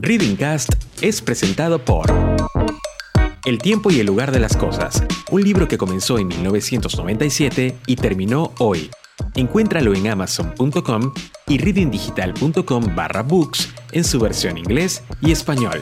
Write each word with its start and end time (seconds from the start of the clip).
Reading 0.00 0.36
Cast 0.36 0.72
es 1.00 1.20
presentado 1.20 1.84
por 1.84 2.06
El 3.44 3.58
tiempo 3.58 3.90
y 3.90 3.98
el 3.98 4.06
lugar 4.06 4.30
de 4.30 4.38
las 4.38 4.56
cosas, 4.56 5.02
un 5.30 5.42
libro 5.42 5.66
que 5.66 5.76
comenzó 5.76 6.18
en 6.18 6.28
1997 6.28 7.76
y 7.84 7.96
terminó 7.96 8.52
hoy. 8.58 8.90
Encuéntralo 9.34 9.94
en 9.94 10.06
amazon.com 10.06 11.12
y 11.48 11.58
readingdigital.com 11.58 12.94
barra 12.94 13.22
books 13.22 13.70
en 13.90 14.04
su 14.04 14.20
versión 14.20 14.56
inglés 14.56 15.02
y 15.20 15.32
español. 15.32 15.80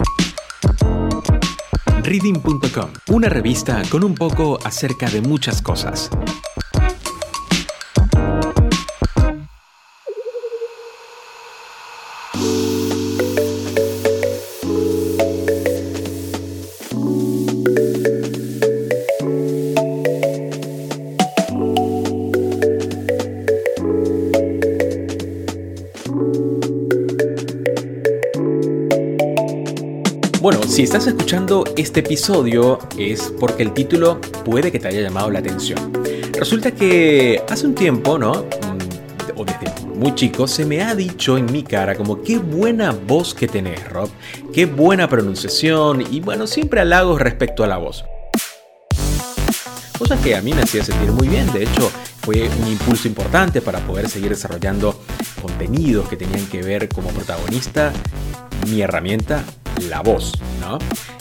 Reading.com, 2.03 2.91
una 3.09 3.29
revista 3.29 3.83
con 3.91 4.03
un 4.03 4.15
poco 4.15 4.59
acerca 4.65 5.11
de 5.11 5.21
muchas 5.21 5.61
cosas. 5.61 6.11
Si 30.77 30.83
estás 30.83 31.07
escuchando 31.07 31.65
este 31.79 32.01
episodio 32.01 32.79
es 32.99 33.33
porque 33.41 33.63
el 33.63 33.73
título 33.73 34.21
puede 34.45 34.71
que 34.71 34.79
te 34.79 34.89
haya 34.89 35.01
llamado 35.01 35.31
la 35.31 35.39
atención. 35.39 35.91
Resulta 36.35 36.71
que 36.71 37.43
hace 37.49 37.67
un 37.67 37.75
tiempo, 37.75 38.19
¿no? 38.19 38.43
Mm, 38.43 39.39
o 39.41 39.45
desde 39.47 39.87
muy 39.87 40.15
chico, 40.15 40.47
se 40.47 40.67
me 40.67 40.83
ha 40.83 40.95
dicho 40.95 41.39
en 41.39 41.51
mi 41.51 41.63
cara 41.63 41.95
como 41.95 42.21
qué 42.21 42.37
buena 42.37 42.91
voz 42.93 43.33
que 43.33 43.49
tenés, 43.49 43.89
Rob, 43.89 44.11
qué 44.53 44.67
buena 44.67 45.09
pronunciación 45.09 46.05
y 46.11 46.21
bueno, 46.21 46.47
siempre 46.47 46.83
halagos 46.83 47.23
respecto 47.23 47.65
a 47.65 47.69
la 47.69 47.79
voz. 47.79 48.05
Cosa 49.99 50.21
que 50.21 50.37
a 50.37 50.43
mí 50.43 50.53
me 50.53 50.61
hacía 50.61 50.85
sentir 50.85 51.11
muy 51.11 51.29
bien, 51.29 51.51
de 51.55 51.63
hecho 51.63 51.91
fue 52.21 52.51
un 52.51 52.69
impulso 52.69 53.09
importante 53.09 53.63
para 53.63 53.79
poder 53.79 54.11
seguir 54.11 54.29
desarrollando 54.29 55.01
contenidos 55.41 56.07
que 56.07 56.19
tenían 56.19 56.45
que 56.49 56.61
ver 56.61 56.91
como 56.91 57.09
protagonista 57.09 57.95
mi 58.69 58.83
herramienta 58.83 59.43
la 59.89 60.01
voz, 60.01 60.33
¿no? 60.61 60.79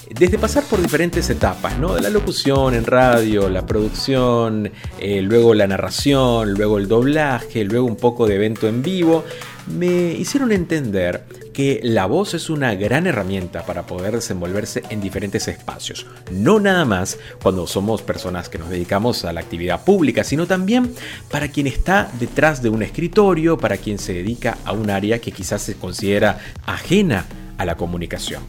Desde 0.09 0.37
pasar 0.37 0.63
por 0.63 0.81
diferentes 0.81 1.29
etapas, 1.29 1.77
¿no? 1.77 1.95
De 1.95 2.01
la 2.01 2.09
locución 2.09 2.73
en 2.73 2.85
radio, 2.85 3.49
la 3.49 3.65
producción, 3.65 4.71
eh, 4.99 5.21
luego 5.21 5.53
la 5.53 5.67
narración, 5.67 6.53
luego 6.53 6.77
el 6.77 6.87
doblaje, 6.87 7.63
luego 7.65 7.85
un 7.85 7.97
poco 7.97 8.27
de 8.27 8.35
evento 8.35 8.67
en 8.67 8.81
vivo, 8.81 9.25
me 9.67 10.13
hicieron 10.13 10.51
entender 10.51 11.25
que 11.53 11.79
la 11.83 12.05
voz 12.05 12.33
es 12.33 12.49
una 12.49 12.75
gran 12.75 13.07
herramienta 13.07 13.65
para 13.65 13.85
poder 13.87 14.13
desenvolverse 14.13 14.83
en 14.89 15.01
diferentes 15.01 15.47
espacios. 15.47 16.05
No 16.29 16.59
nada 16.59 16.85
más 16.85 17.17
cuando 17.41 17.65
somos 17.65 18.01
personas 18.01 18.49
que 18.49 18.57
nos 18.57 18.69
dedicamos 18.69 19.25
a 19.25 19.33
la 19.33 19.39
actividad 19.39 19.83
pública, 19.83 20.23
sino 20.23 20.47
también 20.47 20.93
para 21.31 21.47
quien 21.47 21.67
está 21.67 22.11
detrás 22.19 22.61
de 22.61 22.69
un 22.69 22.83
escritorio, 22.83 23.57
para 23.57 23.77
quien 23.77 23.99
se 23.99 24.13
dedica 24.13 24.57
a 24.65 24.73
un 24.73 24.89
área 24.89 25.19
que 25.19 25.31
quizás 25.31 25.61
se 25.61 25.75
considera 25.75 26.39
ajena 26.65 27.25
a 27.57 27.65
la 27.65 27.75
comunicación. 27.75 28.43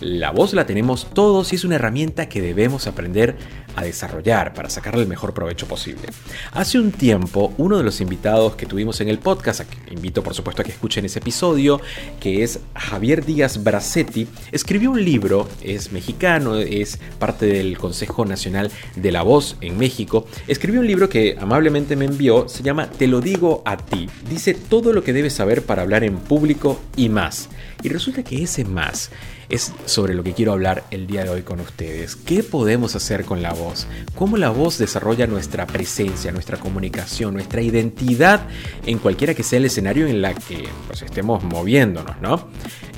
La 0.00 0.30
voz 0.30 0.54
la 0.54 0.64
tenemos 0.64 1.08
todos 1.12 1.52
y 1.52 1.56
es 1.56 1.64
una 1.64 1.74
herramienta 1.74 2.26
que 2.26 2.40
debemos 2.40 2.86
aprender 2.86 3.36
a 3.76 3.82
desarrollar 3.82 4.54
para 4.54 4.70
sacarle 4.70 5.02
el 5.02 5.08
mejor 5.08 5.34
provecho 5.34 5.66
posible. 5.66 6.08
Hace 6.52 6.78
un 6.78 6.90
tiempo, 6.90 7.52
uno 7.58 7.76
de 7.76 7.84
los 7.84 8.00
invitados 8.00 8.56
que 8.56 8.64
tuvimos 8.64 9.02
en 9.02 9.08
el 9.08 9.18
podcast, 9.18 9.62
invito 9.90 10.22
por 10.22 10.34
supuesto 10.34 10.62
a 10.62 10.64
que 10.64 10.72
escuchen 10.72 11.04
ese 11.04 11.18
episodio, 11.18 11.82
que 12.18 12.42
es 12.42 12.60
Javier 12.74 13.26
Díaz 13.26 13.62
Bracetti, 13.62 14.26
escribió 14.52 14.90
un 14.90 15.04
libro, 15.04 15.46
es 15.62 15.92
mexicano, 15.92 16.56
es 16.56 16.98
parte 17.18 17.44
del 17.44 17.76
Consejo 17.76 18.24
Nacional 18.24 18.70
de 18.96 19.12
la 19.12 19.22
Voz 19.22 19.58
en 19.60 19.76
México, 19.76 20.26
escribió 20.48 20.80
un 20.80 20.86
libro 20.86 21.10
que 21.10 21.36
amablemente 21.38 21.94
me 21.94 22.06
envió, 22.06 22.48
se 22.48 22.62
llama 22.62 22.90
Te 22.90 23.06
lo 23.06 23.20
digo 23.20 23.62
a 23.66 23.76
ti, 23.76 24.08
dice 24.30 24.54
todo 24.54 24.94
lo 24.94 25.04
que 25.04 25.12
debes 25.12 25.34
saber 25.34 25.62
para 25.62 25.82
hablar 25.82 26.04
en 26.04 26.16
público 26.16 26.80
y 26.96 27.10
más. 27.10 27.50
Y 27.82 27.88
resulta 27.88 28.22
que 28.22 28.42
ese 28.42 28.64
más 28.64 29.10
es 29.50 29.72
sobre 29.84 30.14
lo 30.14 30.22
que 30.22 30.32
quiero 30.32 30.52
hablar 30.52 30.84
el 30.90 31.06
día 31.06 31.24
de 31.24 31.30
hoy 31.30 31.42
con 31.42 31.60
ustedes. 31.60 32.16
¿Qué 32.16 32.42
podemos 32.42 32.94
hacer 32.96 33.24
con 33.24 33.42
la 33.42 33.52
voz? 33.52 33.86
¿Cómo 34.14 34.36
la 34.36 34.50
voz 34.50 34.78
desarrolla 34.78 35.26
nuestra 35.26 35.66
presencia, 35.66 36.32
nuestra 36.32 36.56
comunicación, 36.58 37.34
nuestra 37.34 37.60
identidad 37.60 38.46
en 38.86 38.98
cualquiera 38.98 39.34
que 39.34 39.42
sea 39.42 39.58
el 39.58 39.64
escenario 39.66 40.06
en 40.06 40.22
la 40.22 40.34
que 40.34 40.68
pues, 40.86 41.02
estemos 41.02 41.42
moviéndonos, 41.42 42.20
¿no? 42.20 42.48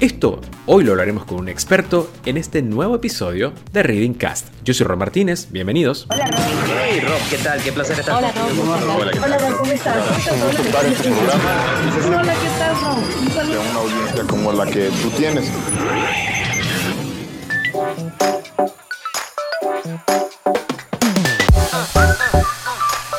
Esto 0.00 0.40
hoy 0.66 0.84
lo 0.84 0.92
hablaremos 0.92 1.24
con 1.24 1.38
un 1.38 1.48
experto 1.48 2.10
en 2.26 2.36
este 2.36 2.60
nuevo 2.62 2.96
episodio 2.96 3.52
de 3.72 3.82
Reading 3.82 4.14
Cast. 4.14 4.48
Yo 4.64 4.74
soy 4.74 4.86
Rob 4.86 4.98
Martínez, 4.98 5.48
bienvenidos. 5.50 6.06
Hola 6.10 6.26
Rob. 6.26 6.40
Hey 6.66 7.00
Rob, 7.00 7.20
¿qué 7.30 7.38
tal? 7.38 7.62
Qué 7.62 7.72
placer 7.72 7.98
estar 7.98 8.16
Hola 8.16 8.32
Rob. 8.32 9.22
Hola 9.24 9.38
Rob, 9.38 9.58
¿cómo 9.58 9.72
estás? 9.72 9.96
Hola, 9.96 10.10
¿qué 12.34 12.48
tal 12.58 12.80
Rob? 12.80 12.96
De 13.24 13.30
saludo. 13.30 13.60
una 13.60 13.80
audiencia 13.80 14.24
como 14.28 14.52
la 14.52 14.66
que 14.66 14.90
tú 15.02 15.10
tienes. 15.16 15.50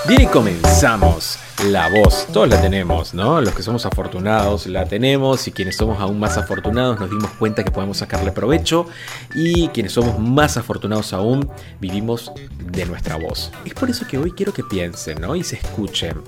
Bien 0.07 0.21
y 0.21 0.27
comenzamos. 0.27 1.39
La 1.69 1.87
voz, 1.89 2.27
todos 2.33 2.49
la 2.49 2.61
tenemos, 2.61 3.13
¿no? 3.13 3.39
Los 3.39 3.53
que 3.53 3.63
somos 3.63 3.85
afortunados 3.85 4.67
la 4.67 4.85
tenemos 4.85 5.47
y 5.47 5.51
quienes 5.51 5.77
somos 5.77 5.99
aún 6.01 6.19
más 6.19 6.37
afortunados 6.37 6.99
nos 6.99 7.09
dimos 7.09 7.31
cuenta 7.39 7.63
que 7.63 7.71
podemos 7.71 7.97
sacarle 7.97 8.33
provecho 8.33 8.85
y 9.33 9.69
quienes 9.69 9.93
somos 9.93 10.19
más 10.19 10.57
afortunados 10.57 11.13
aún 11.13 11.49
vivimos 11.79 12.31
de 12.59 12.85
nuestra 12.85 13.15
voz. 13.15 13.49
Es 13.63 13.73
por 13.73 13.89
eso 13.89 14.05
que 14.05 14.17
hoy 14.17 14.33
quiero 14.33 14.51
que 14.53 14.63
piensen, 14.63 15.21
¿no? 15.21 15.37
Y 15.37 15.43
se 15.43 15.55
escuchen. 15.55 16.21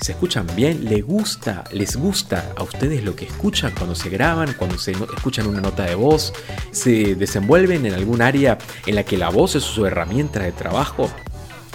¿Se 0.00 0.12
escuchan 0.12 0.46
bien? 0.56 0.86
¿Les 0.86 1.04
gusta? 1.04 1.64
¿Les 1.72 1.96
gusta 1.96 2.52
a 2.56 2.62
ustedes 2.62 3.04
lo 3.04 3.14
que 3.14 3.26
escuchan 3.26 3.72
cuando 3.76 3.94
se 3.94 4.08
graban, 4.08 4.54
cuando 4.54 4.78
se 4.78 4.92
escuchan 4.92 5.46
una 5.46 5.60
nota 5.60 5.84
de 5.84 5.94
voz? 5.94 6.32
¿Se 6.70 7.14
desenvuelven 7.14 7.84
en 7.84 7.92
algún 7.92 8.22
área 8.22 8.56
en 8.86 8.94
la 8.94 9.04
que 9.04 9.18
la 9.18 9.28
voz 9.28 9.56
es 9.56 9.62
su 9.62 9.84
herramienta 9.84 10.40
de 10.40 10.52
trabajo? 10.52 11.10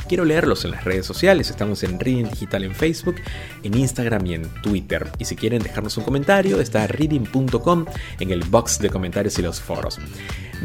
Quiero 0.07 0.25
leerlos 0.25 0.65
en 0.65 0.71
las 0.71 0.83
redes 0.83 1.05
sociales. 1.05 1.51
Estamos 1.51 1.83
en 1.83 1.99
Reading 1.99 2.29
Digital 2.29 2.63
en 2.63 2.73
Facebook, 2.73 3.15
en 3.61 3.77
Instagram 3.77 4.25
y 4.25 4.33
en 4.33 4.43
Twitter. 4.61 5.07
Y 5.19 5.25
si 5.25 5.35
quieren 5.35 5.61
dejarnos 5.61 5.97
un 5.97 6.03
comentario, 6.03 6.59
está 6.59 6.87
reading.com 6.87 7.85
en 8.19 8.31
el 8.31 8.43
box 8.43 8.79
de 8.79 8.89
comentarios 8.89 9.37
y 9.37 9.43
los 9.43 9.59
foros. 9.59 9.99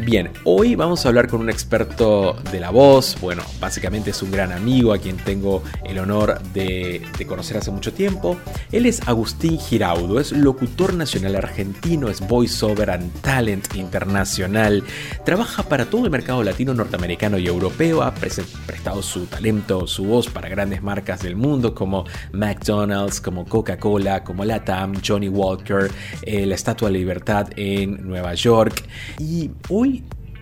Bien, 0.05 0.31
hoy 0.45 0.77
vamos 0.77 1.05
a 1.05 1.09
hablar 1.09 1.29
con 1.29 1.41
un 1.41 1.51
experto 1.51 2.35
de 2.51 2.59
la 2.59 2.71
voz. 2.71 3.19
Bueno, 3.21 3.43
básicamente 3.61 4.11
es 4.11 4.23
un 4.23 4.31
gran 4.31 4.51
amigo 4.51 4.95
a 4.95 4.99
quien 4.99 5.19
tengo 5.19 5.63
el 5.85 5.99
honor 5.99 6.41
de, 6.55 7.03
conocer 7.29 7.59
hace 7.59 7.71
mucho 7.71 7.93
tiempo. 7.93 8.39
Él 8.73 8.87
es 8.87 9.07
Agustín 9.07 9.59
Giraudo, 9.59 10.19
es 10.19 10.33
locutor 10.33 10.95
nacional 10.95 11.37
argentino, 11.37 12.09
es 12.09 12.27
voiceover 12.27 12.91
and 12.91 13.13
talent 13.21 13.75
internacional. 13.75 14.83
Trabaja 15.25 15.65
para 15.65 15.85
todo 15.85 16.07
el 16.07 16.11
mercado 16.11 16.43
latino, 16.43 16.73
norteamericano 16.73 17.39
y 17.39 17.47
europeo. 17.47 18.03
Ha 18.03 18.15
prestado 18.15 19.03
su 19.03 19.27
talento, 19.27 19.87
su 19.87 20.05
voz 20.05 20.29
para 20.29 20.49
grandes 20.49 20.83
marcas 20.83 21.21
del 21.23 21.37
mundo 21.37 21.75
como 21.75 22.07
McDonald's, 22.33 23.21
como 23.21 23.45
Coca-Cola, 23.45 24.25
como 24.25 24.47
Latam, 24.47 24.95
Johnny 25.07 25.29
Walker, 25.29 25.91
eh, 26.23 26.47
la 26.47 26.55
Estatua 26.55 26.89
de 26.89 26.99
Libertad 26.99 27.49
en 27.57 28.09
Nueva 28.09 28.33
York. 28.35 28.83
Y 29.19 29.51
hoy 29.69 29.90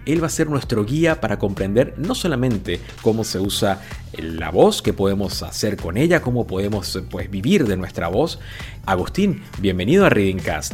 él 0.09 0.23
va 0.23 0.27
a 0.27 0.31
ser 0.31 0.49
nuestro 0.49 0.85
guía 0.85 1.21
para 1.21 1.39
comprender 1.39 1.95
no 1.99 2.15
solamente 2.15 2.81
cómo 3.03 3.25
se 3.25 3.39
usa 3.39 3.83
la 4.17 4.51
voz, 4.51 4.81
qué 4.81 4.95
podemos 4.95 5.43
hacer 5.43 5.77
con 5.77 5.99
ella, 5.99 6.23
cómo 6.23 6.47
podemos 6.47 6.99
pues, 7.11 7.31
vivir 7.31 7.67
de 7.67 7.77
nuestra 7.77 8.09
voz. 8.09 8.39
Agustín, 8.87 9.43
bienvenido 9.61 10.07
a 10.07 10.09
Reading 10.09 10.39
Cast. 10.39 10.73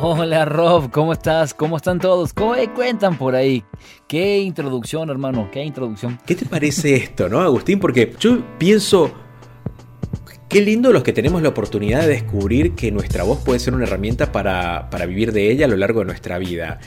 Hola 0.00 0.44
Rob, 0.44 0.90
¿cómo 0.90 1.12
estás? 1.12 1.52
¿Cómo 1.52 1.76
están 1.76 1.98
todos? 1.98 2.32
¿Cómo 2.32 2.52
me 2.52 2.72
cuentan 2.72 3.18
por 3.18 3.34
ahí? 3.34 3.64
Qué 4.06 4.38
introducción, 4.38 5.10
hermano, 5.10 5.50
qué 5.52 5.62
introducción. 5.62 6.18
¿Qué 6.24 6.36
te 6.36 6.46
parece 6.46 6.94
esto, 6.94 7.28
no, 7.28 7.40
Agustín? 7.40 7.80
Porque 7.80 8.14
yo 8.18 8.38
pienso, 8.58 9.12
qué 10.48 10.62
lindo 10.62 10.92
los 10.92 11.02
que 11.02 11.12
tenemos 11.12 11.42
la 11.42 11.50
oportunidad 11.50 12.00
de 12.00 12.08
descubrir 12.08 12.74
que 12.74 12.90
nuestra 12.90 13.22
voz 13.22 13.38
puede 13.44 13.60
ser 13.60 13.74
una 13.74 13.84
herramienta 13.84 14.32
para, 14.32 14.88
para 14.90 15.04
vivir 15.04 15.32
de 15.32 15.50
ella 15.50 15.66
a 15.66 15.68
lo 15.68 15.76
largo 15.76 16.00
de 16.00 16.06
nuestra 16.06 16.38
vida. 16.38 16.80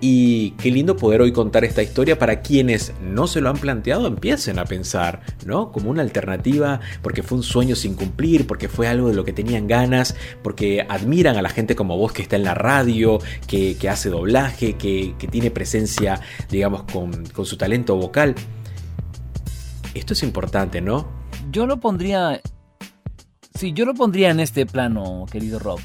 Y 0.00 0.50
qué 0.52 0.70
lindo 0.70 0.96
poder 0.96 1.22
hoy 1.22 1.32
contar 1.32 1.64
esta 1.64 1.82
historia 1.82 2.18
para 2.18 2.42
quienes 2.42 2.92
no 3.00 3.26
se 3.26 3.40
lo 3.40 3.48
han 3.48 3.56
planteado, 3.56 4.06
empiecen 4.06 4.58
a 4.58 4.64
pensar, 4.64 5.20
¿no? 5.46 5.72
Como 5.72 5.90
una 5.90 6.02
alternativa, 6.02 6.80
porque 7.00 7.22
fue 7.22 7.38
un 7.38 7.44
sueño 7.44 7.74
sin 7.76 7.94
cumplir, 7.94 8.46
porque 8.46 8.68
fue 8.68 8.88
algo 8.88 9.08
de 9.08 9.14
lo 9.14 9.24
que 9.24 9.32
tenían 9.32 9.66
ganas, 9.66 10.14
porque 10.42 10.84
admiran 10.88 11.36
a 11.36 11.42
la 11.42 11.48
gente 11.48 11.74
como 11.76 11.96
vos 11.96 12.12
que 12.12 12.20
está 12.20 12.36
en 12.36 12.44
la 12.44 12.54
radio, 12.54 13.18
que, 13.46 13.76
que 13.78 13.88
hace 13.88 14.10
doblaje, 14.10 14.74
que, 14.74 15.14
que 15.18 15.28
tiene 15.28 15.50
presencia, 15.50 16.20
digamos, 16.50 16.82
con, 16.82 17.24
con 17.26 17.46
su 17.46 17.56
talento 17.56 17.96
vocal. 17.96 18.34
Esto 19.94 20.12
es 20.12 20.22
importante, 20.22 20.80
¿no? 20.82 21.08
Yo 21.50 21.66
lo 21.66 21.78
pondría. 21.80 22.42
Sí, 23.56 23.72
yo 23.72 23.84
lo 23.84 23.94
pondría 23.94 24.30
en 24.30 24.40
este 24.40 24.66
plano, 24.66 25.26
querido 25.30 25.60
Rob. 25.60 25.78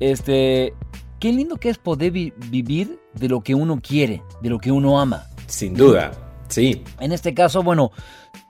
Este. 0.00 0.74
qué 1.20 1.32
lindo 1.32 1.56
que 1.56 1.68
es 1.68 1.78
poder 1.78 2.10
vivir 2.10 2.98
de 3.14 3.28
lo 3.28 3.42
que 3.42 3.54
uno 3.54 3.80
quiere, 3.80 4.24
de 4.40 4.50
lo 4.50 4.58
que 4.58 4.72
uno 4.72 5.00
ama. 5.00 5.28
Sin 5.46 5.74
duda, 5.74 6.10
sí. 6.48 6.82
En 6.98 7.12
este 7.12 7.32
caso, 7.32 7.62
bueno, 7.62 7.92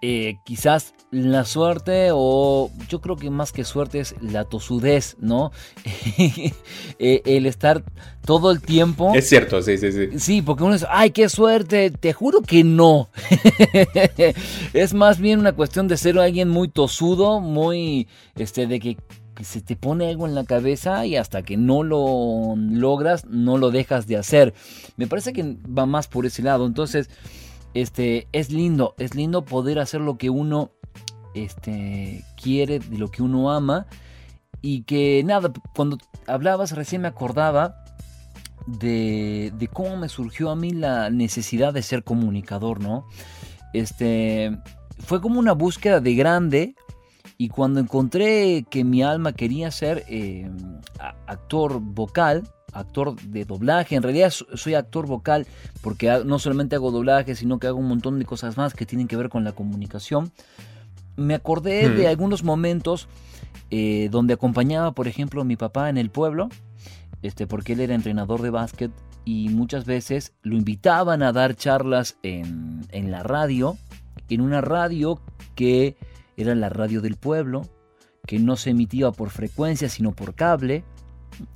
eh, 0.04 0.38
quizás 0.44 0.94
la 1.12 1.44
suerte 1.44 2.08
o 2.12 2.72
yo 2.88 3.00
creo 3.00 3.14
que 3.14 3.30
más 3.30 3.52
que 3.52 3.62
suerte 3.62 4.00
es 4.00 4.16
la 4.20 4.44
tosudez, 4.44 5.16
¿no? 5.20 5.52
Eh, 6.98 7.22
el 7.24 7.46
estar 7.46 7.82
todo 8.24 8.52
el 8.52 8.60
tiempo. 8.60 9.12
Es 9.14 9.28
cierto, 9.28 9.60
sí, 9.62 9.76
sí, 9.76 9.90
sí. 9.90 10.18
Sí, 10.18 10.42
porque 10.42 10.62
uno 10.62 10.74
dice, 10.74 10.86
ay, 10.88 11.10
qué 11.10 11.28
suerte, 11.28 11.90
te 11.90 12.12
juro 12.12 12.42
que 12.42 12.62
no. 12.62 13.08
es 14.72 14.94
más 14.94 15.18
bien 15.18 15.40
una 15.40 15.52
cuestión 15.52 15.88
de 15.88 15.96
ser 15.96 16.18
alguien 16.18 16.48
muy 16.48 16.68
tosudo, 16.68 17.40
muy, 17.40 18.06
este, 18.36 18.68
de 18.68 18.78
que 18.78 18.96
se 19.42 19.60
te 19.60 19.74
pone 19.74 20.08
algo 20.08 20.26
en 20.26 20.34
la 20.34 20.44
cabeza 20.44 21.06
y 21.06 21.16
hasta 21.16 21.42
que 21.42 21.56
no 21.56 21.82
lo 21.82 22.54
logras, 22.56 23.24
no 23.26 23.58
lo 23.58 23.70
dejas 23.70 24.06
de 24.06 24.16
hacer. 24.16 24.54
Me 24.96 25.08
parece 25.08 25.32
que 25.32 25.56
va 25.66 25.86
más 25.86 26.06
por 26.06 26.26
ese 26.26 26.42
lado. 26.42 26.66
Entonces, 26.66 27.08
este, 27.74 28.28
es 28.32 28.50
lindo, 28.50 28.94
es 28.98 29.14
lindo 29.14 29.44
poder 29.44 29.78
hacer 29.78 30.00
lo 30.00 30.18
que 30.18 30.30
uno 30.30 30.70
este, 31.34 32.24
quiere, 32.40 32.78
de 32.78 32.98
lo 32.98 33.10
que 33.10 33.22
uno 33.22 33.52
ama. 33.52 33.86
Y 34.60 34.82
que 34.82 35.22
nada, 35.24 35.52
cuando 35.74 35.98
hablabas 36.26 36.72
recién 36.72 37.02
me 37.02 37.08
acordaba 37.08 37.82
de, 38.66 39.68
cómo 39.72 39.96
me 39.96 40.08
surgió 40.08 40.50
a 40.50 40.56
mí 40.56 40.70
la 40.70 41.10
necesidad 41.10 41.72
de 41.72 41.82
ser 41.82 42.04
comunicador, 42.04 42.80
¿no? 42.80 43.06
Este, 43.72 44.56
fue 44.98 45.20
como 45.20 45.40
una 45.40 45.52
búsqueda 45.52 46.00
de 46.00 46.14
grande 46.14 46.74
y 47.38 47.48
cuando 47.48 47.80
encontré 47.80 48.64
que 48.70 48.84
mi 48.84 49.02
alma 49.02 49.32
quería 49.32 49.70
ser 49.70 50.04
eh, 50.08 50.48
actor 51.26 51.80
vocal, 51.80 52.48
actor 52.72 53.16
de 53.20 53.44
doblaje. 53.44 53.96
En 53.96 54.02
realidad 54.02 54.30
soy 54.30 54.74
actor 54.74 55.06
vocal 55.06 55.46
porque 55.80 56.22
no 56.24 56.38
solamente 56.38 56.76
hago 56.76 56.90
doblaje, 56.90 57.34
sino 57.34 57.58
que 57.58 57.66
hago 57.66 57.78
un 57.78 57.88
montón 57.88 58.18
de 58.18 58.24
cosas 58.24 58.56
más 58.56 58.74
que 58.74 58.86
tienen 58.86 59.08
que 59.08 59.16
ver 59.16 59.28
con 59.28 59.44
la 59.44 59.52
comunicación. 59.52 60.32
Me 61.16 61.34
acordé 61.34 61.90
de 61.90 62.08
algunos 62.08 62.42
momentos 62.42 63.06
eh, 63.70 64.08
donde 64.10 64.34
acompañaba, 64.34 64.92
por 64.92 65.08
ejemplo, 65.08 65.42
a 65.42 65.44
mi 65.44 65.56
papá 65.56 65.90
en 65.90 65.98
el 65.98 66.10
pueblo, 66.10 66.48
este, 67.20 67.46
porque 67.46 67.74
él 67.74 67.80
era 67.80 67.94
entrenador 67.94 68.40
de 68.42 68.50
básquet 68.50 68.90
y 69.24 69.50
muchas 69.50 69.84
veces 69.84 70.32
lo 70.42 70.56
invitaban 70.56 71.22
a 71.22 71.32
dar 71.32 71.54
charlas 71.54 72.16
en, 72.22 72.86
en 72.90 73.10
la 73.10 73.22
radio, 73.22 73.76
en 74.28 74.40
una 74.40 74.60
radio 74.60 75.20
que 75.54 75.96
era 76.36 76.54
la 76.54 76.70
radio 76.70 77.02
del 77.02 77.16
pueblo, 77.16 77.62
que 78.26 78.38
no 78.38 78.56
se 78.56 78.70
emitía 78.70 79.10
por 79.10 79.30
frecuencia, 79.30 79.88
sino 79.88 80.12
por 80.12 80.34
cable 80.34 80.84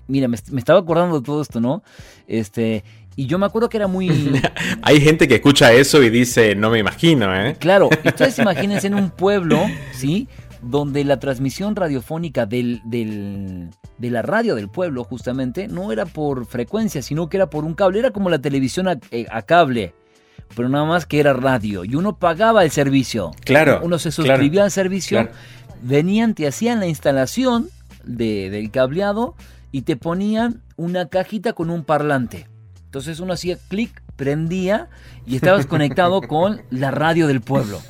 Mira, 0.08 0.28
me, 0.28 0.36
estaba 0.36 0.80
acordando 0.80 1.20
de 1.20 1.24
todo 1.24 1.42
esto, 1.42 1.60
¿no? 1.60 1.82
Este, 2.26 2.84
y 3.16 3.26
yo 3.26 3.38
me 3.38 3.46
acuerdo 3.46 3.70
que 3.70 3.78
era 3.78 3.86
muy... 3.86 4.10
Hay 4.82 5.00
gente 5.00 5.26
que 5.26 5.36
escucha 5.36 5.72
eso 5.72 6.02
y 6.02 6.10
dice, 6.10 6.54
no 6.54 6.70
me 6.70 6.78
imagino, 6.78 7.34
¿eh? 7.34 7.56
Claro, 7.58 7.88
ustedes 8.04 8.38
imagínense 8.40 8.86
en 8.86 8.94
un 8.94 9.10
pueblo, 9.10 9.58
¿sí? 9.92 10.28
Donde 10.60 11.02
la 11.04 11.18
transmisión 11.18 11.74
radiofónica 11.76 12.44
del, 12.44 12.82
de 12.84 14.10
la 14.10 14.20
radio 14.20 14.54
del 14.54 14.68
pueblo, 14.68 15.02
justamente, 15.04 15.66
no 15.66 15.92
era 15.92 16.04
por 16.04 16.44
frecuencia, 16.44 17.00
sino 17.00 17.28
que 17.28 17.38
era 17.38 17.48
por 17.48 17.64
un 17.64 17.74
cable. 17.74 18.00
Era 18.00 18.10
como 18.10 18.28
la 18.28 18.38
televisión 18.38 18.86
a, 18.86 18.98
eh, 19.10 19.26
cable, 19.46 19.94
pero 20.54 20.68
nada 20.68 20.84
más 20.84 21.06
que 21.06 21.18
era 21.18 21.32
radio. 21.32 21.84
Y 21.84 21.94
uno 21.94 22.18
pagaba 22.18 22.64
el 22.64 22.70
servicio. 22.70 23.30
Claro. 23.44 23.80
Uno 23.82 23.98
se 23.98 24.12
suscribía 24.12 24.64
al 24.64 24.70
servicio, 24.70 25.28
venían, 25.80 26.34
te 26.34 26.46
hacían 26.46 26.80
la 26.80 26.86
instalación 26.86 27.70
de, 28.04 28.50
del 28.50 28.70
cableado 28.70 29.34
y 29.76 29.82
te 29.82 29.98
ponían 29.98 30.62
una 30.76 31.10
cajita 31.10 31.52
con 31.52 31.68
un 31.68 31.84
parlante. 31.84 32.48
Entonces 32.86 33.20
uno 33.20 33.34
hacía 33.34 33.58
clic, 33.68 34.02
prendía 34.16 34.88
y 35.26 35.36
estabas 35.36 35.66
conectado 35.74 36.22
con 36.22 36.62
la 36.70 36.90
radio 36.90 37.26
del 37.26 37.42
pueblo. 37.42 37.82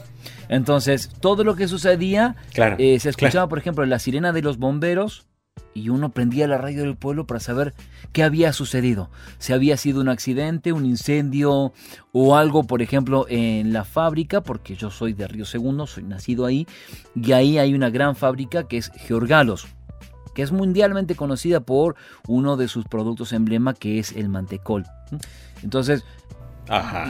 Entonces, 0.49 1.11
todo 1.21 1.45
lo 1.45 1.55
que 1.55 1.69
sucedía, 1.69 2.35
eh, 2.79 2.99
se 2.99 3.09
escuchaba, 3.09 3.49
por 3.49 3.61
ejemplo, 3.61 3.87
la 3.87 4.01
sirena 4.01 4.33
de 4.33 4.43
los 4.43 4.59
bomberos 4.59 5.29
y 5.75 5.91
uno 5.91 6.09
prendía 6.11 6.49
la 6.49 6.59
radio 6.59 6.83
del 6.83 6.97
pueblo 6.97 7.25
para 7.25 7.39
saber 7.39 7.73
qué 8.11 8.25
había 8.25 8.53
sucedido. 8.53 9.09
Si 9.39 9.53
había 9.53 9.77
sido 9.77 10.01
un 10.01 10.09
accidente, 10.09 10.73
un 10.73 10.87
incendio 10.87 11.73
o 12.11 12.37
algo, 12.37 12.65
por 12.65 12.83
ejemplo, 12.83 13.27
en 13.29 13.73
la 13.73 13.85
fábrica, 13.85 14.41
porque 14.41 14.75
yo 14.75 14.91
soy 14.91 15.13
de 15.13 15.29
Río 15.29 15.45
Segundo, 15.45 15.87
soy 15.87 16.03
nacido 16.03 16.47
ahí, 16.47 16.67
y 17.15 17.31
ahí 17.31 17.59
hay 17.59 17.75
una 17.75 17.91
gran 17.91 18.17
fábrica 18.17 18.67
que 18.67 18.79
es 18.79 18.91
Georgalos 18.97 19.69
que 20.37 20.43
es 20.43 20.53
mundialmente 20.53 21.17
conocida 21.17 21.61
por 21.61 21.97
uno 22.29 22.59
de 22.59 22.69
sus 22.69 22.85
productos 22.85 23.33
emblema 23.33 23.73
que 23.73 23.99
es 23.99 24.13
el 24.13 24.29
mantecol. 24.29 24.85
Entonces, 25.63 26.05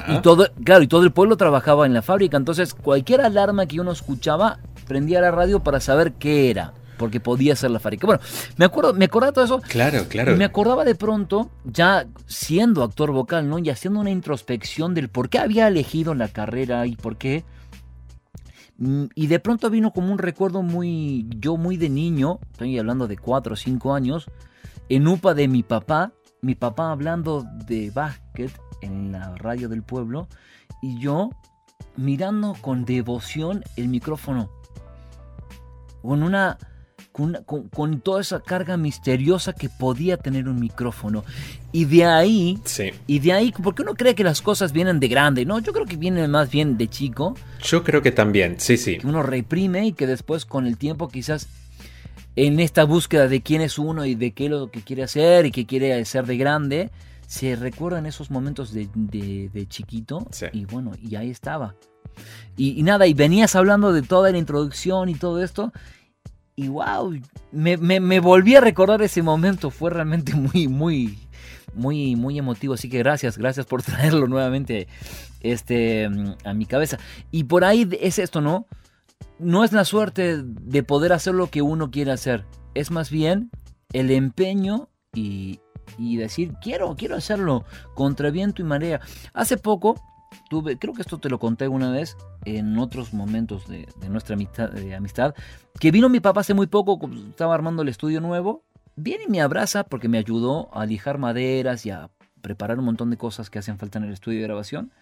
Y, 0.09 0.21
todo, 0.21 0.47
claro, 0.65 0.85
y 0.85 0.87
todo 0.87 1.03
el 1.03 1.11
pueblo 1.11 1.37
trabajaba 1.37 1.87
en 1.87 1.93
la 1.95 2.03
fábrica, 2.03 2.37
entonces 2.37 2.73
cualquier 2.73 3.23
alarma 3.23 3.67
que 3.67 3.81
uno 3.81 3.91
escuchaba 3.91 4.61
prendía 4.87 5.21
la 5.21 5.33
radio 5.33 5.61
para 5.61 5.81
saber 5.81 6.13
qué 6.13 6.51
era 6.51 6.73
porque 6.99 7.21
podía 7.21 7.57
ser 7.57 7.73
la 7.73 7.81
fábrica. 7.81 8.07
Bueno, 8.07 8.23
me 8.57 8.65
acuerdo, 8.65 8.95
me 8.95 9.07
acordaba 9.07 9.33
de 9.33 9.35
todo 9.35 9.45
eso. 9.45 9.61
Claro, 9.69 10.05
claro. 10.09 10.33
Y 10.33 10.37
me 10.37 10.45
acordaba 10.45 10.85
de 10.85 10.95
pronto, 10.95 11.51
ya 11.65 12.07
siendo 12.27 12.83
actor 12.83 13.11
vocal, 13.11 13.51
¿no? 13.51 13.59
Y 13.59 13.69
haciendo 13.69 14.01
una 14.01 14.11
introspección 14.11 14.95
del 14.95 15.09
por 15.09 15.29
qué 15.29 15.39
había 15.39 15.69
elegido 15.69 16.15
la 16.15 16.29
carrera 16.29 16.87
y 16.87 16.97
por 16.97 17.17
qué 17.17 17.45
y 18.79 19.27
de 19.27 19.41
pronto 19.41 19.71
vino 19.71 19.93
como 19.93 20.13
un 20.13 20.19
recuerdo 20.19 20.63
muy, 20.63 21.29
yo 21.39 21.57
muy 21.57 21.77
de 21.77 21.89
niño, 21.89 22.41
estoy 22.53 22.79
hablando 22.79 23.09
de 23.09 23.17
4 23.17 23.55
o 23.55 23.57
5 23.57 23.95
años, 23.95 24.31
en 24.89 25.09
UPA 25.09 25.35
de 25.35 25.49
mi 25.49 25.63
papá, 25.63 26.13
mi 26.43 26.55
papá 26.55 26.93
hablando 26.93 27.45
de 27.67 27.91
básquet 27.91 28.53
en 28.83 29.13
la 29.13 29.35
radio 29.37 29.69
del 29.69 29.83
pueblo 29.83 30.29
y 30.83 30.99
yo 31.01 31.31
mirando 31.97 32.55
con 32.61 32.85
devoción 32.85 33.65
el 33.77 33.89
micrófono, 33.89 34.51
con 36.03 36.23
una 36.23 36.59
con, 37.17 38.01
toda 38.01 38.21
esa 38.21 38.41
carga 38.41 38.77
misteriosa 38.77 39.55
que 39.55 39.71
podía 39.71 40.19
tener 40.19 40.49
un 40.49 40.61
micrófono. 40.61 41.25
Y 41.73 41.87
de 41.87 42.05
ahí, 42.05 42.61
y 43.07 43.19
de 43.21 43.33
ahí, 43.33 43.55
porque 43.63 43.83
uno 43.83 43.95
cree 43.95 44.15
que 44.15 44.23
las 44.23 44.43
cosas 44.43 44.73
vienen 44.73 45.01
de 45.01 45.09
grande, 45.09 45.47
¿no? 45.47 45.59
Yo 45.61 45.73
creo 45.73 45.87
que 45.87 45.97
vienen 45.97 46.31
más 46.31 46.51
bien 46.51 46.77
de 46.77 46.89
chico. 46.89 47.35
Yo 47.63 47.83
creo 47.85 48.03
que 48.03 48.13
también, 48.13 48.57
sí, 48.59 48.77
sí. 48.77 48.99
Que 48.99 49.07
uno 49.07 49.23
reprime 49.23 49.87
y 49.87 49.93
que 49.93 50.07
después 50.07 50.45
con 50.45 50.67
el 50.67 50.77
tiempo 50.77 51.09
quizás 51.09 51.49
en 52.37 52.61
esta 52.61 52.85
búsqueda 52.85 53.29
de 53.29 53.41
quién 53.41 53.63
es 53.63 53.79
uno 53.79 54.05
y 54.05 54.15
de 54.15 54.33
qué 54.33 54.45
es 54.45 54.51
lo 54.51 54.71
que 54.71 54.83
quiere 54.83 55.03
hacer 55.03 55.47
y 55.47 55.53
qué 55.53 55.65
quiere 55.65 56.05
ser 56.05 56.27
de 56.27 56.37
grande, 56.37 56.91
se 57.27 57.57
recuerdan 57.57 58.05
esos 58.05 58.31
momentos 58.31 58.75
de, 58.75 59.67
chiquito 59.69 60.27
y 60.53 60.67
bueno, 60.67 60.93
y 61.01 61.17
ahí 61.17 61.31
estaba. 61.31 61.77
Y, 62.57 62.79
y, 62.79 62.83
nada, 62.83 63.07
y 63.07 63.15
venías 63.15 63.57
hablando 63.57 63.93
de 63.93 64.03
toda 64.03 64.31
la 64.31 64.39
introducción 64.39 65.09
y 65.09 65.15
todo 65.15 65.43
esto, 65.43 65.73
y 66.57 66.69
wow, 66.69 67.15
me, 67.53 68.21
volví 68.21 68.57
a 68.57 68.63
recordar 68.63 69.03
ese 69.03 69.23
momento, 69.23 69.71
fue 69.71 69.91
realmente 69.91 70.35
muy, 70.35 70.69
muy, 70.69 71.19
muy, 71.75 72.17
muy 72.17 72.39
emotivo. 72.39 72.75
Así 72.75 72.89
que 72.89 72.99
gracias, 72.99 73.37
gracias 73.37 73.67
por 73.67 73.83
traerlo 73.85 74.27
nuevamente 74.27 74.89
este, 75.41 76.09
a 76.45 76.55
mi 76.55 76.65
cabeza. 76.65 76.99
Y 77.31 77.45
por 77.45 77.65
ahí 77.65 77.87
es 78.01 78.19
esto, 78.19 78.41
¿no? 78.41 78.67
No 79.39 79.65
es 79.65 79.73
la 79.73 79.85
suerte 79.85 80.43
de 80.43 80.83
poder 80.83 81.13
hacer 81.13 81.35
lo 81.35 81.51
que 81.51 81.61
uno 81.61 81.91
quiere 81.91 82.11
hacer, 82.11 82.47
es 82.75 82.91
más 82.91 83.11
bien 83.11 83.51
el 83.93 84.11
empeño 84.11 84.89
y, 85.15 85.61
y 85.99 86.17
decir, 86.17 86.55
quiero, 86.63 86.97
quiero 86.97 87.17
hacerlo 87.17 87.65
contra 87.95 88.31
viento 88.31 88.63
y 88.63 88.65
marea. 88.65 89.01
Hace 89.35 89.59
poco 89.59 90.01
tuve, 90.49 90.79
creo 90.79 90.95
que 90.95 91.03
esto 91.03 91.19
te 91.19 91.29
lo 91.29 91.39
conté 91.39 91.69
una 91.69 91.91
vez 91.91 92.17
en 92.45 92.79
otros 92.79 93.13
momentos 93.13 93.67
de, 93.67 93.87
nuestra 94.09 94.35
amistad, 94.35 94.71
de 94.71 94.95
amistad, 94.95 95.35
que 95.79 95.91
vino 95.91 96.09
mi 96.09 96.21
papá 96.21 96.41
hace 96.41 96.55
muy 96.55 96.67
poco, 96.67 96.99
estaba 97.29 97.55
armando 97.55 97.83
el 97.83 97.89
estudio 97.89 98.21
nuevo, 98.21 98.63
viene 98.97 99.25
y 99.25 99.31
me 99.31 99.41
abraza 99.41 99.85
porque 99.85 100.09
me 100.09 100.19
ayudó 100.19 100.69
a 100.75 100.87
lijar 100.87 101.19
maderas 101.19 101.87
y 101.87 101.91
a 101.91 102.11
preparar 102.41 102.79
un 102.79 102.85
montón 102.85 103.11
de 103.11 103.17
cosas 103.17 103.51
que 103.51 103.59
hacen 103.59 103.79
falta 103.79 103.99
en 103.99 104.05
el 104.05 104.13
estudio 104.13 104.39
de 104.39 104.47
grabación. 104.47 104.93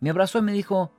Me 0.00 0.10
abrazó 0.10 0.38
y 0.38 0.42
me 0.42 0.52
dijo, 0.52 0.92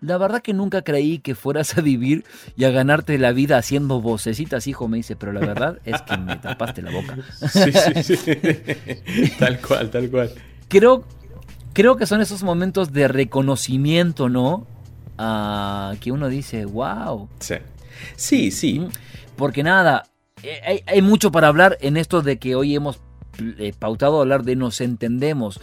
la 0.00 0.18
verdad 0.18 0.42
que 0.42 0.52
nunca 0.52 0.82
creí 0.82 1.18
que 1.18 1.34
fueras 1.34 1.78
a 1.78 1.80
vivir 1.80 2.24
y 2.56 2.64
a 2.64 2.70
ganarte 2.70 3.18
la 3.18 3.32
vida 3.32 3.56
haciendo 3.56 4.00
vocecitas, 4.00 4.66
hijo, 4.66 4.88
me 4.88 4.98
dice, 4.98 5.16
pero 5.16 5.32
la 5.32 5.40
verdad 5.40 5.78
es 5.84 6.02
que 6.02 6.16
me 6.16 6.36
tapaste 6.36 6.82
la 6.82 6.90
boca. 6.90 7.16
Sí, 7.48 7.72
sí, 8.02 8.16
sí. 8.16 9.32
tal 9.38 9.60
cual, 9.60 9.90
tal 9.90 10.10
cual. 10.10 10.30
Creo, 10.68 11.04
creo 11.74 11.96
que 11.96 12.06
son 12.06 12.22
esos 12.22 12.42
momentos 12.42 12.92
de 12.92 13.08
reconocimiento, 13.08 14.30
¿no? 14.30 14.66
Ah, 15.18 15.94
que 16.00 16.10
uno 16.10 16.28
dice, 16.28 16.64
wow. 16.64 17.28
Sí, 17.40 17.56
sí, 18.16 18.50
sí. 18.50 18.88
Porque 19.36 19.62
nada, 19.62 20.04
eh, 20.42 20.82
hay, 20.86 21.02
mucho 21.02 21.30
para 21.30 21.48
hablar 21.48 21.76
en 21.80 21.96
esto 21.96 22.22
de 22.22 22.38
que 22.38 22.54
hoy 22.54 22.74
hemos 22.74 23.00
eh, 23.58 23.72
pautado 23.78 24.20
hablar 24.20 24.44
de 24.44 24.56
nos 24.56 24.80
entendemos. 24.80 25.60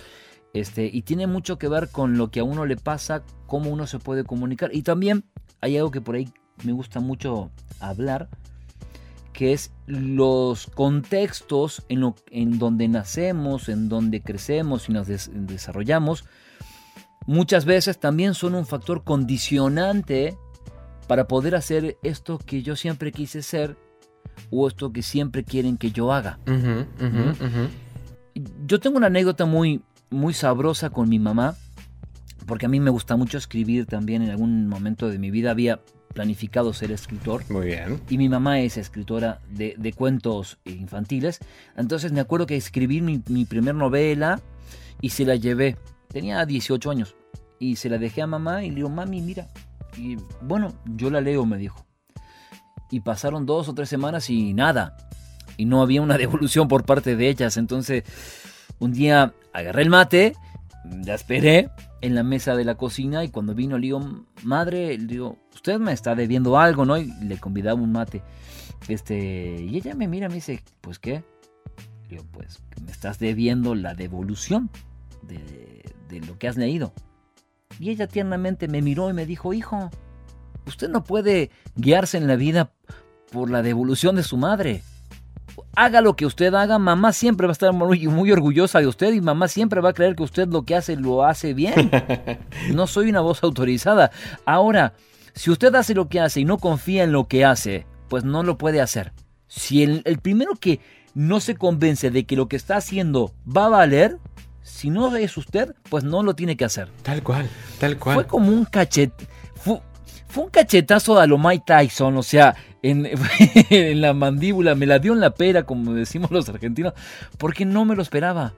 Este, 0.53 0.89
y 0.91 1.03
tiene 1.03 1.27
mucho 1.27 1.58
que 1.58 1.70
ver 1.70 1.89
con 1.89 2.18
lo 2.18 2.30
que 2.30 2.41
a 2.41 2.44
uno 2.44 2.65
le 2.65 2.75
pasa, 2.75 3.24
cómo 3.48 3.70
uno 3.70 3.88
se 3.88 4.00
puede 4.00 4.24
comunicar. 4.24 4.70
Y 4.74 4.84
también 4.84 5.24
hay 5.62 5.77
algo 5.77 5.91
que 5.91 6.01
por 6.01 6.15
ahí 6.15 6.30
me 6.63 6.74
gusta 6.74 7.00
mucho 7.00 7.51
hablar, 7.80 8.30
que 9.34 9.54
es 9.54 9.72
los 9.86 10.68
contextos 10.68 11.84
en, 11.90 12.02
lo, 12.02 12.16
en 12.30 12.60
donde 12.60 12.88
nacemos, 12.88 13.70
en 13.70 13.90
donde 13.90 14.22
crecemos 14.22 14.90
y 14.90 14.94
nos 14.94 15.08
desarrollamos, 15.08 16.26
muchas 17.26 17.66
veces 17.66 18.00
también 18.00 18.34
son 18.34 18.56
un 18.56 18.66
factor 18.66 19.04
condicionante 19.04 20.38
para 21.08 21.28
poder 21.28 21.56
hacer 21.56 21.98
esto 22.04 22.38
que 22.38 22.64
yo 22.64 22.76
siempre 22.76 23.12
quise 23.12 23.42
ser 23.42 23.78
o 24.50 24.68
esto 24.68 24.92
que 24.92 25.02
siempre 25.02 25.44
quieren 25.44 25.78
que 25.78 25.92
yo 25.92 26.12
haga. 26.12 26.40
Yo 28.66 28.80
tengo 28.80 28.98
una 28.98 29.08
anécdota 29.08 29.46
muy, 29.46 29.82
muy 30.10 30.34
sabrosa 30.34 30.90
con 30.90 31.10
mi 31.10 31.20
mamá, 31.20 31.56
porque 32.46 32.66
a 32.66 32.70
mí 32.70 32.80
me 32.80 32.90
gusta 32.90 33.16
mucho 33.18 33.38
escribir 33.38 33.86
también. 33.86 34.22
En 34.22 34.30
algún 34.30 34.68
momento 34.68 35.10
de 35.10 35.20
mi 35.20 35.32
vida 35.32 35.52
había 35.52 35.82
planificado 36.13 36.74
ser 36.74 36.91
escritor. 36.91 37.44
Muy 37.50 37.68
bien. 37.68 38.01
Y 38.10 38.18
mi 38.18 38.30
mamá 38.30 38.60
es 38.60 38.77
escritora 38.77 39.39
de, 39.50 39.94
cuentos 39.94 40.58
infantiles. 40.65 41.39
Entonces 41.75 42.12
me 42.12 42.20
acuerdo 42.20 42.46
que 42.46 42.56
escribí 42.56 43.01
mi, 43.01 43.22
mi 43.27 43.46
primer 43.46 43.75
novela 43.75 44.39
y 45.01 45.10
se 45.10 45.25
la 45.25 45.36
llevé. 45.36 45.77
Tenía 46.08 46.46
18 46.46 46.91
años. 46.91 47.15
Y 47.60 47.75
se 47.75 47.89
la 47.89 47.98
dejé 47.98 48.22
a 48.22 48.27
mamá 48.27 48.63
y 48.63 48.70
le 48.70 48.77
digo, 48.77 48.89
mami, 48.89 49.22
mira. 49.22 49.48
Y 49.98 50.18
bueno, 50.41 50.74
yo 50.86 51.10
la 51.10 51.22
leo, 51.22 51.46
me 51.46 51.58
dijo. 51.58 51.86
Y 52.89 53.01
pasaron 53.01 53.46
dos 53.46 53.70
o 53.70 53.74
tres 53.74 53.89
semanas 53.89 54.30
y 54.30 54.53
nada. 54.53 54.98
Y 55.58 55.65
no 55.65 55.82
había 55.82 56.01
una 56.01 56.18
devolución 56.20 56.68
por 56.68 56.86
parte 56.86 57.15
de 57.15 57.30
ellas. 57.30 57.58
Entonces, 57.58 58.03
un 58.80 58.94
día 58.94 59.34
agarré 59.53 59.84
el 59.84 59.89
mate, 59.89 60.34
ya 61.01 61.13
esperé 61.13 61.70
en 62.01 62.15
la 62.15 62.24
mesa 62.24 62.56
de 62.56 62.65
la 62.65 62.75
cocina 62.75 63.24
y 63.24 63.30
cuando 63.30 63.53
vino 63.53 63.77
le 63.77 63.88
digo, 63.88 64.25
madre, 64.44 64.98
le 64.98 65.06
digo, 65.06 65.38
usted 65.62 65.80
me 65.80 65.94
está 65.94 66.15
debiendo 66.15 66.58
algo, 66.58 66.86
¿no? 66.86 66.98
Y 66.98 67.13
le 67.22 67.38
convidaba 67.38 67.80
un 67.80 67.91
mate. 67.91 68.24
Este, 68.88 69.62
y 69.62 69.77
ella 69.77 69.94
me 69.94 70.08
mira 70.08 70.25
y 70.25 70.30
me 70.30 70.36
dice, 70.36 70.63
pues 70.82 70.98
qué. 70.98 71.24
Le 72.06 72.10
digo, 72.10 72.24
pues 72.32 72.63
me 72.84 72.91
estás 72.91 73.20
debiendo 73.20 73.75
la 73.75 73.94
devolución 73.94 74.72
de, 75.22 75.84
de 76.10 76.20
lo 76.22 76.39
que 76.39 76.48
has 76.48 76.58
leído. 76.58 76.94
Y 77.80 77.91
ella 77.91 78.08
tiernamente 78.08 78.68
me 78.68 78.82
miró 78.82 79.12
y 79.12 79.13
me 79.13 79.27
dijo, 79.27 79.53
hijo, 79.53 79.91
usted 80.65 80.89
no 80.89 81.03
puede 81.03 81.51
guiarse 81.75 82.18
en 82.18 82.25
la 82.25 82.38
vida 82.38 82.72
por 83.32 83.51
la 83.51 83.62
devolución 83.62 84.15
de 84.15 84.24
su 84.24 84.38
madre. 84.38 84.82
Haga 85.75 86.01
lo 86.01 86.15
que 86.15 86.25
usted 86.25 86.56
haga, 86.56 86.80
mamá 86.80 87.13
siempre 87.13 87.46
va 87.46 87.51
a 87.51 87.53
estar 87.53 87.72
muy, 87.72 88.08
muy, 88.08 88.32
orgullosa 88.32 88.80
de 88.80 88.88
usted 88.88 89.13
y 89.13 89.22
mamá 89.22 89.48
siempre 89.48 89.80
va 89.80 89.89
a 89.89 89.94
creer 89.94 90.15
que 90.15 90.24
usted 90.24 90.48
lo 90.48 90.63
que 90.63 90.75
hace 90.75 90.96
lo 90.96 91.24
hace 91.24 91.53
bien. 91.53 91.91
No 92.74 92.88
soy 92.88 93.10
una 93.10 93.22
voz 93.22 93.44
autorizada. 93.44 94.12
Ahora, 94.46 94.94
si 95.34 95.52
usted 95.52 95.74
hace 95.76 95.94
lo 95.94 96.10
que 96.10 96.20
hace 96.20 96.42
y 96.42 96.46
no 96.46 96.58
confía 96.58 97.04
en 97.04 97.12
lo 97.12 97.28
que 97.28 97.46
hace, 97.46 97.86
pues 98.10 98.24
no 98.24 98.44
lo 98.44 98.58
puede 98.58 98.82
hacer. 98.82 99.14
Si 99.48 99.84
el, 99.84 100.02
el 100.06 100.20
primero 100.20 100.56
que 100.56 100.80
no 101.14 101.40
se 101.40 101.56
convence 101.56 102.12
de 102.12 102.26
que 102.26 102.36
lo 102.36 102.48
que 102.48 102.56
está 102.56 102.78
haciendo 102.78 103.34
va 103.46 103.66
a 103.66 103.70
valer, 103.70 104.18
si 104.64 104.90
no 104.90 105.16
es 105.16 105.38
usted, 105.38 105.76
pues 105.90 106.04
no 106.04 106.24
lo 106.24 106.36
tiene 106.36 106.56
que 106.56 106.66
hacer. 106.66 106.90
Tal 107.04 107.24
cual, 107.24 107.50
tal 107.80 107.98
cual. 107.98 108.16
Fue 108.16 108.28
como 108.28 108.52
un 108.52 108.66
cachet. 108.66 109.12
Fue, 109.56 109.82
un 110.36 110.50
cachetazo 110.50 111.20
a 111.20 111.28
lo 111.28 111.38
Mike 111.38 111.64
Tyson, 111.66 112.16
o 112.16 112.24
sea, 112.24 112.56
en, 112.82 113.10
en, 113.70 114.02
la 114.02 114.14
mandíbula, 114.14 114.76
me 114.76 114.86
la 114.86 115.00
dio 115.00 115.14
en 115.14 115.20
la 115.20 115.34
pera, 115.34 115.64
como 115.64 115.94
decimos 115.94 116.32
los 116.32 116.48
argentinos, 116.48 116.94
porque 117.38 117.66
no 117.66 117.86
me 117.86 117.96
lo 117.96 118.02
esperaba. 118.02 118.54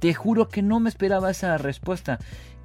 Te 0.00 0.14
juro 0.14 0.48
que 0.48 0.62
no 0.62 0.80
me 0.80 0.88
esperaba 0.88 1.30
esa 1.30 1.58
respuesta. 1.58 2.18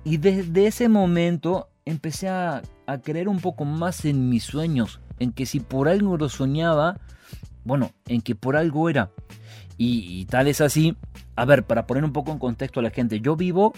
Y 0.03 0.17
desde 0.17 0.67
ese 0.67 0.89
momento 0.89 1.69
empecé 1.85 2.29
a, 2.29 2.63
a 2.87 2.99
creer 2.99 3.27
un 3.27 3.39
poco 3.39 3.65
más 3.65 4.05
en 4.05 4.29
mis 4.29 4.45
sueños, 4.45 4.99
en 5.19 5.33
que 5.33 5.45
si 5.45 5.59
por 5.59 5.89
algo 5.89 6.17
lo 6.17 6.29
soñaba, 6.29 6.99
bueno, 7.63 7.91
en 8.07 8.21
que 8.21 8.33
por 8.33 8.55
algo 8.55 8.89
era. 8.89 9.11
Y, 9.77 10.25
tal 10.25 10.47
es 10.47 10.59
así. 10.59 10.97
A 11.35 11.45
ver, 11.45 11.63
para 11.63 11.85
poner 11.85 12.03
un 12.03 12.13
poco 12.13 12.31
en 12.31 12.39
contexto 12.39 12.79
a 12.79 12.83
la 12.83 12.89
gente, 12.89 13.19
yo 13.19 13.35
vivo 13.35 13.73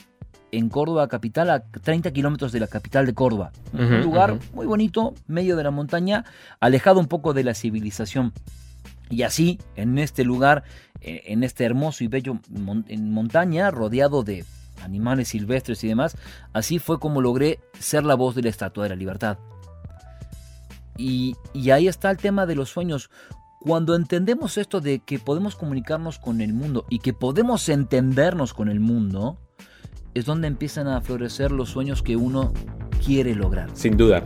en 0.52 0.70
Córdoba 0.70 1.10
capital, 1.10 1.50
a 1.50 1.60
30 1.60 2.12
kilómetros 2.12 2.54
de 2.54 2.62
la 2.62 2.68
capital 2.68 3.06
de 3.06 3.14
Córdoba. 3.14 3.52
un 3.74 4.02
lugar 4.02 4.40
muy 4.54 4.66
bonito, 4.66 5.14
medio 5.28 5.58
de 5.58 5.64
la 5.64 5.72
montaña, 5.72 6.24
alejado 6.62 7.02
un 7.02 7.08
poco 7.08 7.34
de 7.34 7.44
la 7.44 7.54
civilización. 7.54 8.32
Y 9.10 9.24
así, 9.24 9.60
en 9.76 9.98
este 9.98 10.24
lugar, 10.24 10.64
eh, 11.02 11.24
en 11.26 11.44
este 11.44 11.66
hermoso 11.66 12.04
y 12.04 12.08
bello 12.08 12.40
en 12.88 13.12
montaña, 13.12 13.72
rodeado 13.72 14.24
de 14.24 14.46
animales 14.84 15.30
silvestres 15.30 15.84
y 15.84 15.88
demás, 15.88 16.18
así 16.54 16.80
fue 16.80 17.00
como 17.00 17.22
logré 17.22 17.60
ser 17.80 18.04
la 18.04 18.16
voz 18.16 18.36
de 18.36 18.44
la 18.44 18.50
Estatua 18.50 18.84
de 18.84 18.90
la 18.90 18.96
Libertad. 18.96 19.38
Y, 20.98 21.36
ahí 21.72 21.88
está 21.88 22.12
el 22.12 22.18
tema 22.18 22.46
de 22.46 22.56
los 22.56 22.70
sueños. 22.70 23.10
Cuando 23.62 23.96
entendemos 23.96 24.58
esto 24.58 24.82
de 24.82 25.00
que 25.00 25.18
podemos 25.18 25.56
comunicarnos 25.56 26.20
con 26.20 26.42
el 26.42 26.54
mundo 26.54 26.86
y 26.90 27.00
que 27.00 27.14
podemos 27.14 27.70
entendernos 27.70 28.54
con 28.54 28.70
el 28.70 28.80
mundo, 28.80 29.38
es 30.14 30.26
donde 30.26 30.48
empiezan 30.48 30.88
a 30.88 31.02
florecer 31.02 31.52
los 31.52 31.70
sueños 31.70 32.04
que 32.04 32.18
uno 32.18 32.54
quiere 33.04 33.34
lograr. 33.36 33.70
Sin 33.74 33.96
duda. 33.96 34.24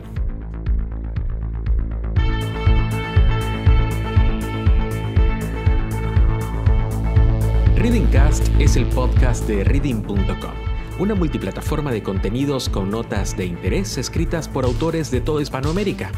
Readingcast 7.75 8.47
es 8.59 8.75
el 8.75 8.85
podcast 8.85 9.47
de 9.47 9.63
reading.com, 9.63 10.53
una 10.99 11.15
multiplataforma 11.15 11.91
de 11.91 12.03
contenidos 12.03 12.69
con 12.69 12.91
notas 12.91 13.35
de 13.35 13.45
interés 13.45 13.97
escritas 13.97 14.47
por 14.47 14.63
autores 14.63 15.09
de 15.09 15.21
toda 15.21 15.41
Hispanoamérica. 15.41 16.11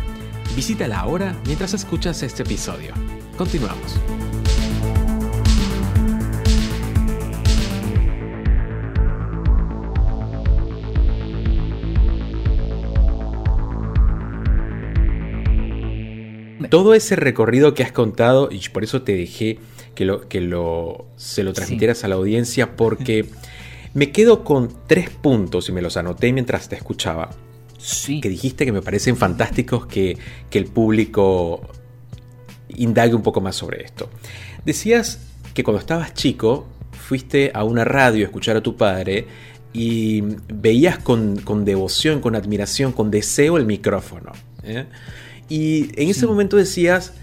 Visítala 0.55 0.99
ahora 0.99 1.35
mientras 1.45 1.73
escuchas 1.73 2.21
este 2.23 2.43
episodio. 2.43 2.93
Continuamos. 3.37 3.99
Todo 16.69 16.93
ese 16.93 17.15
recorrido 17.15 17.73
que 17.73 17.83
has 17.83 17.93
contado, 17.93 18.49
y 18.51 18.59
por 18.69 18.83
eso 18.83 19.03
te 19.03 19.15
dejé 19.15 19.59
que, 19.95 20.05
lo, 20.05 20.27
que 20.27 20.41
lo, 20.41 21.07
se 21.15 21.43
lo 21.43 21.53
transmitieras 21.53 22.03
a 22.03 22.07
la 22.07 22.15
audiencia, 22.15 22.75
porque 22.75 23.25
me 23.93 24.11
quedo 24.11 24.43
con 24.43 24.71
tres 24.87 25.09
puntos 25.09 25.69
y 25.69 25.71
me 25.71 25.81
los 25.81 25.97
anoté 25.97 26.31
mientras 26.33 26.69
te 26.69 26.75
escuchaba 26.75 27.29
que 28.21 28.29
dijiste 28.29 28.65
que 28.65 28.71
me 28.71 28.81
parecen 28.81 29.15
fantásticos 29.15 29.85
que, 29.85 30.17
el 30.51 30.65
público 30.65 31.61
indague 32.69 33.13
un 33.13 33.21
poco 33.21 33.41
más 33.41 33.57
sobre 33.57 33.83
esto. 33.83 34.09
Decías 34.65 35.19
que 35.53 35.63
cuando 35.63 35.79
estabas 35.79 36.13
chico 36.13 36.65
fuiste 36.91 37.51
a 37.53 37.65
una 37.65 37.83
radio 37.83 38.23
a 38.23 38.27
escuchar 38.27 38.55
a 38.55 38.61
tu 38.61 38.77
padre 38.77 39.27
y 39.73 40.21
veías 40.47 40.97
con, 40.97 41.65
devoción, 41.65 42.21
con 42.21 42.37
admiración, 42.37 42.93
con 42.93 43.11
deseo 43.11 43.57
el 43.57 43.65
micrófono. 43.65 44.31
¿eh? 44.63 44.85
Y 45.49 45.89
en 46.01 46.09
ese 46.09 46.25
momento 46.25 46.55
decías, 46.55 47.13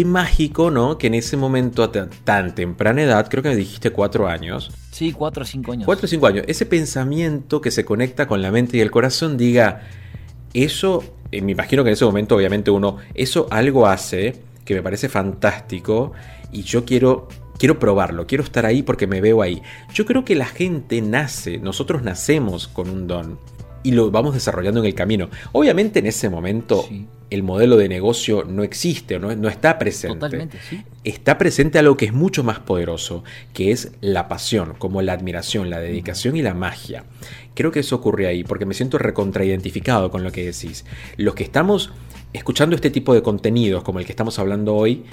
qué 0.00 0.04
mágico, 0.06 0.70
¿no? 0.70 0.96
Que 0.96 1.08
en 1.08 1.14
ese 1.14 1.36
momento 1.36 1.82
a 1.82 1.92
tan 1.92 2.54
temprana 2.54 3.02
edad, 3.02 3.28
creo 3.28 3.42
que 3.42 3.50
me 3.50 3.56
dijiste 3.56 3.90
cuatro 3.90 4.28
años, 4.28 4.70
Sí, 4.90 5.12
cuatro 5.12 5.42
o 5.42 5.46
cinco 5.46 5.72
años. 5.72 5.84
Cuatro 5.84 6.06
o 6.06 6.08
cinco 6.08 6.26
años. 6.26 6.44
Ese 6.48 6.64
pensamiento 6.66 7.60
que 7.60 7.70
se 7.70 7.84
conecta 7.84 8.26
con 8.26 8.40
la 8.40 8.50
mente 8.50 8.78
y 8.78 8.80
el 8.80 8.90
corazón 8.90 9.36
diga, 9.36 9.82
eso, 10.54 11.04
eh, 11.30 11.42
me 11.42 11.52
imagino 11.52 11.84
que 11.84 11.90
en 11.90 11.94
ese 11.94 12.04
momento 12.06 12.34
obviamente 12.34 12.70
uno, 12.70 12.96
eso 13.14 13.46
algo 13.50 13.86
hace 13.86 14.36
que 14.64 14.74
me 14.74 14.82
parece 14.82 15.08
fantástico 15.08 16.12
y 16.50 16.62
yo 16.62 16.84
quiero 16.84 17.28
quiero 17.58 17.78
probarlo, 17.78 18.26
quiero 18.26 18.42
estar 18.42 18.64
ahí 18.64 18.82
porque 18.82 19.06
me 19.06 19.20
veo 19.20 19.42
ahí. 19.42 19.62
Yo 19.92 20.06
creo 20.06 20.24
que 20.24 20.34
la 20.34 20.46
gente 20.46 21.02
nace, 21.02 21.58
nosotros 21.58 22.02
nacemos 22.02 22.68
con 22.68 22.88
un 22.88 23.06
don 23.06 23.38
y 23.82 23.92
lo 23.92 24.10
vamos 24.10 24.34
desarrollando 24.34 24.80
en 24.80 24.86
el 24.86 24.94
camino. 24.94 25.30
Obviamente 25.52 26.00
en 26.00 26.06
ese 26.06 26.28
momento 26.28 26.86
el 27.30 27.42
modelo 27.42 27.76
de 27.76 27.88
negocio 27.88 28.44
no 28.44 28.62
existe, 28.62 29.18
no, 29.18 29.34
no 29.34 29.48
está 29.48 29.78
presente. 29.78 30.18
Totalmente, 30.18 30.58
Está 31.04 31.38
presente 31.38 31.78
algo 31.78 31.96
que 31.96 32.06
es 32.06 32.12
mucho 32.12 32.42
más 32.44 32.58
poderoso, 32.58 33.24
que 33.54 33.70
es 33.70 33.92
la 34.00 34.28
pasión, 34.28 34.74
como 34.78 35.00
la 35.00 35.12
admiración, 35.12 35.70
la 35.70 35.78
dedicación 35.78 36.36
y 36.36 36.42
la 36.42 36.54
magia. 36.54 37.04
Creo 37.54 37.70
que 37.70 37.80
eso 37.80 37.96
ocurre 37.96 38.26
ahí, 38.26 38.44
porque 38.44 38.66
me 38.66 38.74
siento 38.74 38.98
recontraidentificado 38.98 40.10
con 40.10 40.24
lo 40.24 40.32
que 40.32 40.44
decís. 40.44 40.84
Los 41.16 41.34
que 41.34 41.44
estamos 41.44 41.92
escuchando 42.32 42.74
este 42.76 42.90
tipo 42.90 43.14
de 43.14 43.22
contenidos, 43.22 43.82
como 43.82 43.98
el 43.98 44.06
que 44.06 44.12
estamos 44.12 44.38
hablando 44.38 44.74
hoy, 44.74 45.04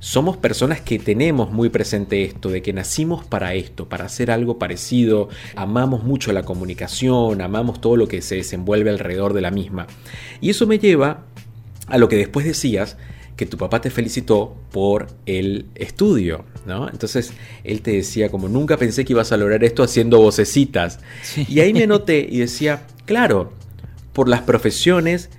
somos 0.00 0.36
personas 0.36 0.80
que 0.80 0.98
tenemos 0.98 1.52
muy 1.52 1.68
presente 1.68 2.24
esto, 2.24 2.48
de 2.48 2.62
que 2.62 2.72
nacimos 2.72 3.24
para 3.24 3.54
esto, 3.54 3.88
para 3.88 4.06
hacer 4.06 4.30
algo 4.30 4.58
parecido, 4.58 5.28
amamos 5.54 6.02
mucho 6.02 6.32
la 6.32 6.42
comunicación, 6.42 7.40
amamos 7.40 7.80
todo 7.80 7.96
lo 7.96 8.08
que 8.08 8.22
se 8.22 8.36
desenvuelve 8.36 8.90
alrededor 8.90 9.34
de 9.34 9.42
la 9.42 9.50
misma. 9.50 9.86
Y 10.40 10.50
eso 10.50 10.66
me 10.66 10.78
lleva 10.78 11.26
a 11.86 11.98
lo 11.98 12.08
que 12.08 12.16
después 12.16 12.46
decías, 12.46 12.96
que 13.36 13.46
tu 13.46 13.56
papá 13.56 13.80
te 13.80 13.88
felicitó 13.88 14.54
por 14.70 15.06
el 15.24 15.64
estudio, 15.74 16.44
¿no? 16.66 16.90
Entonces 16.90 17.32
él 17.64 17.80
te 17.80 17.92
decía 17.92 18.28
como 18.28 18.50
nunca 18.50 18.76
pensé 18.76 19.02
que 19.06 19.14
ibas 19.14 19.32
a 19.32 19.38
lograr 19.38 19.64
esto 19.64 19.82
haciendo 19.82 20.20
vocecitas. 20.20 20.98
Y 21.48 21.60
ahí 21.60 21.72
me 21.72 21.86
noté 21.86 22.26
y 22.30 22.40
decía, 22.40 22.86
claro, 23.06 23.54
por 24.12 24.28
las 24.28 24.42
profesiones 24.42 25.30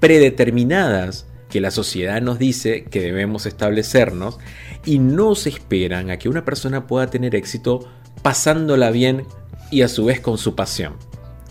predeterminadas 0.00 1.26
que 1.54 1.60
la 1.60 1.70
sociedad 1.70 2.20
nos 2.20 2.40
dice 2.40 2.82
que 2.82 3.00
debemos 3.00 3.46
establecernos 3.46 4.40
y 4.84 4.98
no 4.98 5.36
se 5.36 5.50
esperan 5.50 6.10
a 6.10 6.18
que 6.18 6.28
una 6.28 6.44
persona 6.44 6.88
pueda 6.88 7.10
tener 7.10 7.36
éxito 7.36 7.88
pasándola 8.22 8.90
bien 8.90 9.24
y 9.70 9.82
a 9.82 9.88
su 9.88 10.04
vez 10.04 10.18
con 10.18 10.36
su 10.36 10.56
pasión, 10.56 10.94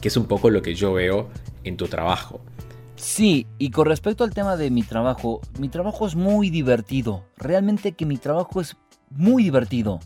que 0.01 0.10
es 0.10 0.17
un 0.17 0.25
poco 0.25 0.50
lo 0.50 0.62
que 0.62 0.75
yo 0.75 0.91
veo 0.91 1.29
en 1.63 1.77
tu 1.77 1.88
trabajo. 1.88 2.41
Sí, 2.98 3.48
y 3.60 3.69
con 3.69 3.86
respecto 3.86 4.25
al 4.25 4.33
tema 4.33 4.57
de 4.57 4.72
mi 4.72 4.83
trabajo, 4.83 5.39
mi 5.57 5.69
trabajo 5.69 6.05
es 6.05 6.15
muy 6.15 6.50
divertido. 6.50 7.24
Realmente 7.38 7.93
que 7.93 8.05
mi 8.05 8.17
trabajo 8.17 8.60
es 8.60 8.75
muy 9.10 9.41
divertido. 9.41 10.01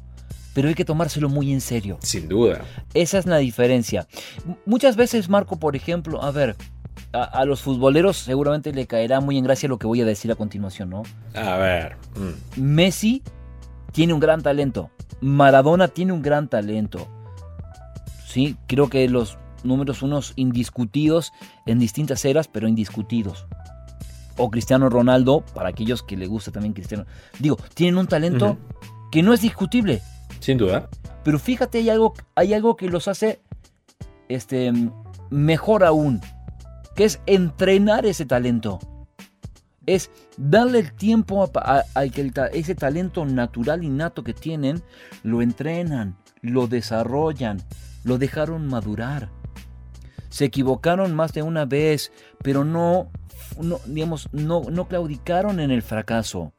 Pero 0.53 0.67
hay 0.67 0.75
que 0.75 0.85
tomárselo 0.85 1.27
muy 1.27 1.51
en 1.53 1.61
serio. 1.61 1.97
Sin 2.01 2.27
duda. 2.27 2.65
Esa 2.93 3.17
es 3.17 3.25
la 3.25 3.37
diferencia. 3.37 4.07
Muchas 4.65 4.95
veces, 4.95 5.27
Marco, 5.27 5.57
por 5.57 5.75
ejemplo, 5.75 6.23
a 6.23 6.31
ver, 6.31 6.55
a, 7.23 7.45
los 7.45 7.61
futboleros 7.61 8.17
seguramente 8.17 8.73
le 8.73 8.87
caerá 8.87 9.19
muy 9.19 9.37
en 9.37 9.43
gracia 9.43 9.69
lo 9.69 9.77
que 9.77 9.87
voy 9.87 10.01
a 10.01 10.05
decir 10.05 10.31
a 10.31 10.35
continuación, 10.35 10.89
¿no? 10.89 11.03
A 11.33 11.57
ver. 11.57 11.97
Mm. 12.15 12.61
Messi 12.61 13.23
tiene 13.91 14.13
un 14.13 14.19
gran 14.19 14.41
talento. 14.41 14.89
Maradona 15.21 15.87
tiene 15.87 16.13
un 16.13 16.21
gran 16.21 16.47
talento. 16.47 17.07
Sí, 18.25 18.57
creo 18.67 18.89
que 18.89 19.07
los 19.09 19.37
números 19.63 20.01
unos 20.01 20.33
indiscutidos 20.35 21.33
en 21.65 21.79
distintas 21.79 22.23
eras, 22.25 22.47
pero 22.47 22.67
indiscutidos. 22.67 23.47
O 24.37 24.51
Cristiano 24.51 24.89
Ronaldo, 24.89 25.43
para 25.53 25.69
aquellos 25.69 26.03
que 26.03 26.15
le 26.15 26.27
gusta 26.27 26.51
también 26.51 26.73
Cristiano. 26.73 27.05
Digo, 27.39 27.57
tienen 27.73 27.97
un 27.97 28.07
talento 28.07 28.57
que 29.11 29.23
no 29.23 29.33
es 29.33 29.41
discutible. 29.41 30.01
Sin 30.39 30.57
duda. 30.57 30.89
Pero 31.23 31.39
fíjate, 31.39 31.79
hay 31.79 31.89
algo, 31.89 32.13
hay 32.35 32.53
algo 32.53 32.75
que 32.75 32.87
los 32.87 33.07
hace 33.07 33.41
este, 34.29 34.71
mejor 35.29 35.83
aún, 35.83 36.21
que 36.97 37.05
es 37.05 37.21
entrenar 37.27 38.05
ese 38.05 38.25
talento. 38.25 38.79
Es 39.85 40.11
darle 40.35 40.79
el 40.79 40.91
tiempo 40.91 41.49
al 41.53 42.11
que 42.11 42.29
ese 42.51 42.75
talento 42.75 43.23
natural 43.23 43.85
innato 43.85 44.25
que 44.25 44.33
tienen, 44.33 44.83
lo 45.23 45.41
entrenan, 45.41 46.17
lo 46.41 46.67
desarrollan, 46.67 47.61
lo 48.03 48.17
dejaron 48.17 48.67
madurar 48.67 49.29
se 50.29 50.45
equivocaron 50.45 51.15
más 51.15 51.33
de 51.33 51.41
una 51.41 51.65
vez, 51.65 52.11
pero 52.43 52.63
no, 52.63 53.09
no 53.59 53.79
digamos, 53.87 54.29
no, 54.33 54.61
no 54.69 54.87
claudicaron 54.87 55.59
en 55.59 55.71
el 55.71 55.81
fracaso. 55.81 56.53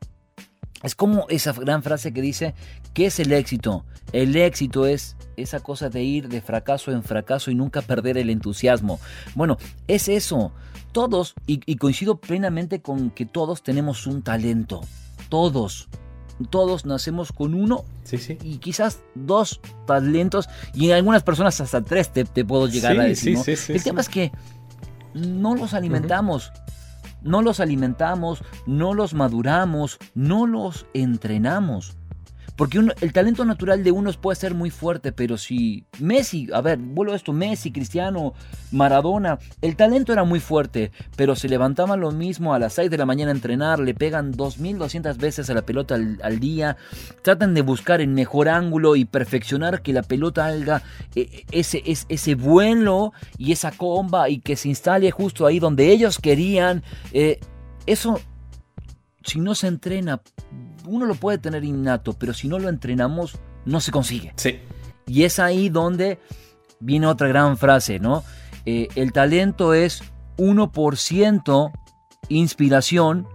Es 0.83 0.95
como 0.95 1.27
esa 1.29 1.53
gran 1.53 1.83
frase 1.83 2.13
que 2.13 2.23
dice, 2.23 2.55
¿qué 2.95 3.07
es 3.07 3.19
el 3.19 3.33
éxito? 3.33 3.85
El 4.13 4.37
éxito 4.37 4.87
es 4.87 5.17
esa 5.37 5.61
cosa 5.61 5.89
de 5.89 6.03
ir 6.03 6.29
de 6.29 6.41
fracaso 6.41 6.93
en 6.93 7.03
fracaso 7.03 7.51
y 7.51 7.55
nunca 7.55 7.83
perder 7.83 8.17
el 8.17 8.31
entusiasmo. 8.31 9.01
Bueno, 9.35 9.59
es 9.89 10.09
eso. 10.09 10.53
Todos, 10.93 11.35
y, 11.47 11.61
y 11.67 11.77
coincido 11.77 12.21
plenamente 12.21 12.81
con 12.81 13.11
que 13.11 13.27
todos 13.27 13.63
tenemos 13.63 14.07
un 14.07 14.23
talento. 14.23 14.81
Todos 15.29 15.89
todos 16.51 16.87
nacemos 16.87 17.33
con 17.33 17.55
uno 17.55 17.85
y 18.43 18.59
quizás 18.59 19.01
dos 19.15 19.61
talentos 19.87 20.49
y 20.75 20.87
en 20.87 20.93
algunas 20.93 21.23
personas 21.23 21.61
hasta 21.61 21.83
tres 21.83 22.13
te, 22.13 22.25
puedo 22.45 22.69
llegar 22.69 22.99
a 22.99 23.05
decir. 23.05 23.37
El 23.69 23.83
tema 23.83 24.01
es 24.01 24.09
que 24.09 24.33
no 25.15 25.55
los 25.55 25.75
alimentamos. 25.75 26.53
No 27.23 27.43
los 27.43 27.61
alimentamos, 27.61 28.43
no 28.67 28.95
los 28.95 29.13
maduramos, 29.13 29.99
no 30.15 30.47
los 30.47 30.87
entrenamos. 30.95 31.98
Porque 32.59 32.81
el 33.01 33.13
talento 33.13 33.45
natural 33.45 33.85
de 33.85 33.93
unos 33.93 34.17
puede 34.17 34.35
ser 34.35 34.53
muy 34.53 34.71
fuerte, 34.71 35.13
pero 35.13 35.39
si 35.39 35.85
Messi, 36.01 36.49
a 36.53 36.61
ver, 36.61 36.77
vuelvo 36.77 37.13
a 37.13 37.17
esto, 37.17 37.33
Messi, 37.33 37.71
Cristiano, 37.71 38.35
Maradona, 38.73 39.39
el 39.63 39.77
talento 39.77 40.13
era 40.13 40.25
muy 40.25 40.41
fuerte, 40.41 40.91
pero 41.15 41.37
se 41.37 41.49
levantaban 41.49 42.01
lo 42.01 42.11
mismo 42.11 42.53
a 42.53 42.59
las 42.59 42.73
6 42.73 42.91
de 42.91 42.99
la 42.99 43.07
mañana 43.07 43.31
a 43.31 43.37
entrenar, 43.37 43.79
le 43.79 43.95
pegan 43.95 44.35
2.200 44.35 45.19
veces 45.19 45.49
a 45.49 45.55
la 45.55 45.63
pelota 45.63 45.95
al, 45.95 46.41
día, 46.41 46.77
tratan 47.23 47.55
de 47.55 47.63
buscar 47.63 48.01
el 48.01 48.09
mejor 48.09 48.49
ángulo 48.49 48.97
y 48.97 49.05
perfeccionar 49.05 49.81
que 49.81 49.93
la 49.93 50.03
pelota 50.03 50.47
haga 50.47 50.83
eh, 51.15 51.45
ese, 51.53 51.85
ese, 51.87 52.35
vuelo 52.35 53.13
y 53.39 53.53
esa 53.53 53.71
comba 53.71 54.31
y 54.31 54.41
que 54.41 54.57
se 54.57 54.69
instale 54.69 55.13
justo 55.13 55.47
ahí 55.47 55.61
donde 55.61 55.93
ellos 55.93 56.19
querían. 56.19 56.83
Eh, 57.13 57.39
eso, 57.87 58.21
si 59.23 59.39
no 59.39 59.55
se 59.55 59.69
entrena, 59.69 60.23
uno 60.89 61.07
lo 61.07 61.15
puede 61.15 61.39
tener 61.39 61.65
innato, 61.65 62.13
pero 62.15 62.35
si 62.35 62.49
no 62.49 62.59
lo 62.59 62.69
entrenamos, 62.69 63.39
no 63.65 63.81
se 63.81 63.91
consigue. 63.91 64.33
Sí. 64.37 64.59
Y 65.07 65.25
es 65.25 65.39
ahí 65.39 65.69
donde 65.69 66.19
viene 66.81 67.07
otra 67.07 67.29
gran 67.29 67.57
frase, 67.57 67.99
¿no? 67.99 68.25
Eh, 68.67 68.89
el 68.95 69.13
talento 69.13 69.75
es 69.75 70.03
1% 70.37 71.73
inspiración 72.29 73.27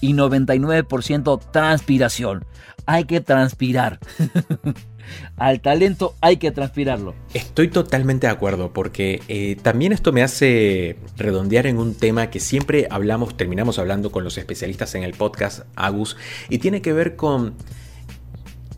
y 0.00 0.12
99% 0.12 1.40
transpiración. 1.50 2.44
Hay 2.86 3.04
que 3.04 3.20
transpirar. 3.20 3.98
Al 5.36 5.60
talento 5.60 6.14
hay 6.20 6.36
que 6.36 6.50
transpirarlo. 6.50 7.14
Estoy 7.34 7.68
totalmente 7.68 8.26
de 8.26 8.32
acuerdo 8.32 8.72
porque 8.72 9.22
eh, 9.28 9.56
también 9.62 9.92
esto 9.92 10.12
me 10.12 10.22
hace 10.22 10.96
redondear 11.16 11.66
en 11.66 11.78
un 11.78 11.94
tema 11.94 12.30
que 12.30 12.40
siempre 12.40 12.86
hablamos, 12.90 13.36
terminamos 13.36 13.78
hablando 13.78 14.12
con 14.12 14.24
los 14.24 14.38
especialistas 14.38 14.94
en 14.94 15.02
el 15.02 15.14
podcast 15.14 15.60
Agus 15.76 16.16
y 16.48 16.58
tiene 16.58 16.82
que 16.82 16.92
ver 16.92 17.16
con 17.16 17.54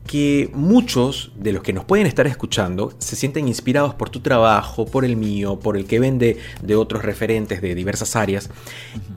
que 0.07 0.51
muchos 0.55 1.33
de 1.37 1.53
los 1.53 1.63
que 1.63 1.73
nos 1.73 1.85
pueden 1.85 2.07
estar 2.07 2.27
escuchando 2.27 2.95
se 2.99 3.17
sienten 3.17 3.49
inspirados 3.49 3.95
por 3.95 4.09
tu 4.09 4.21
trabajo, 4.21 4.87
por 4.87 5.05
el 5.05 5.17
mío, 5.17 5.59
por 5.59 5.77
el 5.77 5.87
que 5.87 5.99
vende 5.99 6.39
de 6.63 6.77
otros 6.77 7.03
referentes 7.03 7.61
de 7.61 7.75
diversas 7.75 8.17
áreas 8.17 8.51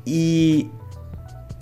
y 0.03 0.67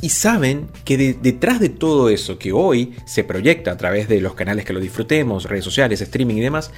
y 0.01 0.10
saben 0.10 0.67
que 0.86 0.97
detrás 1.13 1.60
de 1.60 1.69
todo 1.69 2.10
eso 2.10 2.38
que 2.38 2.51
hoy 2.51 2.95
se 3.05 3.23
proyecta 3.23 3.71
a 3.71 3.77
través 3.77 4.07
de 4.07 4.21
los 4.21 4.36
canales 4.36 4.63
que 4.63 4.73
lo 4.73 4.79
disfrutemos, 4.79 5.45
redes 5.45 5.63
sociales, 5.63 6.01
streaming 6.01 6.36
y 6.36 6.41
demás, 6.41 6.71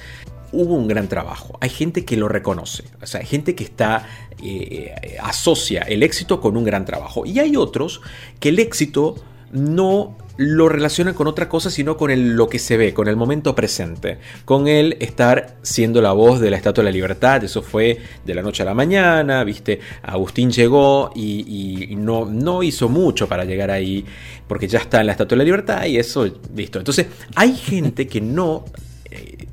hubo 0.52 0.74
un 0.74 0.88
gran 0.88 1.08
trabajo. 1.08 1.58
Hay 1.60 1.68
gente 1.68 2.04
que 2.04 2.16
lo 2.16 2.28
reconoce, 2.28 2.84
o 3.02 3.06
sea, 3.06 3.20
hay 3.20 3.26
gente 3.26 3.54
que 3.54 3.64
está 3.64 4.08
eh, 4.42 4.94
asocia 5.22 5.82
el 5.82 6.02
éxito 6.02 6.40
con 6.40 6.56
un 6.56 6.64
gran 6.64 6.84
trabajo. 6.84 7.26
Y 7.26 7.38
hay 7.38 7.56
otros 7.56 8.00
que 8.38 8.48
el 8.48 8.58
éxito 8.58 9.16
no 9.52 10.16
lo 10.40 10.70
relaciona 10.70 11.12
con 11.12 11.26
otra 11.26 11.50
cosa, 11.50 11.68
sino 11.68 11.98
con 11.98 12.10
el, 12.10 12.30
lo 12.34 12.48
que 12.48 12.58
se 12.58 12.78
ve, 12.78 12.94
con 12.94 13.08
el 13.08 13.16
momento 13.16 13.54
presente, 13.54 14.16
con 14.46 14.68
el 14.68 14.96
estar 14.98 15.58
siendo 15.60 16.00
la 16.00 16.12
voz 16.12 16.40
de 16.40 16.50
la 16.50 16.56
Estatua 16.56 16.82
de 16.82 16.90
la 16.90 16.94
Libertad, 16.94 17.44
eso 17.44 17.60
fue 17.60 17.98
de 18.24 18.34
la 18.34 18.40
noche 18.40 18.62
a 18.62 18.66
la 18.66 18.72
mañana, 18.72 19.44
viste, 19.44 19.80
Agustín 20.02 20.50
llegó 20.50 21.12
y, 21.14 21.94
no, 21.98 22.24
no 22.24 22.62
hizo 22.62 22.88
mucho 22.88 23.28
para 23.28 23.44
llegar 23.44 23.70
ahí, 23.70 24.02
porque 24.48 24.66
ya 24.66 24.78
está 24.78 25.00
en 25.00 25.08
la 25.08 25.12
Estatua 25.12 25.36
de 25.36 25.38
la 25.40 25.44
Libertad 25.44 25.84
y 25.84 25.98
eso, 25.98 26.26
listo. 26.56 26.78
Entonces, 26.78 27.08
hay 27.34 27.54
gente 27.54 28.06
que 28.06 28.22
no 28.22 28.64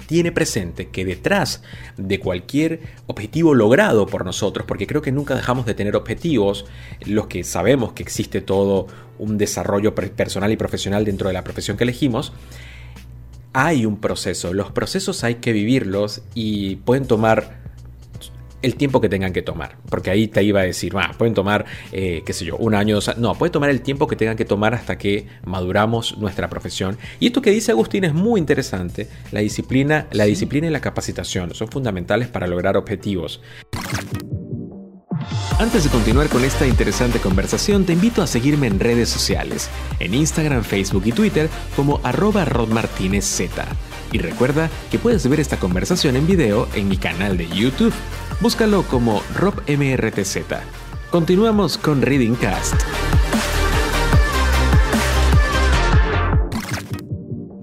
tiene 0.06 0.32
presente 0.32 0.90
que 0.90 1.06
detrás 1.06 1.62
de 1.98 2.20
cualquier 2.20 2.82
objetivo 3.08 3.54
logrado 3.54 4.06
por 4.06 4.26
nosotros, 4.26 4.66
porque 4.68 4.88
creo 4.88 5.02
que 5.02 5.12
nunca 5.12 5.36
dejamos 5.36 5.66
de 5.66 5.74
tener 5.74 5.96
objetivos, 5.96 6.66
los 7.06 7.28
que 7.28 7.44
sabemos 7.44 7.94
que 7.94 8.04
existe 8.04 8.42
todo 8.42 8.88
un 9.20 9.38
desarrollo 9.38 9.96
personal 9.96 10.52
y 10.52 10.58
profesional 10.58 11.06
dentro 11.06 11.28
de 11.28 11.34
la 11.34 11.44
profesión 11.44 11.78
que 11.78 11.84
elegimos, 11.84 12.34
hay 13.54 13.86
un 13.86 13.98
proceso. 13.98 14.54
Los 14.54 14.72
procesos 14.72 15.24
hay 15.24 15.36
que 15.36 15.52
vivirlos 15.52 16.22
y 16.36 16.76
pueden 16.78 17.08
tomar 17.08 17.67
el 18.62 18.76
tiempo 18.76 19.02
que 19.02 19.10
tengan 19.10 19.34
que 19.34 19.42
tomar. 19.42 19.78
Porque 19.90 20.10
ahí 20.10 20.28
te 20.28 20.44
iba 20.44 20.62
a 20.62 20.64
decir, 20.64 20.94
pueden 21.18 21.34
tomar, 21.34 21.66
eh, 21.92 22.24
qué 22.26 22.34
sé 22.34 22.46
yo, 22.46 22.58
un 22.58 22.76
año, 22.76 22.96
dos 22.96 23.08
años. 23.10 23.22
No, 23.22 23.36
puede 23.36 23.52
tomar 23.52 23.70
el 23.70 23.82
tiempo 23.82 24.08
que 24.08 24.16
tengan 24.16 24.38
que 24.38 24.46
tomar 24.46 24.74
hasta 24.74 24.98
que 24.98 25.28
maduramos 25.46 26.18
nuestra 26.18 26.50
profesión. 26.50 26.98
Y 27.20 27.28
esto 27.28 27.42
que 27.42 27.52
dice 27.52 27.72
Agustín 27.72 28.04
es 28.04 28.14
muy 28.14 28.40
interesante. 28.40 29.08
La 29.32 29.40
disciplina, 29.40 30.08
la 30.12 30.26
disciplina 30.26 30.68
y 30.68 30.72
la 30.72 30.82
capacitación 30.82 31.54
son 31.54 31.68
fundamentales 31.68 32.28
para 32.28 32.48
lograr 32.48 32.78
objetivos. 32.78 33.42
Antes 35.60 35.84
de 35.84 35.90
continuar 35.90 36.30
con 36.30 36.44
esta 36.46 36.68
interesante 36.68 37.20
conversación, 37.20 37.84
te 37.84 37.94
invito 37.94 38.22
a 38.22 38.28
seguirme 38.28 38.68
en 38.68 38.80
redes 38.80 39.10
sociales, 39.10 39.70
en 40.00 40.14
Instagram, 40.14 40.64
Facebook 40.64 41.04
y 41.06 41.12
Twitter 41.12 41.50
como 41.76 42.00
arroba 42.04 42.46
rodmartinezz. 42.46 43.42
Y 44.12 44.20
recuerda 44.20 44.70
que 44.92 45.00
puedes 45.00 45.28
ver 45.28 45.40
esta 45.40 45.58
conversación 45.58 46.16
en 46.16 46.28
video 46.28 46.68
en 46.76 46.88
mi 46.88 46.98
canal 46.98 47.38
de 47.38 47.48
YouTube. 47.48 47.94
Búscalo 48.40 48.84
como 48.84 49.24
RobMRTZ. 49.34 50.38
Continuamos 51.10 51.76
con 51.76 52.04
Reading 52.04 52.36
Cast. 52.36 52.76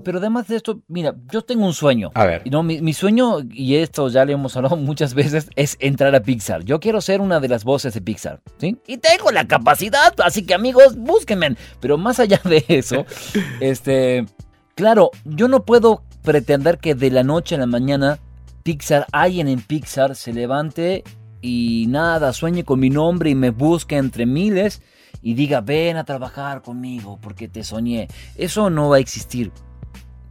Pero 0.02 0.18
además 0.18 0.48
de 0.48 0.56
esto, 0.56 0.82
mira, 0.88 1.14
yo 1.30 1.42
tengo 1.42 1.64
un 1.64 1.74
sueño. 1.74 2.10
A 2.14 2.24
ver. 2.24 2.42
No, 2.50 2.64
mi, 2.64 2.92
sueño, 2.92 3.38
y 3.52 3.76
esto 3.76 4.08
ya 4.08 4.24
le 4.24 4.32
hemos 4.32 4.56
hablado 4.56 4.74
muchas 4.78 5.14
veces, 5.14 5.48
es 5.54 5.76
entrar 5.78 6.12
a 6.16 6.20
Pixar. 6.20 6.64
Yo 6.64 6.80
quiero 6.80 7.00
ser 7.00 7.20
una 7.20 7.38
de 7.38 7.48
las 7.48 7.62
voces 7.62 7.94
de 7.94 8.00
Pixar, 8.00 8.40
¿sí? 8.58 8.76
Y 8.88 8.96
tengo 8.96 9.30
la 9.30 9.46
capacidad, 9.46 10.12
así 10.24 10.44
que 10.44 10.54
amigos, 10.54 10.96
búsquenme. 10.96 11.56
Pero 11.78 11.98
más 11.98 12.18
allá 12.18 12.40
de 12.42 12.64
eso, 12.66 13.06
este, 13.60 14.26
claro, 14.74 15.12
yo 15.24 15.46
no 15.46 15.64
puedo 15.64 16.02
pretender 16.22 16.78
que 16.78 16.96
de 16.96 17.12
la 17.12 17.22
noche 17.22 17.54
a 17.54 17.58
la 17.58 17.66
mañana 17.66 18.18
Pixar, 18.64 19.07
alguien 19.12 19.46
en 19.46 19.61
Pixar 19.61 20.16
se 20.16 20.33
levante 20.33 21.05
y 21.42 21.85
nada, 21.88 22.33
sueñe 22.33 22.64
con 22.64 22.81
mi 22.81 22.88
nombre 22.88 23.29
y 23.29 23.35
me 23.35 23.50
busque 23.50 23.98
entre 23.98 24.24
miles 24.24 24.81
y 25.20 25.35
diga, 25.35 25.61
ven 25.61 25.98
a 25.98 26.05
trabajar 26.05 26.62
conmigo 26.62 27.18
porque 27.20 27.46
te 27.46 27.62
soñé. 27.62 28.09
Eso 28.37 28.70
no 28.70 28.88
va 28.88 28.96
a 28.96 29.00
existir. 29.00 29.53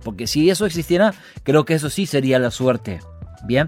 Porque 0.04 0.26
si 0.26 0.50
eso 0.50 0.66
existiera, 0.66 1.14
creo 1.44 1.64
que 1.64 1.76
eso 1.76 1.92
sí 1.92 2.08
sería 2.08 2.40
la 2.40 2.50
suerte. 2.50 3.02
Bien, 3.46 3.68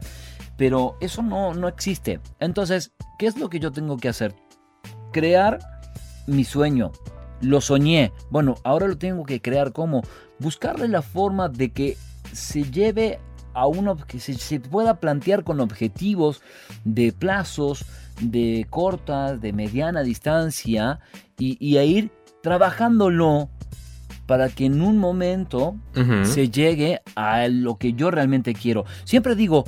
pero 0.58 0.98
eso 1.00 1.22
no, 1.22 1.54
no 1.54 1.68
existe. 1.68 2.20
Entonces, 2.40 2.92
¿qué 3.20 3.28
es 3.28 3.38
lo 3.38 3.50
que 3.50 3.60
yo 3.60 3.72
tengo 3.72 3.98
que 3.98 4.10
hacer? 4.10 4.34
Crear 5.14 5.60
mi 6.26 6.44
sueño. 6.44 6.92
Lo 7.40 7.62
soñé. 7.62 8.12
Bueno, 8.32 8.56
ahora 8.64 8.88
lo 8.88 8.98
tengo 8.98 9.26
que 9.26 9.44
crear 9.44 9.74
como 9.74 10.02
buscarle 10.40 10.88
la 10.88 11.04
forma 11.04 11.50
de 11.50 11.72
que 11.72 11.98
se 12.34 12.64
lleve 12.64 13.20
a 13.56 13.68
uno 13.68 13.96
que 13.96 14.20
se, 14.20 14.60
pueda 14.60 15.00
plantear 15.00 15.44
con 15.44 15.62
objetivos 15.62 16.42
de 16.84 17.14
plazos, 17.14 17.86
de 18.22 18.68
corta, 18.70 19.38
de 19.38 19.54
mediana 19.54 20.04
distancia 20.04 21.00
y, 21.40 21.78
a 21.78 21.84
ir 21.84 22.12
trabajándolo 22.44 23.50
para 24.28 24.50
que 24.50 24.66
en 24.66 24.82
un 24.82 24.98
momento 24.98 25.76
se 26.24 26.50
llegue 26.50 27.02
a 27.16 27.48
lo 27.48 27.78
que 27.78 27.94
yo 27.94 28.12
realmente 28.12 28.54
quiero. 28.54 28.86
Siempre 29.06 29.36
digo, 29.36 29.64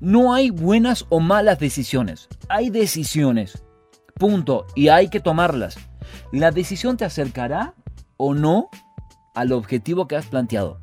no 0.00 0.32
hay 0.34 0.50
buenas 0.50 1.04
o 1.10 1.20
malas 1.20 1.58
decisiones, 1.58 2.28
hay 2.48 2.70
decisiones, 2.70 3.62
punto, 4.14 4.66
y 4.74 4.88
hay 4.88 5.08
que 5.08 5.20
tomarlas. 5.20 5.76
La 6.32 6.50
decisión 6.50 6.96
te 6.96 7.04
acercará 7.04 7.74
o 8.16 8.34
no 8.34 8.70
al 9.34 9.52
objetivo 9.52 10.08
que 10.08 10.16
has 10.16 10.26
planteado. 10.26 10.78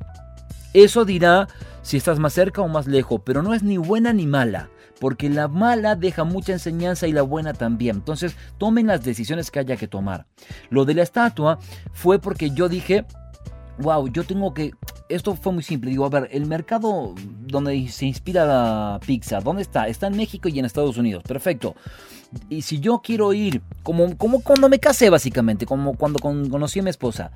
Eso 0.72 1.04
dirá 1.04 1.48
si 1.84 1.98
estás 1.98 2.18
más 2.18 2.32
cerca 2.32 2.62
o 2.62 2.68
más 2.68 2.86
lejos, 2.86 3.20
pero 3.24 3.42
no 3.42 3.54
es 3.54 3.62
ni 3.62 3.76
buena 3.76 4.12
ni 4.12 4.26
mala, 4.26 4.70
porque 4.98 5.28
la 5.28 5.48
mala 5.48 5.94
deja 5.94 6.24
mucha 6.24 6.52
enseñanza 6.52 7.06
y 7.06 7.12
la 7.12 7.22
buena 7.22 7.52
también. 7.52 7.96
Entonces, 7.96 8.34
tomen 8.58 8.86
las 8.86 9.04
decisiones 9.04 9.50
que 9.50 9.58
haya 9.60 9.76
que 9.76 9.86
tomar. 9.86 10.26
Lo 10.70 10.86
de 10.86 10.94
la 10.94 11.02
estatua 11.02 11.58
fue 11.92 12.18
porque 12.18 12.50
yo 12.50 12.70
dije, 12.70 13.04
wow, 13.78 14.08
yo 14.08 14.24
tengo 14.24 14.54
que... 14.54 14.72
Esto 15.10 15.36
fue 15.36 15.52
muy 15.52 15.62
simple. 15.62 15.90
Digo, 15.90 16.06
a 16.06 16.08
ver, 16.08 16.28
el 16.32 16.46
mercado 16.46 17.14
donde 17.46 17.86
se 17.88 18.06
inspira 18.06 18.46
la 18.46 18.98
pizza, 19.06 19.40
¿dónde 19.40 19.60
está? 19.60 19.86
Está 19.86 20.06
en 20.06 20.16
México 20.16 20.48
y 20.48 20.58
en 20.58 20.64
Estados 20.64 20.96
Unidos. 20.96 21.22
Perfecto. 21.22 21.74
Y 22.48 22.62
si 22.62 22.80
yo 22.80 23.02
quiero 23.04 23.34
ir, 23.34 23.60
como, 23.82 24.16
como 24.16 24.40
cuando 24.40 24.70
me 24.70 24.80
casé 24.80 25.10
básicamente, 25.10 25.66
como 25.66 25.98
cuando 25.98 26.18
conocí 26.18 26.80
a 26.80 26.82
mi 26.82 26.90
esposa, 26.90 27.30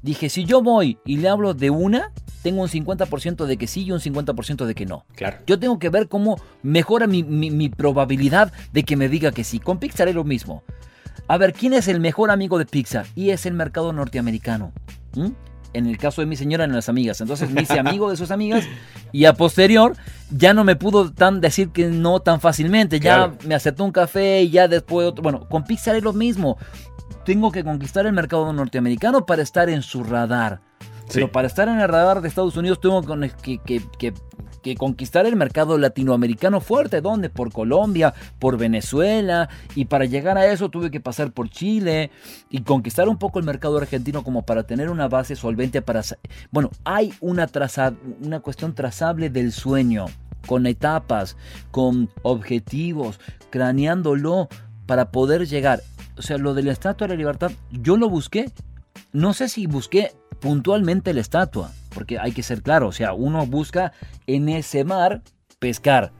dije, 0.00 0.30
si 0.30 0.44
yo 0.44 0.62
voy 0.62 0.98
y 1.04 1.18
le 1.18 1.28
hablo 1.28 1.52
de 1.52 1.68
una, 1.68 2.12
tengo 2.42 2.62
un 2.62 2.68
50% 2.68 3.44
de 3.44 3.56
que 3.56 3.66
sí 3.66 3.84
y 3.84 3.92
un 3.92 4.00
50% 4.00 4.64
de 4.64 4.74
que 4.74 4.86
no. 4.86 5.04
Claro. 5.14 5.38
Yo 5.46 5.58
tengo 5.58 5.78
que 5.78 5.88
ver 5.88 6.08
cómo 6.08 6.40
mejora 6.62 7.06
mi, 7.06 7.68
probabilidad 7.68 8.52
de 8.72 8.84
que 8.84 8.96
me 8.96 9.08
diga 9.08 9.32
que 9.32 9.44
sí. 9.44 9.58
Con 9.58 9.78
Pixar 9.78 10.08
es 10.08 10.14
lo 10.14 10.24
mismo. 10.24 10.62
A 11.28 11.36
ver, 11.36 11.52
¿quién 11.52 11.72
es 11.72 11.88
el 11.88 12.00
mejor 12.00 12.30
amigo 12.30 12.58
de 12.58 12.66
Pixar? 12.66 13.06
Y 13.14 13.30
es 13.30 13.46
el 13.46 13.54
mercado 13.54 13.92
norteamericano. 13.92 14.72
En 15.72 15.86
el 15.86 15.98
caso 15.98 16.22
de 16.22 16.26
mi 16.26 16.36
señora, 16.36 16.64
en 16.64 16.72
las 16.72 16.88
amigas. 16.88 17.20
Entonces 17.20 17.50
me 17.50 17.62
hice 17.62 17.78
amigo 17.78 18.10
de 18.10 18.16
sus 18.16 18.30
amigas 18.30 18.64
y 19.12 19.26
a 19.26 19.34
posterior 19.34 19.96
ya 20.30 20.54
no 20.54 20.64
me 20.64 20.76
pudo 20.76 21.12
tan 21.12 21.40
decir 21.40 21.70
que 21.70 21.86
no 21.86 22.20
tan 22.20 22.40
fácilmente. 22.40 23.00
Ya 23.00 23.32
me 23.46 23.54
aceptó 23.54 23.84
un 23.84 23.92
café 23.92 24.42
y 24.42 24.50
ya 24.50 24.66
después 24.66 25.06
otro. 25.06 25.22
Bueno, 25.22 25.48
con 25.48 25.64
Pixar 25.64 25.94
es 25.94 26.02
lo 26.02 26.12
mismo. 26.12 26.56
Tengo 27.24 27.52
que 27.52 27.62
conquistar 27.62 28.06
el 28.06 28.12
mercado 28.12 28.52
norteamericano 28.52 29.26
para 29.26 29.42
estar 29.42 29.68
en 29.68 29.82
su 29.82 30.02
radar. 30.02 30.62
Pero 31.12 31.32
para 31.32 31.46
estar 31.46 31.68
en 31.68 31.80
el 31.80 31.88
radar 31.88 32.20
de 32.20 32.28
Estados 32.28 32.56
Unidos 32.56 32.80
tengo 32.80 33.02
que, 33.42 34.76
conquistar 34.76 35.26
el 35.26 35.36
mercado 35.36 35.78
latinoamericano 35.78 36.60
fuerte. 36.60 37.00
¿Dónde? 37.00 37.30
Por 37.30 37.52
Colombia, 37.52 38.14
por 38.38 38.58
Venezuela. 38.58 39.48
Y 39.74 39.86
para 39.86 40.04
llegar 40.04 40.38
a 40.38 40.46
eso 40.46 40.68
tuve 40.68 40.90
que 40.90 41.00
pasar 41.00 41.32
por 41.32 41.48
Chile 41.48 42.10
y 42.48 42.62
conquistar 42.62 43.08
un 43.08 43.18
poco 43.18 43.38
el 43.38 43.44
mercado 43.44 43.78
argentino 43.78 44.22
como 44.22 44.42
para 44.42 44.64
tener 44.64 44.90
una 44.90 45.08
base 45.08 45.36
solvente 45.36 45.82
para... 45.82 46.02
Bueno, 46.50 46.70
hay 46.84 47.12
una, 47.20 47.48
una 48.22 48.40
cuestión 48.40 48.74
trazable 48.74 49.30
del 49.30 49.52
sueño, 49.52 50.06
con 50.46 50.66
etapas, 50.66 51.36
con 51.70 52.10
objetivos, 52.22 53.20
craneándolo 53.50 54.48
para 54.86 55.10
poder 55.10 55.46
llegar. 55.46 55.82
O 56.16 56.22
sea, 56.22 56.36
lo 56.36 56.54
de 56.54 56.62
la 56.62 56.72
Estatua 56.72 57.06
de 57.06 57.14
la 57.14 57.18
Libertad, 57.18 57.52
yo 57.70 57.96
lo 57.96 58.08
busqué. 58.08 58.50
No 59.12 59.34
sé 59.34 59.48
si 59.48 59.66
busqué 59.66 60.12
puntualmente 60.40 61.12
la 61.14 61.20
estatua, 61.20 61.72
porque 61.94 62.18
hay 62.18 62.32
que 62.32 62.42
ser 62.42 62.62
claro, 62.62 62.88
o 62.88 62.92
sea, 62.92 63.12
uno 63.12 63.46
busca 63.46 63.92
en 64.26 64.48
ese 64.48 64.84
mar 64.84 65.22
pescar. 65.58 66.12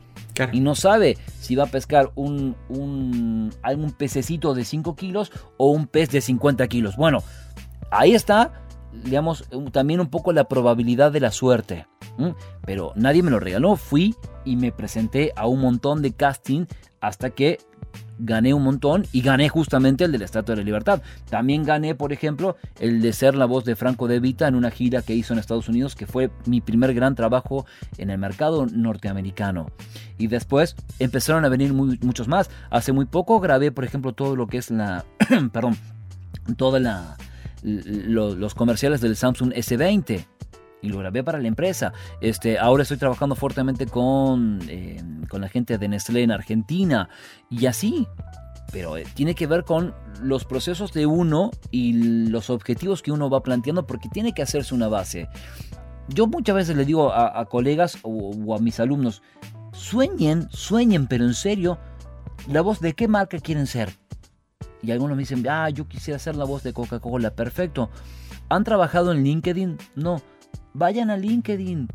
Y 0.52 0.60
no 0.60 0.74
sabe 0.74 1.18
si 1.38 1.54
va 1.54 1.64
a 1.64 1.70
pescar 1.70 2.12
un, 2.14 2.56
un, 2.70 3.52
algún 3.62 3.92
pececito 3.92 4.54
de 4.54 4.64
5 4.64 4.96
kilos 4.96 5.32
o 5.58 5.70
un 5.70 5.86
pez 5.86 6.10
de 6.10 6.22
50 6.22 6.66
kilos. 6.68 6.96
Bueno, 6.96 7.22
ahí 7.90 8.14
está, 8.14 8.64
digamos, 9.04 9.44
también 9.72 10.00
un 10.00 10.08
poco 10.08 10.32
la 10.32 10.44
probabilidad 10.44 11.12
de 11.12 11.20
la 11.20 11.30
suerte. 11.30 11.86
Pero 12.64 12.92
nadie 12.96 13.22
me 13.22 13.30
lo 13.30 13.40
regaló. 13.40 13.76
Fui 13.76 14.14
y 14.44 14.56
me 14.56 14.72
presenté 14.72 15.32
a 15.36 15.46
un 15.46 15.60
montón 15.60 16.02
de 16.02 16.12
casting 16.12 16.66
hasta 17.00 17.30
que 17.30 17.58
gané 18.20 18.54
un 18.54 18.62
montón 18.62 19.06
y 19.12 19.22
gané 19.22 19.48
justamente 19.48 20.04
el 20.04 20.12
de 20.12 20.18
la 20.18 20.24
Estatua 20.24 20.54
de 20.54 20.60
la 20.60 20.64
Libertad. 20.64 21.02
También 21.28 21.64
gané, 21.64 21.94
por 21.94 22.12
ejemplo, 22.12 22.56
el 22.78 23.02
de 23.02 23.12
ser 23.12 23.34
la 23.34 23.46
voz 23.46 23.64
de 23.64 23.76
Franco 23.76 24.08
De 24.08 24.20
Vita 24.20 24.46
en 24.46 24.54
una 24.54 24.70
gira 24.70 25.02
que 25.02 25.14
hizo 25.14 25.32
en 25.32 25.38
Estados 25.38 25.68
Unidos, 25.68 25.96
que 25.96 26.06
fue 26.06 26.30
mi 26.46 26.60
primer 26.60 26.94
gran 26.94 27.14
trabajo 27.14 27.66
en 27.98 28.10
el 28.10 28.18
mercado 28.18 28.66
norteamericano. 28.66 29.70
Y 30.18 30.26
después 30.26 30.76
empezaron 30.98 31.44
a 31.44 31.48
venir 31.48 31.72
muchos 31.72 32.28
más. 32.28 32.50
Hace 32.70 32.92
muy 32.92 33.06
poco 33.06 33.40
grabé, 33.40 33.72
por 33.72 33.84
ejemplo, 33.84 34.12
todo 34.12 34.36
lo 34.36 34.46
que 34.46 34.58
es 34.58 34.70
la... 34.70 35.04
perdón, 35.52 35.76
toda 36.56 36.78
la... 36.78 37.16
los 37.62 38.54
comerciales 38.54 39.00
del 39.00 39.16
Samsung 39.16 39.52
S20 39.52 40.26
y 40.82 40.88
lo 40.88 40.98
grabé 40.98 41.22
para 41.22 41.38
la 41.38 41.48
empresa. 41.48 41.92
Este, 42.20 42.58
ahora 42.58 42.82
estoy 42.82 42.96
trabajando 42.96 43.34
fuertemente 43.34 43.86
con, 43.86 44.60
eh, 44.68 45.02
con 45.28 45.40
la 45.40 45.48
gente 45.48 45.78
de 45.78 45.88
Nestlé 45.88 46.22
en 46.22 46.32
Argentina 46.32 47.08
y 47.48 47.66
así. 47.66 48.06
Pero 48.72 48.96
eh, 48.96 49.04
tiene 49.14 49.34
que 49.34 49.46
ver 49.46 49.64
con 49.64 49.94
los 50.22 50.44
procesos 50.44 50.92
de 50.92 51.06
uno 51.06 51.50
y 51.70 52.28
los 52.28 52.50
objetivos 52.50 53.02
que 53.02 53.12
uno 53.12 53.28
va 53.28 53.42
planteando 53.42 53.86
porque 53.86 54.08
tiene 54.08 54.32
que 54.32 54.42
hacerse 54.42 54.74
una 54.74 54.88
base. 54.88 55.28
Yo 56.08 56.26
muchas 56.26 56.56
veces 56.56 56.76
le 56.76 56.84
digo 56.84 57.12
a, 57.12 57.44
colegas 57.46 57.98
o, 58.02 58.30
o, 58.30 58.54
a 58.54 58.58
mis 58.58 58.80
alumnos, 58.80 59.22
sueñen, 59.72 60.48
sueñen, 60.50 61.06
pero 61.06 61.24
en 61.24 61.34
serio, 61.34 61.78
la 62.48 62.62
voz 62.62 62.80
de 62.80 62.94
qué 62.94 63.06
marca 63.06 63.38
quieren 63.38 63.68
ser. 63.68 63.90
Y 64.82 64.90
algunos 64.90 65.16
me 65.16 65.22
dicen, 65.22 65.46
ah, 65.48 65.68
yo 65.70 65.86
quisiera 65.86 66.18
ser 66.18 66.34
la 66.34 66.44
voz 66.44 66.64
de 66.64 66.72
Coca-Cola, 66.72 67.34
perfecto. 67.34 67.90
¿Han 68.48 68.64
trabajado 68.64 69.12
en 69.12 69.22
LinkedIn? 69.22 69.78
No 69.94 70.20
vayan 70.74 71.10
a 71.10 71.16
LinkedIn. 71.16 71.88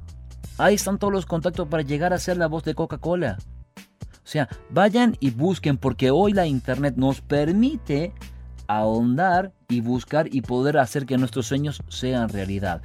Ahí 0.58 0.76
están 0.76 0.98
todos 0.98 1.12
los 1.12 1.26
contactos 1.26 1.68
para 1.68 1.84
llegar 1.84 2.14
a 2.14 2.20
ser 2.20 2.38
la 2.38 2.48
voz 2.48 2.64
de 2.64 2.76
Coca-Cola. 2.76 3.38
O 3.78 4.28
sea, 4.28 4.50
vayan 4.70 5.16
y 5.20 5.32
busquen 5.32 5.78
porque 5.78 6.12
hoy 6.12 6.34
la 6.34 6.48
Internet 6.48 6.96
nos 6.98 7.22
permite 7.22 8.14
ahondar 8.68 9.54
y 9.70 9.82
buscar 9.82 10.34
y 10.34 10.42
poder 10.42 10.78
hacer 10.78 11.06
que 11.06 11.18
nuestros 11.18 11.48
sueños 11.48 11.82
sean 11.90 12.30
realidad. 12.30 12.82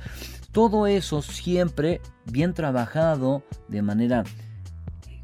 Todo 0.52 0.86
eso 0.86 1.22
siempre 1.22 2.00
bien 2.26 2.52
trabajado 2.52 3.42
de 3.68 3.82
manera 3.82 4.24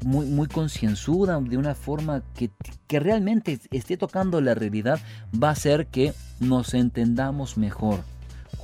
muy, 0.05 0.25
muy 0.25 0.47
concienzuda, 0.47 1.39
de 1.39 1.57
una 1.57 1.75
forma 1.75 2.23
que, 2.33 2.49
que 2.87 2.99
realmente 2.99 3.59
esté 3.71 3.97
tocando 3.97 4.41
la 4.41 4.55
realidad, 4.55 4.99
va 5.31 5.49
a 5.49 5.51
hacer 5.51 5.87
que 5.87 6.13
nos 6.39 6.73
entendamos 6.73 7.57
mejor 7.57 7.99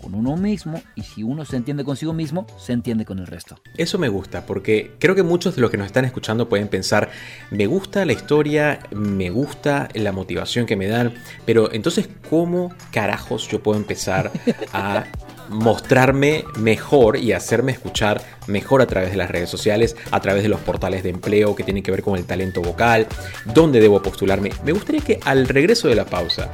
con 0.03 0.15
uno 0.15 0.35
mismo 0.35 0.81
y 0.95 1.03
si 1.03 1.23
uno 1.23 1.45
se 1.45 1.55
entiende 1.55 1.83
consigo 1.83 2.13
mismo, 2.13 2.45
se 2.59 2.73
entiende 2.73 3.05
con 3.05 3.19
el 3.19 3.27
resto. 3.27 3.59
Eso 3.77 3.97
me 3.97 4.09
gusta 4.09 4.45
porque 4.45 4.91
creo 4.99 5.15
que 5.15 5.23
muchos 5.23 5.55
de 5.55 5.61
los 5.61 5.71
que 5.71 5.77
nos 5.77 5.87
están 5.87 6.05
escuchando 6.05 6.49
pueden 6.49 6.67
pensar, 6.67 7.09
me 7.51 7.65
gusta 7.65 8.05
la 8.05 8.13
historia, 8.13 8.79
me 8.91 9.29
gusta 9.29 9.87
la 9.93 10.11
motivación 10.11 10.65
que 10.65 10.75
me 10.75 10.87
dan, 10.87 11.13
pero 11.45 11.71
entonces 11.71 12.09
¿cómo 12.29 12.73
carajos 12.91 13.47
yo 13.47 13.63
puedo 13.63 13.79
empezar 13.79 14.31
a 14.73 15.05
mostrarme 15.49 16.43
mejor 16.57 17.17
y 17.17 17.31
hacerme 17.31 17.71
escuchar 17.71 18.21
mejor 18.47 18.81
a 18.81 18.87
través 18.87 19.11
de 19.11 19.17
las 19.17 19.29
redes 19.29 19.49
sociales, 19.49 19.95
a 20.11 20.19
través 20.19 20.43
de 20.43 20.49
los 20.49 20.59
portales 20.61 21.03
de 21.03 21.09
empleo 21.09 21.55
que 21.55 21.63
tienen 21.63 21.83
que 21.83 21.91
ver 21.91 22.01
con 22.01 22.17
el 22.17 22.25
talento 22.25 22.61
vocal, 22.61 23.07
dónde 23.53 23.79
debo 23.79 24.01
postularme. 24.01 24.51
Me 24.63 24.71
gustaría 24.71 25.01
que 25.01 25.19
al 25.25 25.47
regreso 25.47 25.87
de 25.87 25.95
la 25.95 26.05
pausa 26.05 26.49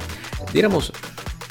diéramos 0.52 0.92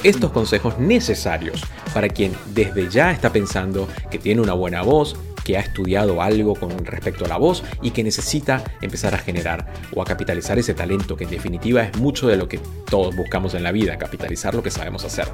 estos 0.03 0.31
consejos 0.31 0.77
necesarios 0.79 1.63
para 1.93 2.09
quien 2.09 2.33
desde 2.47 2.89
ya 2.89 3.11
está 3.11 3.31
pensando 3.31 3.87
que 4.09 4.19
tiene 4.19 4.41
una 4.41 4.53
buena 4.53 4.81
voz, 4.81 5.15
que 5.43 5.57
ha 5.57 5.61
estudiado 5.61 6.21
algo 6.21 6.55
con 6.55 6.85
respecto 6.85 7.25
a 7.25 7.27
la 7.27 7.37
voz 7.37 7.63
y 7.81 7.91
que 7.91 8.03
necesita 8.03 8.63
empezar 8.81 9.13
a 9.13 9.17
generar 9.17 9.67
o 9.95 10.01
a 10.01 10.05
capitalizar 10.05 10.59
ese 10.59 10.73
talento 10.73 11.15
que 11.15 11.23
en 11.23 11.31
definitiva 11.31 11.83
es 11.83 11.97
mucho 11.97 12.27
de 12.27 12.37
lo 12.37 12.47
que 12.47 12.59
todos 12.89 13.15
buscamos 13.15 13.53
en 13.53 13.63
la 13.63 13.71
vida, 13.71 13.97
capitalizar 13.97 14.55
lo 14.55 14.63
que 14.63 14.71
sabemos 14.71 15.03
hacer. 15.05 15.27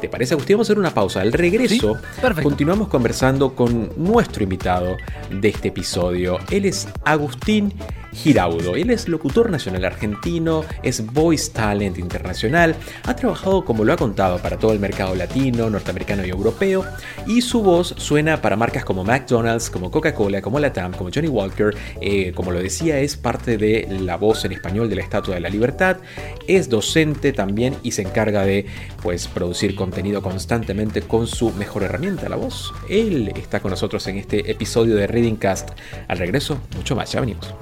¿Te 0.00 0.08
parece, 0.08 0.34
Agustín? 0.34 0.56
Vamos 0.56 0.68
a 0.68 0.72
hacer 0.72 0.78
una 0.78 0.94
pausa. 0.94 1.20
Al 1.20 1.32
regreso, 1.32 1.98
continuamos 2.42 2.88
conversando 2.88 3.54
con 3.54 3.92
nuestro 3.96 4.42
invitado 4.42 4.96
de 5.30 5.48
este 5.48 5.68
episodio. 5.68 6.38
Él 6.50 6.66
es 6.66 6.88
Agustín 7.04 7.72
Giraudo. 8.12 8.76
Él 8.76 8.90
es 8.90 9.08
locutor 9.08 9.50
nacional 9.50 9.84
argentino, 9.84 10.64
es 10.82 11.04
voice 11.12 11.50
talent 11.50 11.98
internacional, 11.98 12.76
ha 13.04 13.16
trabajado 13.16 13.64
como 13.64 13.84
lo 13.84 13.92
ha 13.92 13.96
contado 13.96 14.38
para 14.38 14.58
todo 14.58 14.72
el 14.72 14.80
mercado 14.80 15.14
latino, 15.14 15.70
norteamericano 15.70 16.24
y 16.26 16.30
europeo, 16.30 16.84
y 17.26 17.40
su 17.40 17.62
voz 17.62 17.94
suena 17.96 18.42
para 18.42 18.56
marcas 18.56 18.84
como 18.84 19.04
McDonald's, 19.04 19.61
como 19.70 19.90
Coca-Cola, 19.90 20.40
como 20.42 20.58
Latam, 20.58 20.92
como 20.92 21.10
Johnny 21.14 21.28
Walker, 21.28 21.74
eh, 22.00 22.32
como 22.34 22.52
lo 22.52 22.62
decía, 22.62 22.98
es 22.98 23.16
parte 23.16 23.56
de 23.56 23.86
la 24.00 24.16
voz 24.16 24.44
en 24.44 24.52
español 24.52 24.88
de 24.88 24.96
la 24.96 25.02
Estatua 25.02 25.34
de 25.34 25.40
la 25.40 25.48
Libertad, 25.48 25.98
es 26.46 26.68
docente 26.68 27.32
también 27.32 27.74
y 27.82 27.92
se 27.92 28.02
encarga 28.02 28.44
de 28.44 28.66
pues 29.02 29.28
producir 29.28 29.74
contenido 29.74 30.22
constantemente 30.22 31.02
con 31.02 31.26
su 31.26 31.50
mejor 31.52 31.82
herramienta, 31.82 32.28
la 32.28 32.36
voz. 32.36 32.72
Él 32.88 33.32
está 33.36 33.60
con 33.60 33.70
nosotros 33.70 34.06
en 34.06 34.18
este 34.18 34.50
episodio 34.50 34.96
de 34.96 35.06
Reading 35.06 35.36
Cast. 35.36 35.70
Al 36.08 36.18
regreso, 36.18 36.58
mucho 36.76 36.96
más, 36.96 37.12
ya 37.12 37.20
venimos. 37.20 37.54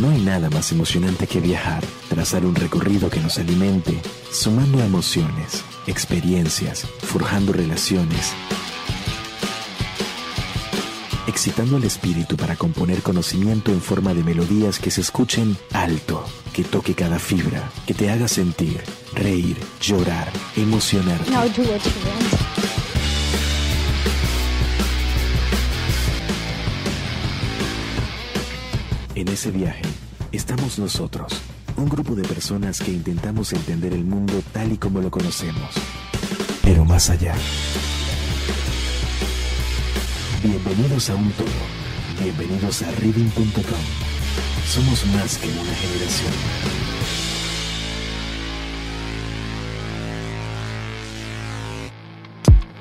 No 0.00 0.08
hay 0.08 0.22
nada 0.22 0.48
más 0.48 0.72
emocionante 0.72 1.26
que 1.26 1.40
viajar, 1.40 1.84
trazar 2.08 2.46
un 2.46 2.54
recorrido 2.54 3.10
que 3.10 3.20
nos 3.20 3.38
alimente, 3.38 4.00
sumando 4.32 4.80
emociones, 4.80 5.62
experiencias, 5.86 6.86
forjando 7.02 7.52
relaciones, 7.52 8.32
excitando 11.26 11.76
el 11.76 11.84
espíritu 11.84 12.38
para 12.38 12.56
componer 12.56 13.02
conocimiento 13.02 13.72
en 13.72 13.82
forma 13.82 14.14
de 14.14 14.24
melodías 14.24 14.78
que 14.78 14.90
se 14.90 15.02
escuchen 15.02 15.58
alto, 15.74 16.24
que 16.54 16.64
toque 16.64 16.94
cada 16.94 17.18
fibra, 17.18 17.70
que 17.86 17.92
te 17.92 18.08
haga 18.08 18.26
sentir, 18.26 18.80
reír, 19.12 19.58
llorar, 19.82 20.32
emocionar. 20.56 21.20
En 29.14 29.28
ese 29.28 29.50
viaje 29.50 29.89
estamos 30.32 30.78
nosotros, 30.78 31.32
un 31.76 31.88
grupo 31.88 32.14
de 32.14 32.22
personas 32.22 32.80
que 32.80 32.92
intentamos 32.92 33.52
entender 33.52 33.92
el 33.92 34.04
mundo 34.04 34.42
tal 34.52 34.72
y 34.72 34.78
como 34.78 35.00
lo 35.00 35.10
conocemos, 35.10 35.74
pero 36.62 36.84
más 36.84 37.10
allá. 37.10 37.34
Bienvenidos 40.42 41.10
a 41.10 41.14
un 41.16 41.30
todo. 41.32 41.48
Bienvenidos 42.22 42.82
a 42.82 42.90
reading.com. 42.92 43.62
Somos 44.66 45.06
más 45.06 45.36
que 45.38 45.48
una 45.48 45.74
generación. 45.74 46.32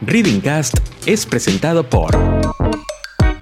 Reading 0.02 0.40
Cast 0.40 0.78
es 1.06 1.26
presentado 1.26 1.90
por 1.90 2.16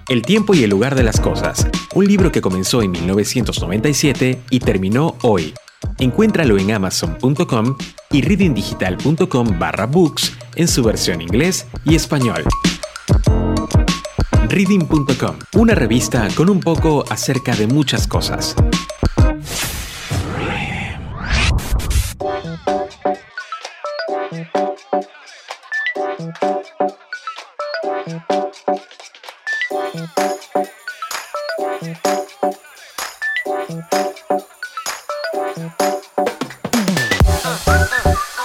El 0.08 0.22
tiempo 0.22 0.54
y 0.54 0.64
el 0.64 0.70
lugar 0.70 0.94
de 0.94 1.02
las 1.02 1.20
cosas, 1.20 1.68
un 1.94 2.06
libro 2.06 2.32
que 2.32 2.40
comenzó 2.40 2.80
en 2.80 2.92
1997 2.92 4.40
y 4.48 4.58
terminó 4.58 5.16
hoy. 5.20 5.52
Encuéntralo 5.98 6.56
en 6.56 6.72
amazon.com 6.72 7.76
y 8.10 8.22
readingdigital.com 8.22 9.58
barra 9.58 9.84
books 9.84 10.32
en 10.54 10.66
su 10.66 10.82
versión 10.82 11.20
inglés 11.20 11.66
y 11.84 11.94
español. 11.94 12.42
Reading.com, 14.48 15.36
una 15.52 15.74
revista 15.74 16.26
con 16.34 16.48
un 16.48 16.60
poco 16.60 17.04
acerca 17.10 17.54
de 17.54 17.66
muchas 17.66 18.08
cosas. 18.08 18.56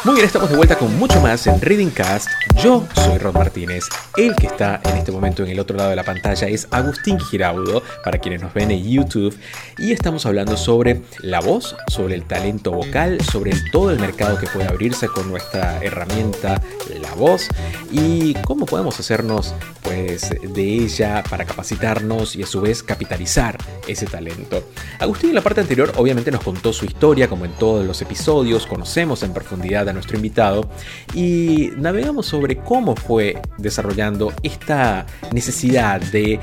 Muy 0.04 0.16
bien, 0.16 0.26
estamos 0.26 0.50
de 0.50 0.56
vuelta 0.56 0.78
con 0.78 0.98
mucho 0.98 1.20
más 1.22 1.48
en 1.48 1.60
Reading 1.60 1.90
Cast. 1.90 2.30
Yo 2.62 2.86
soy 2.94 3.18
Rod 3.18 3.34
Martínez. 3.34 3.86
El 4.16 4.36
que 4.36 4.48
está 4.48 4.80
en 4.84 4.98
este 4.98 5.12
momento 5.12 5.44
en 5.44 5.50
el 5.50 5.60
otro 5.60 5.76
lado 5.76 5.90
de 5.90 5.96
la 5.96 6.04
pantalla 6.04 6.48
es 6.48 6.68
Agustín 6.72 7.20
Giraudo, 7.20 7.82
para 8.04 8.20
quienes 8.20 8.42
nos 8.42 8.54
ven 8.54 8.72
en 8.72 8.84
YouTube. 8.84 9.38
Y 9.78 9.92
estamos 9.92 10.26
hablando 10.26 10.56
sobre 10.56 11.02
la 11.22 11.40
voz, 11.40 11.76
sobre 11.88 12.16
el 12.16 12.26
talento 12.26 12.72
vocal, 12.72 13.22
sobre 13.22 13.54
todo 13.72 13.92
el 13.92 14.00
mercado 14.00 14.38
que 14.38 14.48
puede 14.48 14.68
abrirse 14.68 15.08
con 15.08 15.30
nuestra 15.30 15.82
herramienta, 15.82 16.62
la 17.02 17.14
voz, 17.16 17.48
y 17.92 18.34
cómo 18.46 18.66
podemos 18.66 19.00
hacernos 19.00 19.54
pues, 19.82 20.30
de 20.42 20.64
ella 20.64 21.24
para 21.30 21.46
capacitarnos 21.46 22.36
y 22.36 22.44
a 22.44 22.48
su 22.48 22.62
vez 22.62 22.84
capitalizar 22.84 23.58
ese 23.88 24.06
talento. 24.06 24.64
Agustín 25.00 25.30
en 25.30 25.36
la 25.36 25.42
parte 25.42 25.62
anterior 25.62 25.92
obviamente 25.98 26.32
nos 26.32 26.44
contó 26.44 26.74
su 26.74 26.86
historia, 26.86 27.28
como 27.28 27.46
en 27.46 27.52
todos 27.54 27.86
los 27.86 28.02
episodios, 28.02 28.66
conocemos 28.66 29.24
en 29.24 29.34
profundidad 29.34 29.88
a 29.90 29.94
nuestro 29.94 30.16
invitado 30.16 30.70
y 31.14 31.72
navegamos 31.78 32.26
sobre 32.26 32.58
cómo 32.58 32.96
fue 32.96 33.42
desarrollando 33.58 34.34
esta 34.44 35.06
necesidad 35.32 36.02
de 36.02 36.40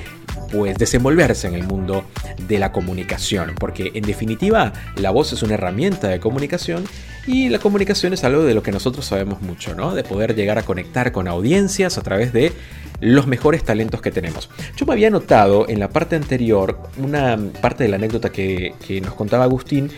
pues 0.50 0.76
desenvolverse 0.76 1.46
en 1.46 1.54
el 1.54 1.64
mundo 1.64 2.04
de 2.48 2.58
la 2.58 2.72
comunicación, 2.72 3.54
porque 3.58 3.92
en 3.94 4.02
definitiva 4.02 4.72
la 4.96 5.10
voz 5.10 5.32
es 5.32 5.42
una 5.42 5.54
herramienta 5.54 6.08
de 6.08 6.20
comunicación 6.20 6.84
y 7.26 7.48
la 7.48 7.58
comunicación 7.58 8.12
es 8.12 8.24
algo 8.24 8.42
de 8.42 8.54
lo 8.54 8.62
que 8.62 8.72
nosotros 8.72 9.04
sabemos 9.06 9.42
mucho, 9.42 9.74
¿no? 9.74 9.94
De 9.94 10.02
poder 10.02 10.34
llegar 10.34 10.58
a 10.58 10.62
conectar 10.62 11.12
con 11.12 11.28
audiencias 11.28 11.98
a 11.98 12.02
través 12.02 12.32
de 12.32 12.52
los 13.00 13.26
mejores 13.26 13.62
talentos 13.64 14.02
que 14.02 14.10
tenemos. 14.10 14.50
Yo 14.76 14.86
me 14.86 14.92
había 14.92 15.10
notado 15.10 15.68
en 15.68 15.78
la 15.80 15.88
parte 15.88 16.16
anterior, 16.16 16.78
una 16.98 17.38
parte 17.60 17.84
de 17.84 17.90
la 17.90 17.96
anécdota 17.96 18.30
que, 18.30 18.74
que 18.86 19.00
nos 19.00 19.14
contaba 19.14 19.44
Agustín, 19.44 19.90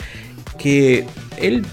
que 0.59 1.07
él 1.38 1.64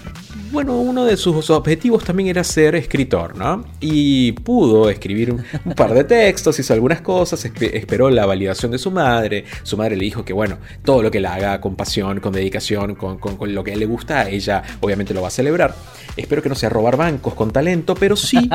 bueno, 0.50 0.76
uno 0.76 1.04
de 1.04 1.16
sus 1.16 1.50
objetivos 1.50 2.04
también 2.04 2.28
era 2.28 2.44
ser 2.44 2.74
escritor, 2.74 3.36
¿no? 3.36 3.64
Y 3.80 4.32
pudo 4.32 4.90
escribir 4.90 5.32
un, 5.32 5.74
par 5.74 5.94
de 5.94 6.04
textos, 6.04 6.58
hizo 6.58 6.74
algunas 6.74 7.00
cosas, 7.00 7.44
esperó 7.44 8.10
la 8.10 8.26
validación 8.26 8.72
de 8.72 8.78
su 8.78 8.90
madre. 8.90 9.44
Su 9.62 9.76
madre 9.76 9.96
le 9.96 10.04
dijo 10.04 10.24
que, 10.24 10.32
bueno, 10.32 10.58
todo 10.84 11.02
lo 11.02 11.10
que 11.10 11.20
la 11.20 11.34
haga 11.34 11.60
con 11.60 11.76
pasión, 11.76 12.20
con 12.20 12.32
dedicación, 12.32 12.94
con, 12.94 13.18
con 13.18 13.54
lo 13.54 13.64
que 13.64 13.70
a 13.70 13.74
él 13.74 13.80
le 13.80 13.86
gusta, 13.86 14.28
ella 14.28 14.62
obviamente 14.80 15.14
lo 15.14 15.22
va 15.22 15.28
a 15.28 15.32
celebrar. 15.32 15.74
Espero 16.16 16.42
que 16.42 16.48
no 16.48 16.54
sea 16.54 16.68
robar 16.68 16.96
bancos 16.96 17.34
con 17.34 17.50
talento, 17.52 17.94
pero 17.94 18.16
sí 18.16 18.50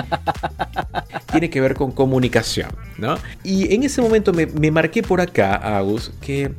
tiene 1.32 1.50
que 1.50 1.62
ver 1.62 1.76
con 1.76 1.92
comunicación, 1.92 2.70
¿no? 2.98 3.18
Y 3.44 3.74
en 3.74 3.84
ese 3.84 4.02
momento 4.02 4.34
me, 4.34 4.72
marqué 4.72 5.02
por 5.02 5.22
acá, 5.22 5.56
Agus, 5.56 6.12
que 6.22 6.52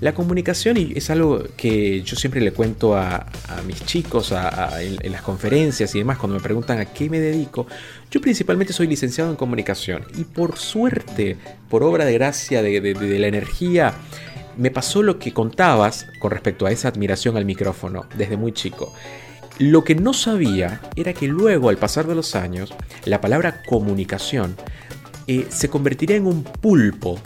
la 0.00 0.14
comunicación, 0.14 0.76
y 0.76 0.92
es 0.94 1.10
algo 1.10 1.44
que 1.56 2.02
yo 2.02 2.16
siempre 2.16 2.40
le 2.40 2.52
cuento 2.52 2.96
a, 2.96 3.26
mis 3.66 3.84
chicos 3.84 4.32
en, 4.82 5.12
las 5.12 5.22
conferencias 5.22 5.94
y 5.94 5.98
demás, 5.98 6.18
cuando 6.18 6.36
me 6.36 6.42
preguntan 6.42 6.78
a 6.78 6.86
qué 6.86 7.08
me 7.10 7.20
dedico, 7.20 7.66
yo 8.10 8.20
principalmente 8.20 8.72
soy 8.72 8.86
licenciado 8.86 9.30
en 9.30 9.36
comunicación 9.36 10.04
y 10.16 10.24
por 10.24 10.58
suerte, 10.58 11.36
por 11.68 11.82
obra 11.82 12.04
de 12.04 12.14
gracia 12.14 12.62
de 12.62 13.18
la 13.18 13.26
energía, 13.26 13.94
me 14.56 14.70
pasó 14.70 15.02
lo 15.02 15.18
que 15.18 15.32
contabas 15.32 16.06
con 16.18 16.30
respecto 16.30 16.66
a 16.66 16.72
esa 16.72 16.88
admiración 16.88 17.36
al 17.36 17.44
micrófono 17.44 18.06
desde 18.16 18.36
muy 18.36 18.52
chico. 18.52 18.92
Lo 19.58 19.84
que 19.84 19.94
no 19.94 20.12
sabía 20.12 20.82
era 20.96 21.14
que 21.14 21.28
luego, 21.28 21.70
al 21.70 21.78
pasar 21.78 22.06
de 22.06 22.14
los 22.14 22.34
años, 22.34 22.74
la 23.04 23.20
palabra 23.20 23.62
comunicación 23.66 24.56
eh, 25.26 25.46
se 25.48 25.68
convertiría 25.68 26.16
en 26.16 26.26
un 26.26 26.44
pulpo 26.44 27.18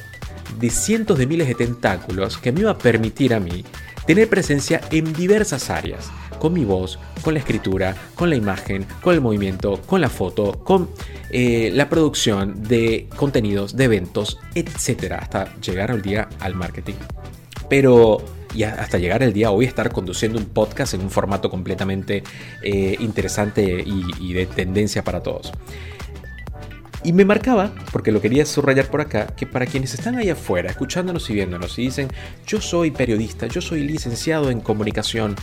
de 0.59 0.71
cientos 0.71 1.19
de 1.19 1.27
miles 1.27 1.49
de 1.49 1.55
tentáculos 1.55 2.39
que 2.39 2.53
me 2.53 2.61
iba 2.61 2.71
a 2.71 2.79
permitir 2.79 3.35
a 3.35 3.41
mí 3.41 3.65
tener 4.07 4.29
presencia 4.29 4.81
en 4.91 5.13
diversas 5.13 5.71
áreas, 5.71 6.11
con 6.41 6.53
mi 6.53 6.65
voz, 6.65 6.99
con 7.23 7.35
la 7.35 7.41
escritura, 7.41 7.95
con 8.17 8.29
la 8.31 8.35
imagen, 8.35 8.85
con 9.01 9.15
el 9.15 9.21
movimiento, 9.21 9.81
con 9.83 10.01
la 10.01 10.09
foto, 10.09 10.65
con 10.65 10.91
eh, 11.31 11.71
la 11.73 11.89
producción 11.89 12.65
de 12.65 13.09
contenidos, 13.15 13.77
de 13.77 13.85
eventos, 13.85 14.39
etc. 14.57 15.13
Hasta 15.21 15.55
llegar 15.61 15.93
al 15.93 16.03
día 16.03 16.29
al 16.41 16.57
marketing. 16.57 16.95
Pero 17.69 18.25
y 18.55 18.65
hasta 18.65 18.99
llegar 18.99 19.23
el 19.23 19.33
día 19.33 19.51
hoy 19.51 19.65
estar 19.65 19.93
conduciendo 19.93 20.39
un 20.39 20.47
podcast 20.47 20.95
en 20.95 21.03
un 21.03 21.11
formato 21.11 21.51
completamente 21.51 22.23
eh, 22.63 22.97
interesante 22.99 23.85
y, 23.87 24.33
de 24.33 24.47
tendencia 24.47 25.05
para 25.05 25.23
todos. 25.23 25.53
Y 27.03 27.13
me 27.15 27.25
marcaba, 27.25 27.73
porque 27.93 28.13
lo 28.13 28.21
quería 28.21 28.45
subrayar 28.45 28.89
por 28.89 29.01
acá, 29.01 29.29
que 29.29 29.47
para 29.47 29.65
quienes 29.65 29.95
están 29.95 30.17
ahí 30.17 30.29
afuera, 30.29 30.71
escuchándonos 30.71 31.31
y 31.31 31.35
viéndonos, 31.35 31.79
y 31.79 31.83
dicen, 31.83 32.09
yo 32.47 32.61
soy 32.61 32.91
periodista, 32.91 33.47
yo 33.47 33.63
soy 33.63 33.85
licenciado 33.85 34.51
en 34.51 34.61
comunicación, 34.61 35.35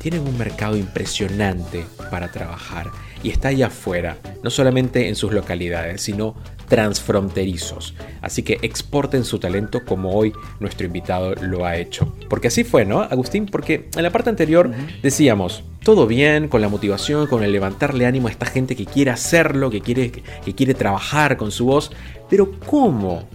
tienen 0.00 0.26
un 0.26 0.36
mercado 0.38 0.76
impresionante 0.76 1.84
para 2.10 2.32
trabajar 2.32 2.90
y 3.22 3.28
está 3.28 3.48
allá 3.48 3.66
afuera, 3.66 4.16
no 4.42 4.48
solamente 4.48 5.08
en 5.08 5.14
sus 5.14 5.32
localidades, 5.32 6.00
sino 6.00 6.34
transfronterizos. 6.68 7.94
Así 8.22 8.42
que 8.42 8.58
exporten 8.62 9.24
su 9.24 9.38
talento 9.38 9.84
como 9.84 10.12
hoy 10.12 10.32
nuestro 10.58 10.86
invitado 10.86 11.34
lo 11.34 11.66
ha 11.66 11.76
hecho. 11.76 12.16
Porque 12.30 12.48
así 12.48 12.64
fue, 12.64 12.86
¿no, 12.86 13.02
Agustín? 13.02 13.44
Porque 13.44 13.90
en 13.94 14.02
la 14.02 14.10
parte 14.10 14.30
anterior 14.30 14.70
decíamos, 15.02 15.64
todo 15.84 16.06
bien 16.06 16.48
con 16.48 16.62
la 16.62 16.68
motivación, 16.68 17.26
con 17.26 17.42
el 17.42 17.52
levantarle 17.52 18.06
ánimo 18.06 18.28
a 18.28 18.30
esta 18.30 18.46
gente 18.46 18.76
que 18.76 18.86
quiere 18.86 19.10
hacerlo, 19.10 19.68
que 19.68 19.82
quiere, 19.82 20.10
que 20.10 20.54
quiere 20.54 20.72
trabajar 20.72 21.36
con 21.36 21.50
su 21.50 21.66
voz, 21.66 21.92
pero 22.30 22.58
¿cómo? 22.66 23.28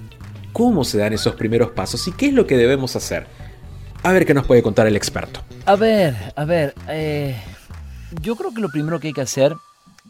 ¿Cómo 0.52 0.84
se 0.84 0.98
dan 0.98 1.14
esos 1.14 1.36
primeros 1.36 1.72
pasos 1.72 2.08
y 2.08 2.14
qué 2.14 2.28
es 2.28 2.34
lo 2.34 2.48
que 2.48 2.58
debemos 2.58 2.96
hacer? 2.96 3.28
A 4.06 4.12
ver 4.12 4.28
qué 4.28 4.36
nos 4.36 4.46
puede 4.46 4.62
contar 4.62 4.86
el 4.86 4.96
experto. 4.96 5.40
A 5.66 5.76
ver, 5.76 6.16
a 6.36 6.46
ver, 6.46 6.76
eh, 6.88 7.36
yo 8.22 8.36
creo 8.36 8.54
que 8.54 8.62
lo 8.62 8.70
primero 8.70 9.00
que 9.00 9.08
hay 9.08 9.14
que 9.14 9.22
hacer 9.22 9.56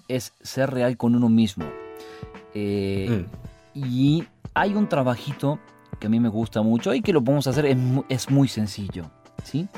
es 0.09 0.33
ser 0.41 0.69
real 0.71 0.97
con 0.97 1.15
uno 1.15 1.29
mismo. 1.29 1.63
Eh, 2.53 3.23
mm. 3.73 3.79
Y 3.79 4.25
hay 4.53 4.73
un 4.73 4.89
trabajito 4.89 5.59
que 5.97 6.07
a 6.07 6.09
mí 6.09 6.19
me 6.19 6.27
gusta 6.27 6.61
mucho 6.61 6.93
y 6.93 7.01
que 7.01 7.13
lo 7.13 7.23
podemos 7.23 7.47
hacer, 7.47 7.65
es, 8.09 8.29
muy 8.29 8.49
sencillo. 8.49 9.09
¿sí? 9.45 9.69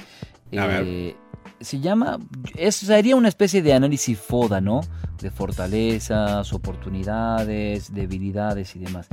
Eh, 0.52 1.16
se 1.62 1.80
llama, 1.80 2.18
es, 2.56 2.74
sería 2.74 3.16
una 3.16 3.28
especie 3.28 3.62
de 3.62 3.74
análisis 3.74 4.18
FODA, 4.18 4.62
¿no? 4.62 4.82
De 5.22 5.30
fortalezas, 5.30 6.54
oportunidades, 6.54 7.94
debilidades 7.94 8.76
y 8.76 8.80
demás. 8.80 9.10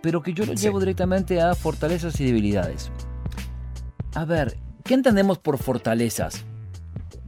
Pero 0.00 0.22
que 0.22 0.32
yo 0.32 0.46
lo 0.46 0.54
llevo 0.54 0.80
directamente 0.80 1.42
a 1.42 1.54
fortalezas 1.54 2.18
y 2.22 2.24
debilidades. 2.24 2.90
A 4.14 4.24
ver, 4.24 4.56
¿qué 4.84 4.94
entendemos 4.94 5.38
por 5.38 5.58
fortalezas? 5.58 6.44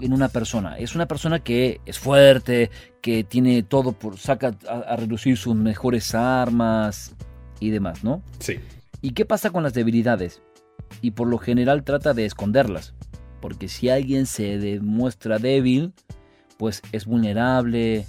en 0.01 0.13
una 0.13 0.29
persona. 0.29 0.79
Es 0.79 0.95
una 0.95 1.07
persona 1.07 1.41
que 1.41 1.81
es 1.87 1.99
fuerte, 1.99 2.71
que 3.01 3.25
tiene 3.25 3.63
todo 3.63 3.93
por. 3.93 4.19
saca 4.19 4.57
a, 4.69 4.97
reducir 4.97 5.37
sus 5.37 5.55
mejores 5.55 6.15
armas 6.15 7.15
y 7.61 7.71
demás, 7.71 8.05
¿no? 8.05 8.23
Sí. 8.39 8.59
¿Y 9.01 9.13
qué 9.13 9.25
pasa 9.25 9.51
con 9.51 9.63
las 9.63 9.75
debilidades? 9.75 10.43
Y 11.01 11.13
por 11.13 11.29
lo 11.29 11.39
general 11.39 11.85
trata 11.85 12.15
de 12.15 12.27
esconderlas. 12.27 12.95
Porque 13.41 13.69
si 13.69 13.89
alguien 13.89 14.27
se 14.27 14.59
demuestra 14.59 15.39
débil, 15.39 15.93
pues 16.59 16.83
es 16.93 17.07
vulnerable, 17.07 18.07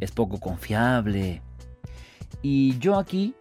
es 0.00 0.12
poco 0.12 0.38
confiable. 0.38 1.42
Y 2.42 2.78
yo 2.78 2.96
aquí 2.96 3.34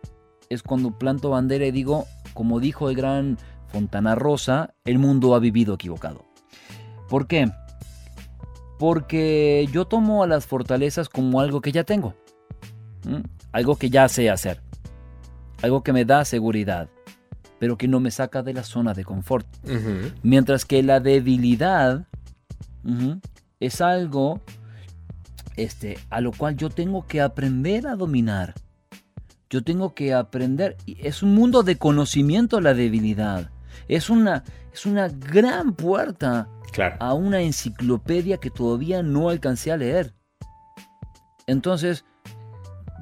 es 0.49 0.63
cuando 0.63 0.97
planto 0.97 1.29
bandera 1.29 1.67
y 1.67 1.71
digo, 1.71 2.05
como 2.33 2.59
dijo 2.59 2.89
el 2.89 2.95
gran 2.95 3.37
Fontana 3.67 4.15
Rosa, 4.15 4.73
el 4.85 4.99
mundo 4.99 5.35
ha 5.35 5.39
vivido 5.39 5.75
equivocado. 5.75 6.25
¿Por 7.09 7.27
qué? 7.27 7.51
Porque 8.79 9.67
yo 9.71 9.85
tomo 9.85 10.23
a 10.23 10.27
las 10.27 10.45
fortalezas 10.45 11.09
como 11.09 11.41
algo 11.41 11.61
que 11.61 11.71
ya 11.71 11.83
tengo. 11.83 12.15
Algo 13.51 13.75
que 13.77 13.89
ya 13.89 14.07
sé 14.09 14.29
hacer. 14.29 14.61
Algo 15.61 15.83
que 15.83 15.93
me 15.93 16.05
da 16.05 16.25
seguridad. 16.25 16.89
Pero 17.59 17.77
que 17.77 17.87
no 17.87 17.99
me 17.99 18.11
saca 18.11 18.43
de 18.43 18.53
la 18.53 18.63
zona 18.63 18.93
de 18.93 19.03
confort. 19.03 19.47
Mientras 20.21 20.65
que 20.65 20.83
la 20.83 20.99
debilidad 20.99 22.07
es 23.59 23.81
algo 23.81 24.41
este, 25.55 25.97
a 26.11 26.21
lo 26.21 26.31
cual 26.31 26.55
yo 26.55 26.69
tengo 26.69 27.07
que 27.07 27.19
aprender 27.19 27.87
a 27.87 27.95
dominar. 27.95 28.53
Yo 29.49 29.63
tengo 29.63 29.93
que 29.95 30.13
aprender. 30.13 30.77
Es 30.85 31.23
un 31.23 31.33
mundo 31.33 31.63
de 31.63 31.77
conocimiento 31.77 32.61
la 32.61 32.73
debilidad. 32.73 33.49
Es 33.87 34.09
una, 34.09 34.43
es 34.73 34.85
una 34.85 35.07
gran 35.09 35.73
puerta 35.73 36.49
a 36.99 37.13
una 37.13 37.41
enciclopedia 37.41 38.37
que 38.37 38.49
todavía 38.49 39.01
no 39.01 39.29
alcancé 39.29 39.71
a 39.71 39.77
leer. 39.77 40.13
Entonces, 41.47 42.05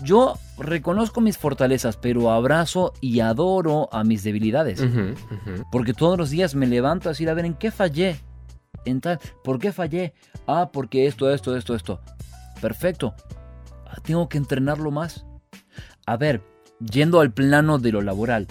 yo 0.04 0.38
reconozco 0.58 1.22
mis 1.22 1.38
fortalezas, 1.38 1.98
pero 1.98 2.32
abrazo 2.32 2.94
y 3.02 3.20
adoro 3.20 3.90
a 3.92 4.04
mis 4.04 4.24
debilidades. 4.24 4.84
Porque 5.72 5.94
todos 5.94 6.18
los 6.18 6.30
días 6.30 6.56
me 6.56 6.68
levanto 6.68 7.10
a 7.10 7.14
decir, 7.14 7.30
a 7.30 7.34
ver, 7.34 7.46
¿en 7.46 7.56
qué 7.56 7.72
fallé? 7.72 8.20
En 8.86 9.02
tal, 9.02 9.20
¿por 9.44 9.58
qué 9.58 9.72
fallé? 9.72 10.14
Ah, 10.48 10.70
porque 10.72 11.08
esto, 11.08 11.32
esto, 11.32 11.56
esto, 11.56 11.76
esto. 11.76 12.02
Perfecto. 12.62 13.16
Ah, 13.88 13.98
tengo 14.04 14.30
que 14.30 14.38
entrenarlo 14.38 14.92
más. 14.92 15.26
A 16.06 16.18
ver, 16.18 16.42
yendo 16.80 17.20
al 17.20 17.34
plano 17.34 17.80
de 17.80 17.92
lo 17.92 18.02
laboral. 18.02 18.48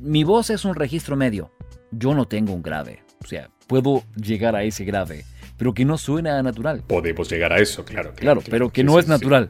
Mi 0.00 0.24
voz 0.24 0.50
es 0.50 0.64
un 0.64 0.74
registro 0.74 1.16
medio. 1.16 1.52
Yo 1.98 2.14
no 2.14 2.26
tengo 2.26 2.52
un 2.52 2.62
grave. 2.62 3.02
O 3.24 3.26
sea, 3.26 3.48
puedo 3.66 4.02
llegar 4.16 4.54
a 4.54 4.62
ese 4.62 4.84
grave, 4.84 5.24
pero 5.56 5.72
que 5.72 5.86
no 5.86 5.96
suena 5.96 6.42
natural. 6.42 6.82
Podemos 6.86 7.30
llegar 7.30 7.52
a 7.54 7.58
eso, 7.58 7.84
claro. 7.84 8.12
Claro, 8.14 8.42
pero 8.50 8.70
que 8.70 8.84
no 8.84 8.98
es 8.98 9.08
natural. 9.08 9.48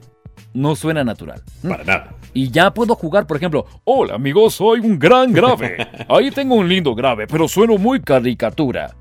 No 0.55 0.77
suena 0.77 1.03
natural. 1.03 1.43
Para 1.63 1.83
nada. 1.83 2.15
Y 2.33 2.51
ya 2.51 2.73
puedo 2.73 2.95
jugar, 2.95 3.27
por 3.27 3.37
ejemplo, 3.37 3.67
hola 3.85 4.15
amigo, 4.15 4.49
soy 4.49 4.81
un 4.81 4.99
gran 4.99 5.33
grave. 5.33 5.77
Ahí 6.09 6.31
tengo 6.31 6.55
un 6.55 6.69
lindo 6.69 6.95
grave, 6.95 7.27
pero 7.27 7.49
sueno 7.49 7.79
muy 7.79 8.01
caricatura. 8.01 8.95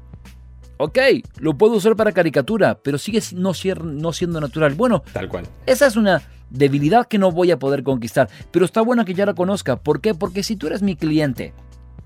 Ok, 0.77 0.97
lo 1.37 1.55
puedo 1.55 1.75
usar 1.75 1.95
para 1.95 2.11
caricatura, 2.11 2.79
pero 2.81 2.97
sigue 2.97 3.21
no, 3.33 3.51
no 3.83 4.11
siendo 4.11 4.41
natural. 4.41 4.73
Bueno, 4.73 5.03
tal 5.13 5.29
cual. 5.29 5.45
Esa 5.67 5.85
es 5.85 5.95
una 5.95 6.23
debilidad 6.49 7.07
que 7.07 7.19
no 7.19 7.31
voy 7.31 7.51
a 7.51 7.59
poder 7.59 7.83
conquistar, 7.83 8.27
pero 8.51 8.65
está 8.65 8.81
buena 8.81 9.05
que 9.05 9.13
ya 9.13 9.25
la 9.25 9.35
conozca. 9.35 9.77
¿Por 9.77 10.01
qué? 10.01 10.15
Porque 10.15 10.41
si 10.41 10.55
tú 10.55 10.67
eres 10.67 10.81
mi 10.81 10.95
cliente 10.95 11.53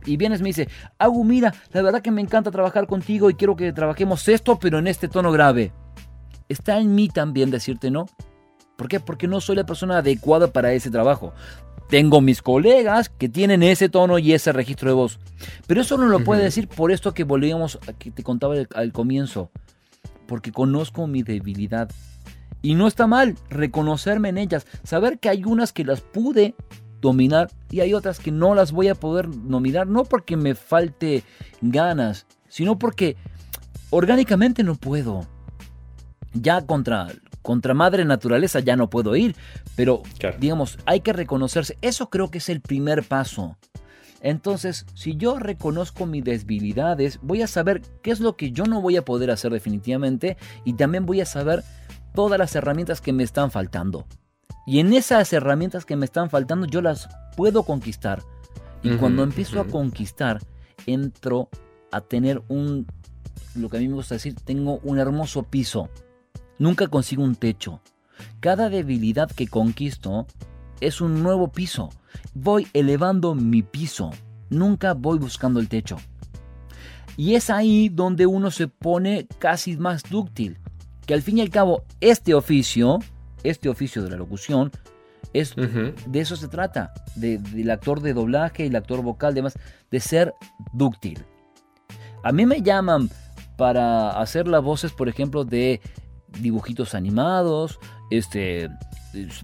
y 0.09 0.17
vienes 0.17 0.39
y 0.39 0.43
me 0.43 0.49
dice, 0.49 0.67
Agu, 0.97 1.23
mira, 1.23 1.53
la 1.71 1.81
verdad 1.81 2.01
que 2.01 2.11
me 2.11 2.21
encanta 2.21 2.51
trabajar 2.51 2.87
contigo 2.87 3.29
y 3.29 3.35
quiero 3.35 3.55
que 3.55 3.71
trabajemos 3.71 4.27
esto, 4.27 4.59
pero 4.59 4.79
en 4.79 4.87
este 4.87 5.07
tono 5.07 5.31
grave. 5.31 5.71
Está 6.47 6.79
en 6.79 6.95
mí 6.95 7.09
también 7.09 7.51
decirte 7.51 7.91
no. 7.91 8.07
¿Por 8.75 8.87
qué? 8.87 8.99
Porque 8.99 9.27
no 9.27 9.39
soy 9.39 9.55
la 9.55 9.65
persona 9.65 9.99
adecuada 9.99 10.51
para 10.51 10.73
ese 10.73 10.89
trabajo. 10.89 11.33
Tengo 11.89 12.21
mis 12.21 12.41
colegas 12.41 13.09
que 13.09 13.29
tienen 13.29 13.61
ese 13.61 13.89
tono 13.89 14.17
y 14.17 14.33
ese 14.33 14.51
registro 14.51 14.89
de 14.89 14.95
voz. 14.95 15.19
Pero 15.67 15.81
eso 15.81 15.97
no 15.97 16.07
lo 16.07 16.23
puede 16.23 16.43
decir 16.43 16.67
por 16.67 16.91
esto 16.91 17.13
que 17.13 17.23
volvíamos, 17.23 17.77
que 17.99 18.09
te 18.09 18.23
contaba 18.23 18.55
al 18.73 18.91
comienzo. 18.91 19.51
Porque 20.27 20.51
conozco 20.51 21.07
mi 21.07 21.21
debilidad. 21.23 21.91
Y 22.61 22.75
no 22.75 22.87
está 22.87 23.05
mal 23.05 23.35
reconocerme 23.49 24.29
en 24.29 24.37
ellas. 24.37 24.65
Saber 24.83 25.19
que 25.19 25.29
hay 25.29 25.43
unas 25.43 25.71
que 25.71 25.83
las 25.83 26.01
pude 26.01 26.55
dominar 27.01 27.49
y 27.69 27.79
hay 27.81 27.93
otras 27.93 28.19
que 28.19 28.31
no 28.31 28.55
las 28.55 28.71
voy 28.71 28.87
a 28.87 28.95
poder 28.95 29.27
dominar, 29.29 29.87
no 29.87 30.05
porque 30.05 30.37
me 30.37 30.55
falte 30.55 31.23
ganas, 31.61 32.25
sino 32.47 32.77
porque 32.77 33.15
orgánicamente 33.89 34.63
no 34.63 34.75
puedo. 34.75 35.27
Ya 36.33 36.61
contra, 36.65 37.07
contra 37.41 37.73
madre 37.73 38.05
naturaleza 38.05 38.59
ya 38.59 38.75
no 38.75 38.89
puedo 38.89 39.15
ir, 39.15 39.35
pero 39.75 40.03
digamos, 40.39 40.77
hay 40.85 41.01
que 41.01 41.13
reconocerse. 41.13 41.77
Eso 41.81 42.09
creo 42.09 42.29
que 42.29 42.37
es 42.37 42.49
el 42.49 42.61
primer 42.61 43.03
paso. 43.03 43.57
Entonces, 44.21 44.85
si 44.95 45.15
yo 45.15 45.39
reconozco 45.39 46.05
mis 46.05 46.23
debilidades, 46.23 47.19
voy 47.21 47.41
a 47.41 47.47
saber 47.47 47.81
qué 48.03 48.11
es 48.11 48.19
lo 48.19 48.35
que 48.35 48.51
yo 48.51 48.65
no 48.65 48.81
voy 48.81 48.97
a 48.97 49.05
poder 49.05 49.31
hacer 49.31 49.51
definitivamente 49.51 50.37
y 50.65 50.73
también 50.73 51.05
voy 51.05 51.21
a 51.21 51.25
saber 51.25 51.63
todas 52.13 52.37
las 52.37 52.55
herramientas 52.55 53.01
que 53.01 53.13
me 53.13 53.23
están 53.23 53.49
faltando. 53.49 54.05
Y 54.65 54.79
en 54.79 54.93
esas 54.93 55.31
herramientas 55.33 55.85
que 55.85 55.95
me 55.95 56.05
están 56.05 56.29
faltando 56.29 56.67
yo 56.67 56.81
las 56.81 57.09
puedo 57.35 57.63
conquistar. 57.63 58.21
Y 58.81 58.95
cuando 58.95 59.23
empiezo 59.23 59.59
a 59.59 59.67
conquistar, 59.67 60.39
entro 60.85 61.49
a 61.91 62.01
tener 62.01 62.41
un, 62.47 62.87
lo 63.55 63.69
que 63.69 63.77
a 63.77 63.79
mí 63.79 63.87
me 63.87 63.95
gusta 63.95 64.15
decir, 64.15 64.35
tengo 64.35 64.79
un 64.83 64.99
hermoso 64.99 65.43
piso. 65.43 65.89
Nunca 66.57 66.87
consigo 66.87 67.23
un 67.23 67.35
techo. 67.35 67.81
Cada 68.39 68.69
debilidad 68.69 69.29
que 69.31 69.47
conquisto 69.47 70.27
es 70.81 71.01
un 71.01 71.23
nuevo 71.23 71.51
piso. 71.51 71.89
Voy 72.33 72.67
elevando 72.73 73.35
mi 73.35 73.63
piso. 73.63 74.11
Nunca 74.49 74.93
voy 74.93 75.19
buscando 75.19 75.59
el 75.59 75.67
techo. 75.67 75.97
Y 77.17 77.35
es 77.35 77.49
ahí 77.49 77.89
donde 77.89 78.25
uno 78.25 78.49
se 78.51 78.67
pone 78.67 79.27
casi 79.39 79.75
más 79.77 80.03
dúctil. 80.09 80.57
Que 81.05 81.13
al 81.13 81.21
fin 81.21 81.37
y 81.37 81.41
al 81.41 81.49
cabo, 81.49 81.83
este 81.99 82.33
oficio 82.33 82.99
este 83.43 83.69
oficio 83.69 84.03
de 84.03 84.09
la 84.09 84.17
locución, 84.17 84.71
es, 85.33 85.55
de 85.55 86.19
eso 86.19 86.35
se 86.35 86.47
trata, 86.47 86.93
del 87.15 87.69
actor 87.69 88.01
de 88.01 88.13
doblaje 88.13 88.63
y 88.63 88.67
el 88.67 88.75
actor 88.75 89.03
vocal, 89.03 89.33
demás, 89.33 89.57
de 89.91 89.99
ser 89.99 90.33
dúctil. 90.73 91.23
A 92.23 92.31
mí 92.31 92.45
me 92.45 92.61
llaman 92.61 93.09
para 93.57 94.19
hacer 94.19 94.47
las 94.47 94.63
voces, 94.63 94.91
por 94.91 95.09
ejemplo, 95.09 95.45
de 95.45 95.81
dibujitos 96.39 96.95
animados, 96.95 97.79
este, 98.09 98.69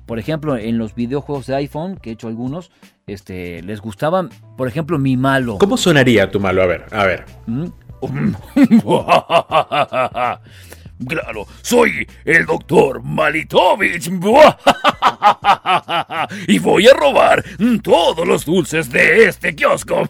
por 0.06 0.20
ejemplo, 0.20 0.58
en 0.58 0.78
los 0.78 0.96
videojuegos 0.96 1.48
de 1.48 1.56
iPhone, 1.56 1.98
que 1.98 2.10
he 2.10 2.14
hecho 2.14 2.28
algunos, 2.28 2.72
este, 3.08 3.62
les 3.64 3.82
gustaban, 3.82 4.30
por 4.58 4.68
ejemplo, 4.68 4.98
mi 4.98 5.18
malo. 5.18 5.58
¿Cómo 5.60 5.78
sonaría 5.78 6.32
tu 6.32 6.40
malo? 6.40 6.64
A 6.64 6.66
ver, 6.66 6.86
a 6.92 7.06
ver. 7.06 7.26
¿Mm? 7.46 7.66
Claro, 11.08 11.48
soy 11.62 12.08
el 12.24 12.46
doctor 12.46 13.04
Malitovich. 13.04 14.08
y 16.48 16.60
voy 16.60 16.88
a 16.88 16.94
robar 16.94 17.44
todos 17.84 18.28
los 18.28 18.46
dulces 18.46 18.90
de 18.90 19.26
este 19.26 19.56
kiosco. 19.56 20.08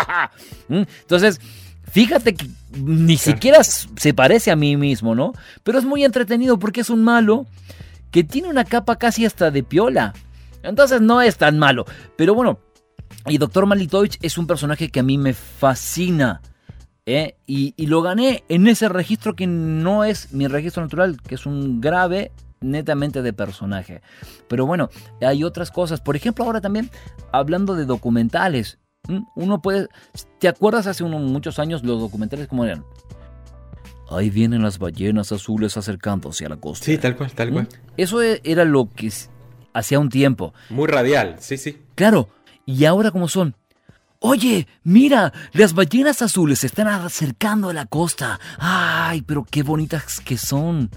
Entonces, 0.68 1.40
Fíjate 1.92 2.34
que 2.34 2.46
ni 2.74 3.18
siquiera 3.18 3.62
se 3.62 4.14
parece 4.14 4.50
a 4.50 4.56
mí 4.56 4.78
mismo, 4.78 5.14
¿no? 5.14 5.34
Pero 5.62 5.78
es 5.78 5.84
muy 5.84 6.04
entretenido 6.04 6.58
porque 6.58 6.80
es 6.80 6.88
un 6.88 7.04
malo 7.04 7.46
que 8.10 8.24
tiene 8.24 8.48
una 8.48 8.64
capa 8.64 8.96
casi 8.96 9.26
hasta 9.26 9.50
de 9.50 9.62
piola. 9.62 10.14
Entonces 10.62 11.02
no 11.02 11.20
es 11.20 11.36
tan 11.36 11.58
malo. 11.58 11.84
Pero 12.16 12.34
bueno, 12.34 12.60
y 13.26 13.36
Dr. 13.36 13.66
Malitovich 13.66 14.18
es 14.22 14.38
un 14.38 14.46
personaje 14.46 14.88
que 14.88 15.00
a 15.00 15.02
mí 15.02 15.18
me 15.18 15.34
fascina. 15.34 16.40
¿Eh? 17.06 17.36
Y, 17.46 17.74
y 17.76 17.86
lo 17.86 18.02
gané 18.02 18.44
en 18.48 18.66
ese 18.66 18.88
registro 18.88 19.34
que 19.34 19.46
no 19.46 20.04
es 20.04 20.32
mi 20.32 20.46
registro 20.46 20.82
natural, 20.82 21.20
que 21.20 21.34
es 21.34 21.46
un 21.46 21.80
grave 21.80 22.32
netamente 22.60 23.22
de 23.22 23.32
personaje. 23.32 24.02
Pero 24.48 24.66
bueno, 24.66 24.88
hay 25.20 25.44
otras 25.44 25.70
cosas. 25.70 26.00
Por 26.00 26.16
ejemplo, 26.16 26.44
ahora 26.44 26.60
también 26.60 26.90
hablando 27.32 27.74
de 27.74 27.84
documentales. 27.84 28.78
Uno 29.34 29.60
puede... 29.60 29.88
¿Te 30.38 30.46
acuerdas 30.48 30.86
hace 30.86 31.02
unos, 31.02 31.22
muchos 31.22 31.58
años 31.58 31.82
los 31.82 32.00
documentales 32.00 32.46
como 32.46 32.64
eran? 32.64 32.84
Ahí 34.08 34.30
vienen 34.30 34.62
las 34.62 34.78
ballenas 34.78 35.32
azules 35.32 35.76
acercándose 35.76 36.44
a 36.46 36.50
la 36.50 36.56
costa. 36.56 36.84
Sí, 36.84 36.98
tal 36.98 37.16
cual, 37.16 37.32
tal 37.32 37.50
cual. 37.50 37.68
Eso 37.96 38.22
e- 38.22 38.40
era 38.44 38.64
lo 38.64 38.88
que 38.94 39.10
hacía 39.72 39.98
un 39.98 40.10
tiempo. 40.10 40.52
Muy 40.70 40.86
radial, 40.86 41.36
sí, 41.40 41.56
sí. 41.56 41.80
Claro, 41.94 42.28
y 42.66 42.84
ahora 42.84 43.10
como 43.10 43.26
son. 43.26 43.56
Oye, 44.24 44.68
mira, 44.84 45.32
las 45.52 45.74
ballenas 45.74 46.22
azules 46.22 46.60
se 46.60 46.68
están 46.68 46.86
acercando 46.86 47.70
a 47.70 47.72
la 47.72 47.86
costa. 47.86 48.38
Ay, 48.58 49.22
pero 49.22 49.44
qué 49.44 49.62
bonitas 49.64 50.20
que 50.20 50.38
son. 50.38 50.90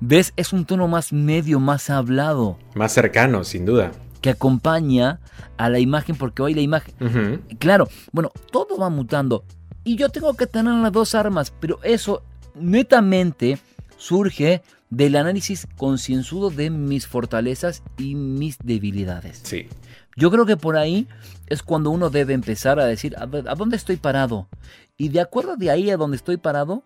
¿Ves? 0.00 0.34
Es 0.36 0.52
un 0.52 0.66
tono 0.66 0.86
más 0.86 1.10
medio, 1.12 1.58
más 1.58 1.88
hablado, 1.88 2.58
Más 2.74 2.92
cercano, 2.92 3.44
sin 3.44 3.64
duda. 3.64 3.92
que 4.20 4.28
acompaña 4.30 5.20
a 5.56 5.70
la 5.70 5.78
imagen, 5.78 6.16
porque 6.16 6.42
hoy 6.42 6.52
la 6.52 6.60
imagen... 6.60 7.42
Claro, 7.58 7.88
bueno, 8.12 8.30
todo 8.52 8.76
va 8.76 8.90
mutando. 8.90 9.44
Y 9.84 9.96
yo 9.96 10.10
tengo 10.10 10.34
que 10.34 10.46
tener 10.46 10.74
las 10.74 10.92
dos 10.92 11.14
armas, 11.14 11.50
pero 11.58 11.78
eso 11.82 12.22
netamente 12.54 13.58
surge 13.96 14.62
del 14.90 15.16
análisis 15.16 15.66
concienzudo 15.78 16.50
de 16.50 16.68
mis 16.68 17.06
fortalezas 17.06 17.82
y 17.96 18.14
mis 18.14 18.58
debilidades. 18.62 19.40
Sí. 19.44 19.68
Yo 20.14 20.30
creo 20.30 20.44
que 20.44 20.56
por 20.58 20.76
ahí 20.76 21.06
es 21.46 21.62
cuando 21.62 21.90
uno 21.90 22.10
debe 22.10 22.34
empezar 22.34 22.80
a 22.80 22.86
decir, 22.86 23.16
a, 23.18 23.26
ver, 23.26 23.48
¿a 23.48 23.54
dónde 23.54 23.76
estoy 23.76 23.96
parado? 23.96 24.48
Y 24.96 25.08
de 25.08 25.20
acuerdo 25.20 25.56
de 25.56 25.70
ahí 25.70 25.90
a 25.90 25.96
donde 25.96 26.16
estoy 26.16 26.36
parado, 26.36 26.82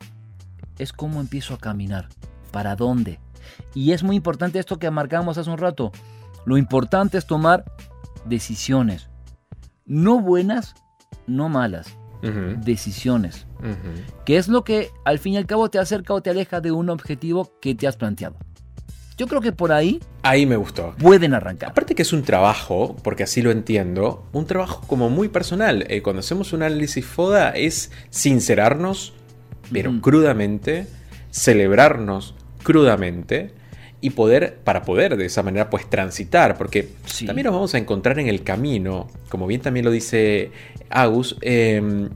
es 0.78 0.92
cómo 0.92 1.20
empiezo 1.20 1.54
a 1.54 1.58
caminar. 1.58 2.08
¿Para 2.50 2.76
dónde? 2.76 3.20
Y 3.74 3.92
es 3.92 4.02
muy 4.02 4.16
importante 4.16 4.58
esto 4.58 4.78
que 4.78 4.90
marcamos 4.90 5.38
hace 5.38 5.50
un 5.50 5.58
rato. 5.58 5.92
Lo 6.44 6.56
importante 6.56 7.18
es 7.18 7.26
tomar 7.26 7.64
decisiones. 8.24 9.08
No 9.86 10.20
buenas, 10.20 10.74
no 11.26 11.48
malas. 11.48 11.96
Decisiones. 12.22 13.46
Que 14.26 14.36
es 14.36 14.48
lo 14.48 14.62
que 14.62 14.90
al 15.06 15.18
fin 15.18 15.34
y 15.34 15.36
al 15.38 15.46
cabo 15.46 15.70
te 15.70 15.78
acerca 15.78 16.12
o 16.12 16.20
te 16.20 16.28
aleja 16.28 16.60
de 16.60 16.70
un 16.70 16.90
objetivo 16.90 17.50
que 17.60 17.74
te 17.74 17.86
has 17.86 17.96
planteado. 17.96 18.36
Yo 19.20 19.26
creo 19.26 19.42
que 19.42 19.52
por 19.52 19.70
ahí 19.70 20.00
Ahí 20.22 20.46
me 20.46 20.56
gustó. 20.56 20.94
pueden 20.98 21.34
arrancar. 21.34 21.68
Aparte 21.68 21.94
que 21.94 22.00
es 22.00 22.12
un 22.14 22.22
trabajo, 22.22 22.96
porque 23.04 23.22
así 23.22 23.42
lo 23.42 23.50
entiendo, 23.50 24.24
un 24.32 24.46
trabajo 24.46 24.82
como 24.86 25.10
muy 25.10 25.28
personal. 25.28 25.84
Eh, 25.90 26.00
cuando 26.00 26.20
hacemos 26.20 26.54
un 26.54 26.62
análisis 26.62 27.04
FODA 27.04 27.50
es 27.50 27.90
sincerarnos, 28.08 29.12
pero 29.70 29.92
crudamente, 30.00 30.86
celebrarnos 31.30 32.34
crudamente 32.62 33.52
y 34.00 34.08
poder, 34.10 34.56
para 34.64 34.84
poder 34.84 35.18
de 35.18 35.26
esa 35.26 35.42
manera 35.42 35.68
pues 35.68 35.88
transitar, 35.90 36.56
porque 36.56 36.88
Sí. 37.04 37.26
también 37.26 37.44
nos 37.44 37.52
vamos 37.54 37.74
a 37.74 37.78
encontrar 37.78 38.18
en 38.18 38.26
el 38.28 38.42
camino, 38.42 39.08
como 39.28 39.46
bien 39.46 39.60
también 39.60 39.84
lo 39.84 39.90
dice 39.90 40.50
Agus, 40.88 41.36
em, 41.42 42.08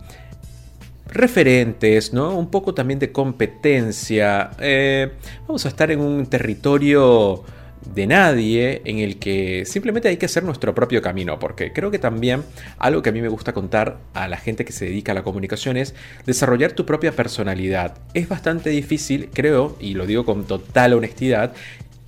referentes, 1.07 2.13
¿no? 2.13 2.37
Un 2.37 2.51
poco 2.51 2.75
también 2.75 2.99
de 2.99 3.13
competencia. 3.13 4.51
eh, 4.61 5.13
vamos 5.47 5.65
a 5.65 5.69
estar 5.69 5.91
en 5.91 6.01
un 6.01 6.27
territorio 6.27 7.45
de 7.93 8.07
nadie 8.07 8.81
en 8.85 8.99
el 8.99 9.19
que 9.19 9.65
simplemente 9.67 10.09
hay 10.09 10.17
que 10.17 10.27
hacer 10.27 10.43
nuestro 10.43 10.75
propio 10.75 11.03
camino, 11.03 11.39
porque 11.39 11.73
creo 11.73 11.91
que 11.91 11.99
también 11.99 12.43
algo 12.79 13.03
que 13.03 13.11
a 13.11 13.13
mí 13.13 13.21
me 13.21 13.29
gusta 13.29 13.53
contar 13.53 13.99
a 14.15 14.27
la 14.29 14.39
gente 14.39 14.65
que 14.65 14.73
se 14.73 14.87
dedica 14.87 15.13
a 15.13 15.15
la 15.15 15.23
comunicación 15.23 15.77
es 15.77 15.95
desarrollar 16.25 16.73
tu 16.73 16.87
propia 16.87 17.13
personalidad. 17.13 17.99
Es 18.15 18.29
bastante 18.29 18.71
difícil, 18.71 19.29
creo, 19.33 19.77
y 19.81 19.95
lo 19.95 20.07
digo 20.07 20.25
con 20.25 20.45
total 20.45 20.95
honestidad, 20.95 21.53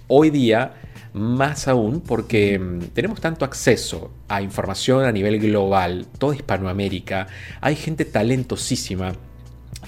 hoy 0.08 0.30
día 0.30 0.74
más 1.16 1.66
aún 1.66 2.02
porque 2.02 2.58
mm, 2.58 2.88
tenemos 2.92 3.20
tanto 3.20 3.44
acceso 3.44 4.10
a 4.28 4.42
información 4.42 5.04
a 5.04 5.12
nivel 5.12 5.38
global, 5.40 6.06
toda 6.18 6.36
Hispanoamérica, 6.36 7.26
hay 7.60 7.74
gente 7.74 8.04
talentosísima 8.04 9.12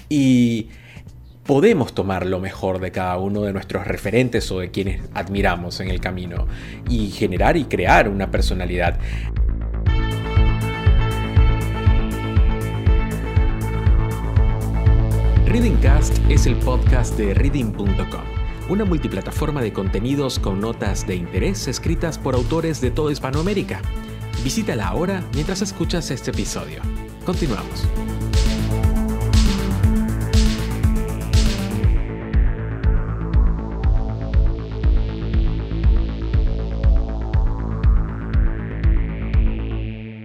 y 0.09 0.69
podemos 1.45 1.93
tomar 1.93 2.25
lo 2.25 2.39
mejor 2.39 2.79
de 2.79 2.91
cada 2.91 3.17
uno 3.19 3.43
de 3.43 3.53
nuestros 3.53 3.85
referentes 3.85 4.51
o 4.51 4.59
de 4.59 4.71
quienes 4.71 5.01
admiramos 5.13 5.79
en 5.79 5.89
el 5.89 5.99
camino 6.01 6.47
y 6.89 7.11
generar 7.11 7.57
y 7.57 7.65
crear 7.65 8.09
una 8.09 8.31
personalidad. 8.31 8.99
Readingcast 15.45 16.17
es 16.29 16.45
el 16.45 16.55
podcast 16.55 17.17
de 17.17 17.33
reading.com, 17.33 18.38
una 18.69 18.85
multiplataforma 18.85 19.61
de 19.61 19.73
contenidos 19.73 20.37
con 20.37 20.61
notas 20.61 21.05
de 21.07 21.15
interés 21.15 21.67
escritas 21.67 22.19
por 22.19 22.35
autores 22.35 22.79
de 22.81 22.91
toda 22.91 23.11
Hispanoamérica. 23.11 23.81
Visítala 24.43 24.87
ahora 24.87 25.23
mientras 25.33 25.61
escuchas 25.61 26.11
este 26.11 26.29
episodio. 26.29 26.81
Continuamos. 27.25 27.87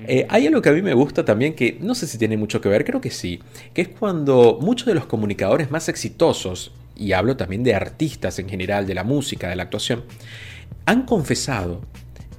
Eh, 0.07 0.27
hay 0.29 0.47
algo 0.47 0.61
que 0.61 0.69
a 0.69 0.73
mí 0.73 0.83
me 0.83 0.93
gusta 0.93 1.25
también 1.25 1.55
que 1.55 1.79
no 1.81 1.95
sé 1.95 2.07
si 2.07 2.19
tiene 2.19 2.37
mucho 2.37 2.61
que 2.61 2.69
ver, 2.69 2.85
creo 2.85 3.01
que 3.01 3.11
sí, 3.11 3.41
que 3.73 3.83
es 3.83 3.89
cuando 3.89 4.59
muchos 4.61 4.87
de 4.87 4.95
los 4.95 5.07
comunicadores 5.07 5.71
más 5.71 5.89
exitosos, 5.89 6.73
y 6.97 7.13
hablo 7.13 7.37
también 7.37 7.63
de 7.63 7.75
artistas 7.75 8.39
en 8.39 8.49
general, 8.49 8.87
de 8.87 8.95
la 8.95 9.05
música, 9.05 9.49
de 9.49 9.57
la 9.57 9.65
actuación, 9.65 10.05
han 10.87 11.03
confesado 11.03 11.83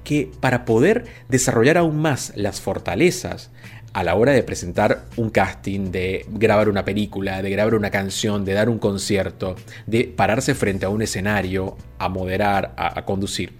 que 0.04 0.30
para 0.40 0.64
poder 0.64 1.04
desarrollar 1.28 1.78
aún 1.78 1.96
más 1.96 2.32
las 2.36 2.60
fortalezas 2.60 3.50
a 3.92 4.04
la 4.04 4.14
hora 4.14 4.32
de 4.32 4.42
presentar 4.42 5.06
un 5.16 5.30
casting, 5.30 5.90
de 5.90 6.26
grabar 6.28 6.68
una 6.68 6.84
película, 6.84 7.40
de 7.40 7.50
grabar 7.50 7.74
una 7.74 7.90
canción, 7.90 8.44
de 8.44 8.52
dar 8.52 8.68
un 8.68 8.78
concierto, 8.78 9.56
de 9.86 10.04
pararse 10.04 10.54
frente 10.54 10.84
a 10.84 10.90
un 10.90 11.00
escenario, 11.00 11.78
a 11.98 12.10
moderar, 12.10 12.74
a, 12.76 13.04
conducir, 13.06 13.54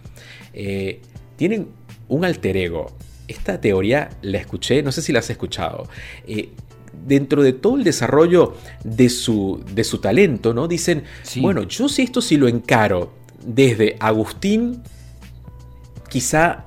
eh, 0.52 1.00
tienen 1.36 1.68
un 2.08 2.24
alter 2.24 2.56
ego. 2.58 2.94
Esta 3.26 3.60
teoría 3.60 4.10
la 4.20 4.36
escuché, 4.36 4.82
no 4.82 4.92
sé 4.92 5.00
si 5.00 5.10
la 5.10 5.20
has 5.20 5.30
escuchado. 5.30 5.88
Eh, 6.26 6.50
dentro 7.06 7.42
de 7.42 7.52
todo 7.52 7.76
el 7.76 7.84
desarrollo 7.84 8.54
de 8.84 9.08
su, 9.08 9.62
de 9.72 9.84
su 9.84 9.98
talento, 9.98 10.52
¿no? 10.52 10.66
Dicen, 10.68 11.04
Sí. 11.22 11.40
bueno, 11.40 11.62
yo 11.62 11.88
si 11.88 12.02
esto 12.02 12.20
sí 12.20 12.36
lo 12.36 12.48
encaro 12.48 13.12
desde 13.44 13.96
Agustín, 14.00 14.82
quizá 16.08 16.64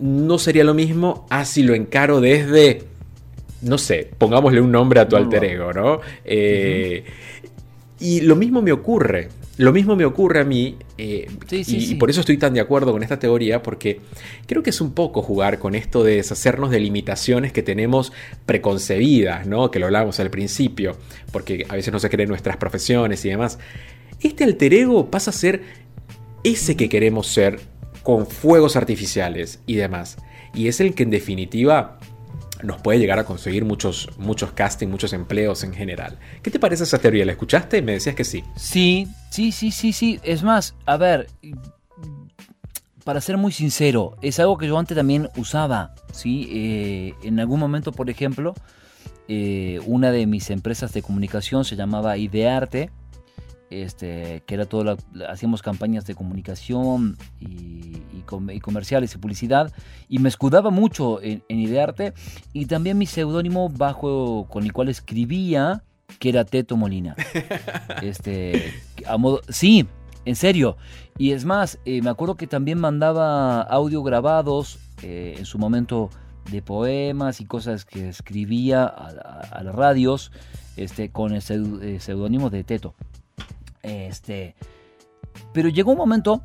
no 0.00 0.38
sería 0.38 0.64
lo 0.64 0.74
mismo 0.74 1.26
a 1.30 1.44
si 1.44 1.62
lo 1.62 1.74
encaro 1.74 2.20
desde, 2.20 2.84
no 3.62 3.78
sé, 3.78 4.10
pongámosle 4.18 4.60
un 4.60 4.70
nombre 4.72 5.00
a 5.00 5.08
tu 5.08 5.16
alter 5.16 5.44
ego, 5.44 5.72
¿no? 5.72 6.00
Eh, 6.24 7.04
Y 8.00 8.20
lo 8.20 8.36
mismo 8.36 8.62
me 8.62 8.70
ocurre, 8.70 9.28
lo 9.58 9.72
mismo 9.72 9.96
me 9.96 10.04
ocurre 10.04 10.40
a 10.40 10.44
mí, 10.44 10.76
eh, 10.96 11.26
Sí, 11.48 11.64
sí, 11.64 11.76
y, 11.78 11.92
y 11.92 11.94
por 11.96 12.10
eso 12.10 12.20
estoy 12.20 12.38
tan 12.38 12.54
de 12.54 12.60
acuerdo 12.60 12.92
con 12.92 13.02
esta 13.02 13.18
teoría, 13.18 13.62
porque 13.62 14.00
creo 14.46 14.62
que 14.62 14.70
es 14.70 14.80
un 14.80 14.92
poco 14.92 15.20
jugar 15.20 15.58
con 15.58 15.74
esto 15.74 16.04
de 16.04 16.16
deshacernos 16.16 16.70
de 16.70 16.80
limitaciones 16.80 17.52
que 17.52 17.62
tenemos 17.62 18.12
preconcebidas, 18.46 19.46
¿no? 19.46 19.70
Que 19.70 19.80
lo 19.80 19.86
hablábamos 19.86 20.20
al 20.20 20.30
principio, 20.30 20.96
porque 21.32 21.66
a 21.68 21.74
veces 21.74 21.92
no 21.92 21.98
se 21.98 22.08
creen 22.08 22.28
nuestras 22.28 22.56
profesiones 22.56 23.24
y 23.24 23.30
demás. 23.30 23.58
Este 24.20 24.44
alter 24.44 24.74
ego 24.74 25.10
pasa 25.10 25.30
a 25.30 25.34
ser 25.34 25.62
ese 26.44 26.76
que 26.76 26.88
queremos 26.88 27.26
ser 27.26 27.60
con 28.02 28.26
fuegos 28.26 28.76
artificiales 28.76 29.60
y 29.66 29.74
demás. 29.74 30.18
Y 30.54 30.68
es 30.68 30.80
el 30.80 30.94
que 30.94 31.02
en 31.02 31.10
definitiva 31.10 31.98
nos 32.62 32.80
puede 32.80 32.98
llegar 32.98 33.18
a 33.18 33.24
conseguir 33.24 33.64
muchos, 33.64 34.10
muchos 34.18 34.52
castings, 34.52 34.90
muchos 34.90 35.12
empleos 35.12 35.64
en 35.64 35.72
general. 35.72 36.18
¿Qué 36.42 36.50
te 36.50 36.58
parece 36.58 36.84
esa 36.84 36.98
teoría? 36.98 37.24
¿La 37.24 37.32
escuchaste? 37.32 37.82
Me 37.82 37.92
decías 37.92 38.14
que 38.14 38.24
sí. 38.24 38.44
Sí, 38.56 39.08
sí, 39.30 39.52
sí, 39.52 39.70
sí, 39.70 39.92
sí. 39.92 40.20
Es 40.22 40.42
más, 40.42 40.74
a 40.86 40.96
ver, 40.96 41.28
para 43.04 43.20
ser 43.20 43.36
muy 43.36 43.52
sincero, 43.52 44.16
es 44.22 44.38
algo 44.38 44.58
que 44.58 44.66
yo 44.66 44.78
antes 44.78 44.96
también 44.96 45.30
usaba, 45.36 45.94
¿sí? 46.12 46.48
Eh, 46.50 47.14
en 47.22 47.40
algún 47.40 47.60
momento, 47.60 47.92
por 47.92 48.10
ejemplo, 48.10 48.54
eh, 49.28 49.80
una 49.86 50.10
de 50.10 50.26
mis 50.26 50.50
empresas 50.50 50.92
de 50.92 51.02
comunicación 51.02 51.64
se 51.64 51.76
llamaba 51.76 52.16
Idearte 52.16 52.90
este, 53.70 54.42
que 54.46 54.54
era 54.54 54.66
todo, 54.66 54.84
la- 54.84 54.96
hacíamos 55.28 55.62
campañas 55.62 56.06
de 56.06 56.14
comunicación 56.14 57.16
y, 57.40 57.46
y 58.12 58.22
com- 58.26 58.50
y 58.50 58.60
comerciales 58.60 59.14
y 59.14 59.18
publicidad, 59.18 59.72
y 60.08 60.18
me 60.18 60.28
escudaba 60.28 60.70
mucho 60.70 61.20
en, 61.22 61.42
en 61.48 61.58
idearte, 61.58 62.12
y 62.52 62.66
también 62.66 62.98
mi 62.98 63.06
seudónimo 63.06 63.68
bajo 63.68 64.46
con 64.48 64.64
el 64.64 64.72
cual 64.72 64.88
escribía, 64.88 65.82
que 66.18 66.30
era 66.30 66.44
Teto 66.44 66.76
Molina. 66.76 67.14
Este, 68.02 68.72
a 69.06 69.16
modo, 69.16 69.40
sí, 69.48 69.86
en 70.24 70.36
serio. 70.36 70.76
Y 71.18 71.32
es 71.32 71.44
más, 71.44 71.78
eh, 71.84 72.00
me 72.02 72.10
acuerdo 72.10 72.36
que 72.36 72.46
también 72.46 72.78
mandaba 72.78 73.62
audio 73.62 74.02
grabados 74.02 74.78
eh, 75.02 75.34
en 75.38 75.44
su 75.46 75.58
momento 75.58 76.10
de 76.50 76.62
poemas 76.62 77.40
y 77.40 77.44
cosas 77.44 77.84
que 77.84 78.08
escribía 78.08 78.84
a, 78.84 79.08
a- 79.08 79.40
a 79.58 79.62
las 79.64 79.74
radios 79.74 80.32
este, 80.76 81.10
con 81.10 81.32
el 81.34 81.42
eh, 81.82 81.98
seudónimo 82.00 82.50
de 82.50 82.64
Teto. 82.64 82.94
Este, 83.88 84.54
pero 85.52 85.68
llegó 85.68 85.92
un 85.92 85.98
momento 85.98 86.42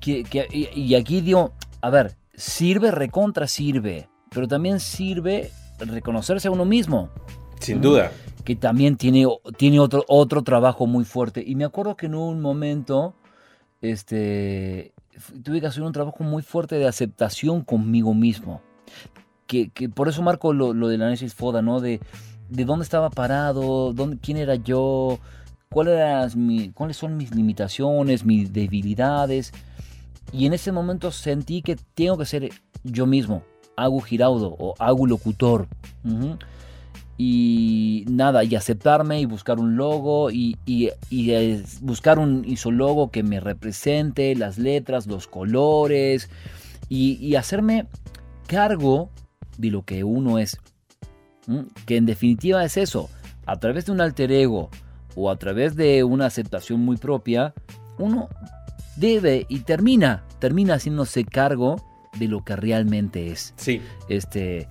que, 0.00 0.22
que- 0.24 0.46
y, 0.74 0.94
aquí 0.94 1.20
digo, 1.20 1.52
a 1.80 1.90
ver, 1.90 2.14
sirve, 2.34 2.90
recontra 2.90 3.46
sirve, 3.46 4.08
pero 4.30 4.46
también 4.46 4.78
sirve 4.80 5.50
reconocerse 5.78 6.48
a 6.48 6.50
uno 6.50 6.64
mismo 6.64 7.08
Sin 7.60 7.80
duda. 7.80 8.12
que 8.44 8.54
también 8.56 8.96
tiene, 8.96 9.26
tiene 9.56 9.80
otro, 9.80 10.04
otro 10.08 10.42
trabajo 10.42 10.86
muy 10.86 11.04
fuerte. 11.04 11.42
Y 11.46 11.54
me 11.54 11.64
acuerdo 11.64 11.96
que 11.96 12.06
en 12.06 12.14
un 12.14 12.40
momento 12.40 13.14
este, 13.80 14.92
tuve 15.42 15.60
que 15.60 15.66
hacer 15.66 15.82
un 15.82 15.92
trabajo 15.92 16.22
muy 16.24 16.42
fuerte 16.42 16.76
de 16.76 16.86
aceptación 16.86 17.62
conmigo 17.62 18.14
mismo. 18.14 18.60
Que, 19.46 19.68
que 19.70 19.88
por 19.88 20.08
eso 20.08 20.22
marco 20.22 20.52
lo, 20.52 20.72
lo 20.72 20.88
del 20.88 21.02
análisis 21.02 21.34
FODA, 21.34 21.60
¿no? 21.62 21.80
De, 21.80 22.00
de 22.48 22.64
dónde 22.64 22.84
estaba 22.84 23.10
parado, 23.10 23.92
dónde, 23.92 24.18
quién 24.22 24.36
era 24.38 24.54
yo, 24.54 25.18
cuál 25.72 25.88
eras 25.88 26.36
mi- 26.36 26.70
cuáles 26.70 26.96
son 26.96 27.16
mis 27.16 27.34
limitaciones, 27.34 28.24
mis 28.24 28.52
debilidades. 28.52 29.52
Y 30.32 30.46
en 30.46 30.52
ese 30.52 30.72
momento 30.72 31.10
sentí 31.10 31.62
que 31.62 31.76
tengo 31.94 32.16
que 32.18 32.26
ser 32.26 32.50
yo 32.84 33.06
mismo, 33.06 33.42
Agu 33.76 34.00
Giraudo 34.00 34.54
o 34.58 34.74
Agu 34.78 35.06
Locutor. 35.06 35.66
Ujú 36.04 36.36
y 37.18 38.04
nada, 38.08 38.42
y 38.42 38.56
aceptarme 38.56 39.20
y 39.20 39.26
buscar 39.26 39.60
un 39.60 39.76
logo 39.76 40.30
y, 40.30 40.56
y- 40.66 40.88
y, 41.10 41.62
buscar 41.80 42.18
un 42.18 42.44
isologo 42.46 43.10
que 43.10 43.22
me 43.22 43.38
represente, 43.38 44.34
las 44.34 44.58
letras, 44.58 45.06
los 45.06 45.28
colores 45.28 46.30
y, 46.88 47.18
y 47.24 47.36
hacerme 47.36 47.86
cargo 48.48 49.10
de 49.58 49.70
lo 49.70 49.84
que 49.84 50.02
uno 50.04 50.38
es. 50.38 50.58
¿Mm? 51.46 51.60
Que 51.86 51.96
en 51.96 52.06
definitiva 52.06 52.64
es 52.64 52.76
eso, 52.76 53.08
a 53.46 53.60
través 53.60 53.86
de 53.86 53.92
un 53.92 54.00
alter 54.00 54.32
ego 54.32 54.70
o 55.14 55.30
a 55.30 55.36
través 55.36 55.76
de 55.76 56.04
una 56.04 56.26
aceptación 56.26 56.80
muy 56.80 56.96
propia, 56.96 57.54
uno 57.98 58.28
debe 58.96 59.46
y 59.48 59.60
termina, 59.60 60.24
termina 60.38 60.74
haciéndose 60.74 61.24
cargo 61.24 61.76
de 62.18 62.28
lo 62.28 62.44
que 62.44 62.56
realmente 62.56 63.28
es. 63.28 63.54
Sí, 63.56 63.80
Este, 64.08 64.68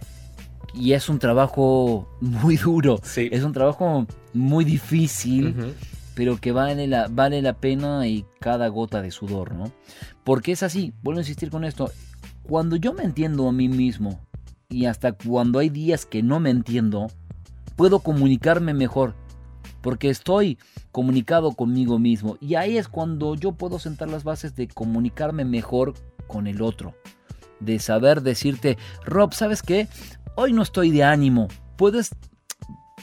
y 0.73 0.93
es 0.93 1.09
un 1.09 1.19
trabajo 1.19 2.07
muy 2.21 2.55
duro. 2.57 2.99
sí. 3.03 3.29
Es 3.31 3.43
un 3.43 3.51
trabajo 3.53 4.05
muy 4.33 4.63
difícil, 4.63 5.75
pero 6.15 6.39
que 6.39 6.51
vale 6.51 6.87
la, 6.87 7.07
vale 7.09 7.41
la 7.41 7.53
pena 7.53 8.07
y 8.07 8.25
cada 8.39 8.67
gota 8.67 9.01
de 9.01 9.11
sudor, 9.11 9.53
¿no? 9.53 9.71
Porque 10.23 10.51
es 10.53 10.63
así, 10.63 10.93
vuelvo 11.01 11.19
a 11.19 11.23
insistir 11.23 11.49
con 11.49 11.63
esto. 11.63 11.91
Cuando 12.43 12.75
yo 12.75 12.93
me 12.93 13.03
entiendo 13.03 13.47
a 13.47 13.51
mí 13.51 13.67
mismo 13.69 14.19
y 14.69 14.85
hasta 14.85 15.11
cuando 15.13 15.59
hay 15.59 15.69
días 15.69 16.05
que 16.05 16.21
no 16.23 16.39
me 16.39 16.49
entiendo, 16.51 17.07
puedo 17.75 17.99
comunicarme 17.99 18.73
mejor. 18.73 19.15
Porque 19.81 20.09
estoy 20.09 20.57
comunicado 20.91 21.51
conmigo 21.53 21.99
mismo. 21.99 22.37
Y 22.39 22.55
ahí 22.55 22.77
es 22.77 22.87
cuando 22.87 23.35
yo 23.35 23.53
puedo 23.53 23.79
sentar 23.79 24.09
las 24.09 24.23
bases 24.23 24.55
de 24.55 24.67
comunicarme 24.67 25.45
mejor 25.45 25.93
con 26.27 26.47
el 26.47 26.61
otro. 26.61 26.93
De 27.59 27.79
saber 27.79 28.21
decirte, 28.21 28.77
Rob, 29.05 29.33
¿sabes 29.33 29.61
qué? 29.61 29.87
Hoy 30.35 30.53
no 30.53 30.61
estoy 30.61 30.91
de 30.91 31.03
ánimo. 31.03 31.47
¿Puedes 31.77 32.11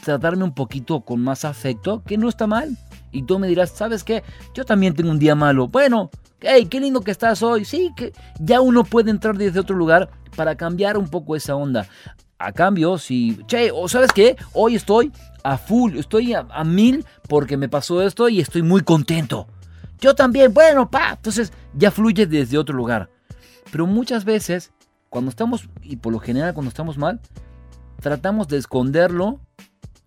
tratarme 0.03 0.43
un 0.43 0.53
poquito 0.53 1.01
con 1.01 1.21
más 1.21 1.45
afecto? 1.45 2.03
Que 2.03 2.17
no 2.17 2.29
está 2.29 2.47
mal. 2.47 2.77
Y 3.11 3.23
tú 3.23 3.39
me 3.39 3.47
dirás, 3.47 3.71
¿sabes 3.71 4.03
qué? 4.03 4.23
Yo 4.53 4.65
también 4.65 4.93
tengo 4.93 5.11
un 5.11 5.19
día 5.19 5.35
malo. 5.35 5.67
Bueno, 5.67 6.09
hey, 6.41 6.67
qué 6.69 6.79
lindo 6.79 7.01
que 7.01 7.11
estás 7.11 7.41
hoy. 7.41 7.65
Sí, 7.65 7.91
que 7.95 8.13
ya 8.39 8.61
uno 8.61 8.83
puede 8.83 9.11
entrar 9.11 9.37
desde 9.37 9.59
otro 9.59 9.75
lugar 9.75 10.09
para 10.35 10.55
cambiar 10.55 10.97
un 10.97 11.09
poco 11.09 11.35
esa 11.35 11.55
onda. 11.55 11.87
A 12.37 12.51
cambio, 12.53 12.97
si, 12.97 13.37
che, 13.47 13.71
o 13.71 13.87
sabes 13.89 14.13
qué, 14.13 14.37
hoy 14.53 14.75
estoy 14.75 15.11
a 15.43 15.57
full, 15.57 15.97
estoy 15.97 16.33
a, 16.33 16.45
a 16.51 16.63
mil 16.63 17.05
porque 17.27 17.57
me 17.57 17.69
pasó 17.69 18.01
esto 18.01 18.29
y 18.29 18.39
estoy 18.39 18.61
muy 18.61 18.81
contento. 18.81 19.47
Yo 19.99 20.15
también, 20.15 20.53
bueno, 20.53 20.89
pa, 20.89 21.11
entonces 21.11 21.51
ya 21.73 21.91
fluye 21.91 22.25
desde 22.25 22.57
otro 22.57 22.75
lugar. 22.75 23.09
Pero 23.71 23.85
muchas 23.85 24.25
veces, 24.25 24.71
cuando 25.09 25.29
estamos, 25.29 25.69
y 25.81 25.97
por 25.97 26.13
lo 26.13 26.19
general 26.19 26.53
cuando 26.53 26.69
estamos 26.69 26.97
mal, 26.97 27.19
tratamos 28.01 28.47
de 28.47 28.57
esconderlo. 28.57 29.39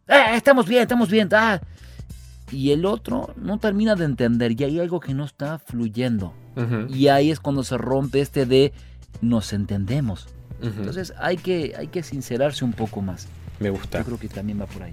¡Eh, 0.09 0.35
estamos 0.35 0.67
bien, 0.67 0.83
estamos 0.83 1.11
bien! 1.11 1.29
ah". 1.33 1.61
Y 2.51 2.73
el 2.73 2.85
otro 2.85 3.35
no 3.37 3.59
termina 3.59 3.95
de 3.95 4.05
entender 4.05 4.61
y 4.61 4.65
hay 4.65 4.81
algo 4.81 5.01
que 5.01 5.15
no 5.15 5.25
está 5.25 5.59
fluyendo. 5.59 6.35
Ujú. 6.57 6.93
Y 6.93 7.09
ahí 7.09 7.31
es 7.31 7.41
cuando 7.41 7.65
se 7.65 7.79
rompe 7.79 8.21
este 8.21 8.45
de 8.45 8.73
nos 9.23 9.53
entendemos. 9.53 10.29
Ujú. 10.61 10.73
Entonces 10.79 11.15
hay 11.19 11.37
que, 11.39 11.75
hay 11.79 11.89
que 11.89 12.03
sincerarse 12.03 12.65
un 12.65 12.73
poco 12.73 13.01
más. 13.01 13.29
Me 13.63 13.71
gusta. 13.71 13.99
Yo 14.01 14.05
creo 14.05 14.19
que 14.19 14.29
también 14.29 14.61
va 14.61 14.67
por 14.67 14.83
ahí. 14.83 14.93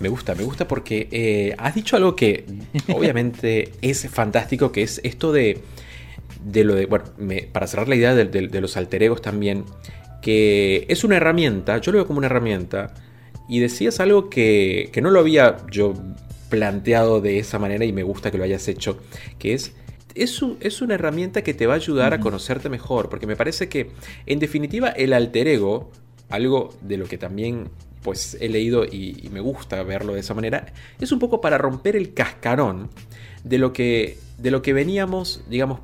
Me 0.00 0.08
gusta, 0.08 0.34
me 0.34 0.42
gusta 0.44 0.68
porque 0.68 1.08
eh, 1.10 1.54
has 1.58 1.74
dicho 1.74 1.96
algo 1.96 2.14
que 2.16 2.44
obviamente 2.94 3.72
es 3.80 4.08
fantástico, 4.10 4.70
que 4.72 4.82
es 4.82 5.00
esto 5.04 5.32
de, 5.32 5.62
de 6.44 6.64
lo 6.64 6.74
de, 6.74 6.86
bueno, 6.86 7.06
me- 7.16 7.42
para 7.44 7.66
cerrar 7.66 7.88
la 7.88 7.96
idea 7.96 8.14
de, 8.14 8.24
de- 8.26 8.48
de 8.48 8.60
los 8.60 8.76
alter 8.76 9.02
egos 9.02 9.22
también, 9.22 9.64
que 10.20 10.84
es 10.88 11.04
una 11.04 11.16
herramienta, 11.16 11.78
yo 11.78 11.92
lo 11.92 11.98
veo 11.98 12.06
como 12.06 12.18
una 12.18 12.26
herramienta, 12.26 12.92
y 13.48 13.60
decías 13.60 14.00
algo 14.00 14.28
que, 14.28 14.90
que 14.92 15.00
no 15.00 15.10
lo 15.10 15.20
había 15.20 15.56
yo 15.70 15.94
planteado 16.50 17.20
de 17.20 17.38
esa 17.38 17.58
manera 17.58 17.84
y 17.84 17.92
me 17.92 18.02
gusta 18.02 18.30
que 18.30 18.38
lo 18.38 18.44
hayas 18.44 18.66
hecho, 18.68 18.98
que 19.38 19.54
es... 19.54 19.72
Es, 20.14 20.42
un- 20.42 20.56
es 20.60 20.82
una 20.82 20.94
herramienta 20.94 21.42
que 21.42 21.54
te 21.54 21.66
va 21.68 21.74
a 21.74 21.76
ayudar 21.76 22.12
a 22.12 22.18
conocerte 22.18 22.68
mejor, 22.68 23.08
porque 23.08 23.26
me 23.28 23.36
parece 23.36 23.68
que, 23.68 23.90
en 24.26 24.40
definitiva, 24.40 24.88
el 24.88 25.12
alter 25.12 25.46
ego, 25.46 25.92
algo 26.28 26.74
de 26.80 26.96
lo 26.96 27.06
que 27.06 27.18
también 27.18 27.68
pues 28.08 28.38
he 28.40 28.48
leído 28.48 28.86
y, 28.86 29.20
y 29.22 29.28
me 29.28 29.40
gusta 29.40 29.82
verlo 29.82 30.14
de 30.14 30.20
esa 30.20 30.32
manera, 30.32 30.72
es 30.98 31.12
un 31.12 31.18
poco 31.18 31.42
para 31.42 31.58
romper 31.58 31.94
el 31.94 32.14
cascarón 32.14 32.88
de 33.44 33.58
lo 33.58 33.74
que, 33.74 34.16
de 34.38 34.50
lo 34.50 34.62
que 34.62 34.72
veníamos, 34.72 35.42
digamos, 35.50 35.80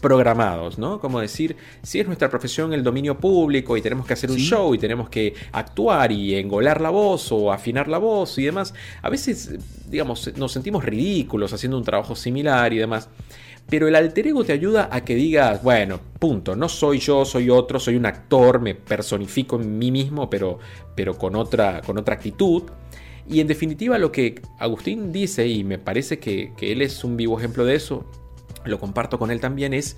programados, 0.00 0.78
¿no? 0.78 1.00
Como 1.00 1.20
decir, 1.20 1.56
si 1.82 2.00
es 2.00 2.06
nuestra 2.06 2.30
profesión 2.30 2.72
el 2.72 2.82
dominio 2.82 3.18
público 3.18 3.76
y 3.76 3.82
tenemos 3.82 4.06
que 4.06 4.14
hacer 4.14 4.30
un 4.30 4.38
Sí. 4.38 4.46
show 4.46 4.74
y 4.74 4.78
tenemos 4.78 5.10
que 5.10 5.34
actuar 5.52 6.12
y 6.12 6.34
engolar 6.36 6.80
la 6.80 6.88
voz 6.88 7.30
o 7.30 7.52
afinar 7.52 7.88
la 7.88 7.98
voz 7.98 8.38
y 8.38 8.44
demás, 8.44 8.72
a 9.02 9.10
veces, 9.10 9.56
digamos, 9.90 10.30
nos 10.36 10.52
sentimos 10.52 10.82
ridículos 10.82 11.52
haciendo 11.52 11.76
un 11.76 11.84
trabajo 11.84 12.16
similar 12.16 12.72
y 12.72 12.78
demás. 12.78 13.10
Pero 13.68 13.88
el 13.88 13.96
alter 13.96 14.28
ego 14.28 14.44
te 14.44 14.52
ayuda 14.52 14.88
a 14.92 15.04
que 15.04 15.14
digas, 15.16 15.62
bueno, 15.62 16.00
punto, 16.18 16.54
no 16.54 16.68
soy 16.68 17.00
yo, 17.00 17.24
soy 17.24 17.50
otro, 17.50 17.80
soy 17.80 17.96
un 17.96 18.06
actor, 18.06 18.60
me 18.60 18.74
personifico 18.74 19.60
en 19.60 19.78
mí 19.78 19.90
mismo, 19.90 20.30
pero, 20.30 20.58
pero 20.94 21.18
con, 21.18 21.34
otra, 21.34 21.80
con 21.82 21.98
otra 21.98 22.14
actitud. 22.14 22.62
Y 23.28 23.40
en 23.40 23.48
definitiva 23.48 23.98
lo 23.98 24.12
que 24.12 24.40
Agustín 24.60 25.10
dice, 25.12 25.48
y 25.48 25.64
me 25.64 25.78
parece 25.78 26.20
que, 26.20 26.52
que 26.56 26.70
él 26.70 26.80
es 26.80 27.02
un 27.02 27.16
vivo 27.16 27.38
ejemplo 27.38 27.64
de 27.64 27.74
eso, 27.74 28.04
lo 28.64 28.78
comparto 28.78 29.18
con 29.18 29.32
él 29.32 29.40
también, 29.40 29.74
es 29.74 29.96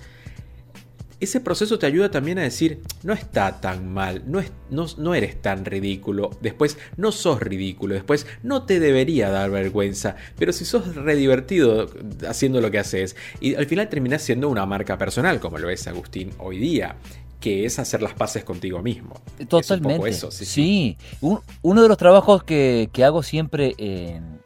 ese 1.19 1.39
proceso 1.41 1.77
te 1.79 1.85
ayuda 1.85 2.09
también 2.11 2.39
a 2.39 2.43
decir, 2.43 2.79
no 3.03 3.13
está 3.13 3.59
tan 3.61 3.91
mal, 3.93 4.23
no, 4.25 4.39
es, 4.39 4.51
no, 4.69 4.85
no 4.97 5.13
eres 5.15 5.41
tan 5.41 5.65
ridículo, 5.65 6.29
después 6.41 6.77
no 6.97 7.11
sos 7.11 7.41
ridículo, 7.41 7.93
después 7.95 8.25
no 8.43 8.63
te 8.63 8.79
debería 8.79 9.29
dar 9.29 9.49
vergüenza, 9.51 10.15
pero 10.37 10.53
si 10.53 10.63
sos 10.65 10.95
re 10.95 11.15
divertido 11.15 11.89
haciendo 12.27 12.61
lo 12.61 12.71
que 12.71 12.79
haces, 12.79 13.15
y 13.41 13.55
al 13.55 13.65
final 13.65 13.89
terminás 13.89 14.21
siendo 14.21 14.47
una 14.49 14.65
marca 14.65 14.97
personal, 14.97 15.39
como 15.39 15.57
lo 15.57 15.69
es 15.69 15.87
Agustín 15.87 16.31
hoy 16.39 16.57
día, 16.57 16.95
que 17.39 17.65
es 17.65 17.79
hacer 17.79 18.01
las 18.01 18.13
paces 18.13 18.43
contigo 18.43 18.81
mismo. 18.81 19.21
Es 19.35 19.41
un 19.41 19.47
Totalmente. 19.47 19.95
poco 19.95 20.07
eso, 20.07 20.29
sí, 20.31 20.45
sí. 20.45 20.97
Un- 21.21 21.39
uno 21.61 21.81
de 21.81 21.87
los 21.87 21.97
trabajos 21.97 22.43
que, 22.43 22.89
que 22.91 23.03
hago 23.05 23.23
siempre 23.23 23.75
en, 23.77 24.39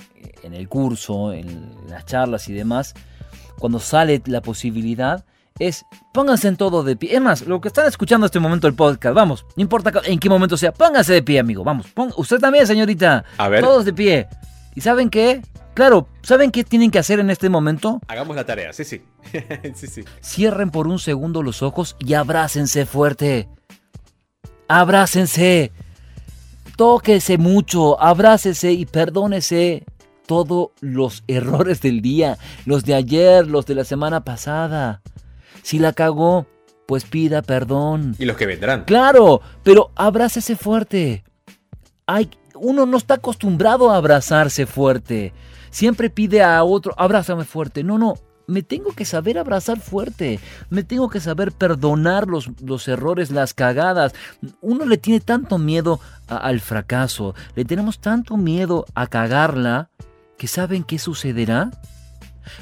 en 0.44 0.54
el 0.54 0.68
curso, 0.70 1.34
en 1.34 1.72
las 1.90 2.06
charlas 2.06 2.50
y 2.50 2.54
demás, 2.54 2.94
cuando 3.58 3.80
sale 3.80 4.22
la 4.26 4.42
posibilidad, 4.42 5.26
es 5.60 5.86
pónganse 6.14 6.48
en 6.48 6.58
todo 6.58 6.84
de 6.84 6.96
pie. 6.96 7.16
Es 7.16 7.22
más, 7.22 7.42
lo 7.48 7.62
que 7.62 7.68
están 7.68 7.86
escuchando 7.88 8.26
en 8.26 8.30
este 8.30 8.40
momento 8.40 8.68
el 8.68 8.74
podcast, 8.76 9.16
vamos, 9.16 9.46
no 9.56 9.62
importa 9.62 9.92
en 10.06 10.20
qué 10.20 10.30
momento 10.30 10.58
sea, 10.58 10.74
pónganse 10.74 11.14
de 11.14 11.22
pie, 11.24 11.40
amigo, 11.40 11.64
vamos. 11.64 11.88
pon- 11.88 12.14
usted 12.18 12.40
también, 12.40 12.66
señorita. 12.68 13.24
A 13.38 13.48
ver. 13.50 13.62
Todos 13.64 13.86
de 13.86 13.94
pie. 13.94 14.28
¿Y 14.76 14.82
saben 14.82 15.10
qué? 15.10 15.42
Claro, 15.76 16.08
¿saben 16.22 16.52
qué 16.52 16.64
tienen 16.64 16.92
que 16.92 17.00
hacer 17.00 17.20
en 17.20 17.30
este 17.32 17.50
momento? 17.50 18.00
Hagamos 18.08 18.36
la 18.36 18.46
tarea, 18.46 18.74
sí, 18.74 18.84
sí. 18.84 19.02
sí, 19.76 19.88
sí. 19.88 20.04
Cierren 20.22 20.70
por 20.70 20.88
un 20.88 21.00
segundo 21.00 21.42
los 21.42 21.62
ojos 21.64 21.96
y 22.00 22.14
abrácense 22.14 22.86
fuerte. 22.86 23.48
Abrácense. 24.68 25.72
Tóquese 26.78 27.38
mucho, 27.38 28.02
abrácese 28.02 28.72
y 28.72 28.86
perdónese 28.88 29.84
todos 30.26 30.70
los 30.80 31.24
errores 31.28 31.82
del 31.82 32.02
día, 32.02 32.38
los 32.66 32.84
de 32.84 32.96
ayer, 32.96 33.46
los 33.48 33.66
de 33.68 33.76
la 33.76 33.84
semana 33.84 34.24
pasada. 34.24 35.02
Si 35.64 35.80
la 35.80 35.94
cagó, 35.94 36.46
pues 36.86 37.06
pida 37.06 37.42
perdón. 37.42 38.16
Y 38.20 38.26
los 38.26 38.38
que 38.38 38.46
vendrán. 38.46 38.84
Claro, 38.84 39.42
pero 39.64 39.90
abrácese 39.96 40.56
fuerte. 40.56 41.24
Hay, 42.06 42.30
uno 42.56 42.86
no 42.86 42.98
está 42.98 43.16
acostumbrado 43.16 43.90
a 43.92 43.98
abrazarse 43.98 44.66
fuerte. 44.68 45.34
Siempre 45.72 46.10
pide 46.12 46.44
a 46.44 46.64
otro, 46.64 46.94
abrázame 46.98 47.46
fuerte. 47.46 47.84
No, 47.84 47.98
no, 47.98 48.14
me 48.46 48.62
tengo 48.62 48.92
que 48.92 49.06
saber 49.06 49.40
abrazar 49.40 49.80
fuerte. 49.80 50.40
Me 50.70 50.84
tengo 50.84 51.10
que 51.10 51.22
saber 51.22 51.52
perdonar 51.54 52.28
los, 52.28 52.50
los 52.62 52.88
errores, 52.90 53.32
las 53.32 53.54
cagadas. 53.54 54.14
Uno 54.62 54.86
le 54.86 54.98
tiene 54.98 55.22
tanto 55.22 55.58
miedo 55.58 56.00
a- 56.28 56.38
al 56.38 56.60
fracaso. 56.60 57.34
Le 57.56 57.64
tenemos 57.66 58.00
tanto 58.00 58.36
miedo 58.38 58.86
a 58.94 59.08
cagarla 59.08 59.90
que 60.38 60.48
saben 60.48 60.84
qué 60.84 61.00
sucederá. 61.00 61.72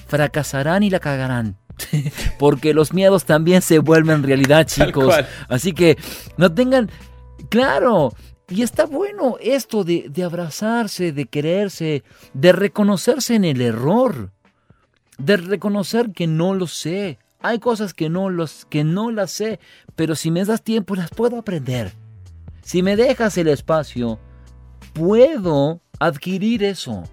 Fracasarán 0.08 0.84
y 0.84 0.90
la 0.92 1.00
cagarán. 1.00 1.58
Porque 2.40 2.74
los 2.74 2.94
miedos 2.94 3.26
también 3.26 3.62
se 3.62 3.80
vuelven 3.80 4.24
realidad, 4.24 4.66
chicos. 4.66 5.16
Así 5.48 5.74
que 5.74 5.98
no 6.38 6.54
tengan... 6.54 6.90
Claro. 7.50 8.14
Y 8.50 8.64
está 8.64 8.86
bueno 8.86 9.38
esto 9.40 9.84
de, 9.84 10.08
de 10.10 10.24
abrazarse, 10.24 11.12
de 11.12 11.26
quererse, 11.26 12.04
de 12.34 12.52
reconocerse 12.52 13.36
en 13.36 13.46
el 13.46 13.62
error, 13.62 14.32
de 15.18 15.38
reconocer 15.38 16.12
que 16.12 16.28
no 16.28 16.54
lo 16.54 16.68
sé. 16.68 17.18
Hay 17.40 17.60
cosas 17.60 17.94
que 17.94 18.10
no, 18.10 18.30
los, 18.30 18.66
que 18.66 18.84
no 18.84 19.10
las 19.10 19.32
sé, 19.32 19.60
pero 19.96 20.16
si 20.16 20.32
me 20.32 20.46
das 20.46 20.64
tiempo 20.64 20.96
las 20.96 21.10
puedo 21.10 21.38
aprender. 21.38 21.94
Si 22.62 22.84
me 22.84 22.96
dejas 22.96 23.38
el 23.38 23.48
espacio, 23.48 24.20
puedo 24.94 25.82
adquirir 26.00 26.64
eso. 26.64 27.04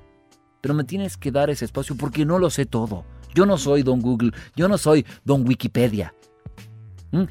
Pero 0.61 0.75
me 0.75 0.85
tienes 0.85 1.16
que 1.16 1.31
dar 1.31 1.51
ese 1.51 1.64
espacio 1.64 1.97
porque 1.97 2.25
no 2.25 2.39
lo 2.39 2.51
sé 2.51 2.66
todo. 2.66 3.05
Yo 3.39 3.47
no 3.47 3.57
soy 3.57 3.84
don 3.84 4.01
Google, 4.01 4.32
yo 4.57 4.66
no 4.66 4.78
soy 4.78 5.07
don 5.24 5.47
Wikipedia. 5.47 6.12
¿Mm? 7.12 7.22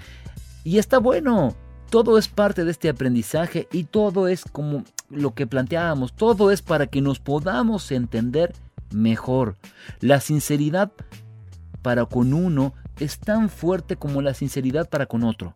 Y 0.64 0.78
está 0.78 1.00
bueno. 1.00 1.54
Todo 1.90 2.18
es 2.18 2.30
parte 2.30 2.64
de 2.64 2.72
este 2.72 2.88
aprendizaje 2.88 3.68
y 3.74 3.84
todo 3.84 4.30
es 4.30 4.46
como 4.46 4.86
lo 5.10 5.34
que 5.34 5.48
planteábamos. 5.48 6.14
Todo 6.14 6.50
es 6.52 6.62
para 6.62 6.88
que 6.88 7.02
nos 7.02 7.20
podamos 7.20 7.92
entender 7.92 8.54
mejor. 8.90 9.58
La 10.00 10.22
sinceridad 10.22 10.94
para 11.82 12.06
con 12.06 12.34
uno 12.34 12.74
es 13.02 13.20
tan 13.20 13.50
fuerte 13.50 13.98
como 13.98 14.22
la 14.22 14.34
sinceridad 14.34 14.90
para 14.90 15.08
con 15.08 15.26
otro. 15.26 15.54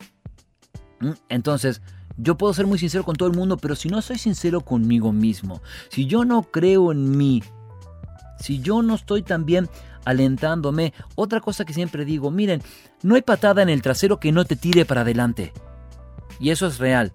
¿Mm? 0.99 1.12
Entonces, 1.30 1.82
yo 2.18 2.38
puedo 2.38 2.54
ser 2.54 2.68
muy 2.68 2.78
sincero 2.78 3.06
con 3.06 3.16
todo 3.16 3.30
el 3.30 3.38
mundo, 3.38 3.56
pero 3.56 3.78
si 3.78 3.88
no 3.88 4.02
soy 4.02 4.18
sincero 4.18 4.60
conmigo 4.60 5.14
mismo, 5.14 5.62
si 5.88 6.08
yo 6.08 6.26
no 6.26 6.43
creo 6.43 6.91
en 6.91 7.16
mí, 7.18 7.41
si 8.41 8.60
yo 8.60 8.82
no 8.82 8.95
estoy 8.95 9.22
también 9.22 9.70
alentándome, 10.06 10.93
otra 11.16 11.39
cosa 11.41 11.66
que 11.66 11.74
siempre 11.74 12.06
digo, 12.06 12.32
miren, 12.32 12.62
no 13.04 13.16
hay 13.16 13.22
patada 13.22 13.62
en 13.62 13.70
el 13.70 13.82
trasero 13.82 14.20
que 14.20 14.32
no 14.32 14.45
te 14.45 14.56
tire 14.56 14.86
para 14.86 15.02
adelante. 15.02 15.54
Y 16.39 16.49
eso 16.49 16.68
es 16.68 16.80
real. 16.80 17.14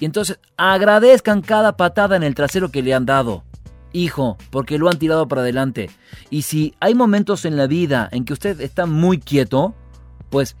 Y 0.00 0.04
entonces 0.04 0.38
agradezcan 0.56 1.42
cada 1.42 1.76
patada 1.76 2.16
en 2.16 2.22
el 2.22 2.34
trasero 2.34 2.70
que 2.70 2.82
le 2.82 2.94
han 2.94 3.06
dado. 3.06 3.44
Hijo, 3.92 4.36
porque 4.50 4.78
lo 4.78 4.88
han 4.88 4.98
tirado 4.98 5.28
para 5.28 5.42
adelante. 5.42 5.90
Y 6.30 6.42
si 6.42 6.74
hay 6.80 6.94
momentos 6.94 7.44
en 7.44 7.56
la 7.56 7.66
vida 7.66 8.08
en 8.12 8.24
que 8.24 8.32
usted 8.32 8.60
está 8.60 8.86
muy 8.86 9.18
quieto, 9.18 9.74
pues 10.30 10.56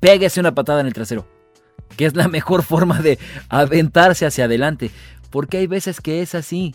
péguese 0.00 0.40
una 0.40 0.54
patada 0.54 0.80
en 0.80 0.86
el 0.86 0.92
trasero. 0.92 1.26
Que 1.96 2.06
es 2.06 2.16
la 2.16 2.28
mejor 2.28 2.62
forma 2.62 3.00
de 3.00 3.18
aventarse 3.48 4.26
hacia 4.26 4.46
adelante. 4.46 4.90
Porque 5.30 5.58
hay 5.58 5.66
veces 5.66 6.00
que 6.00 6.22
es 6.22 6.34
así. 6.34 6.74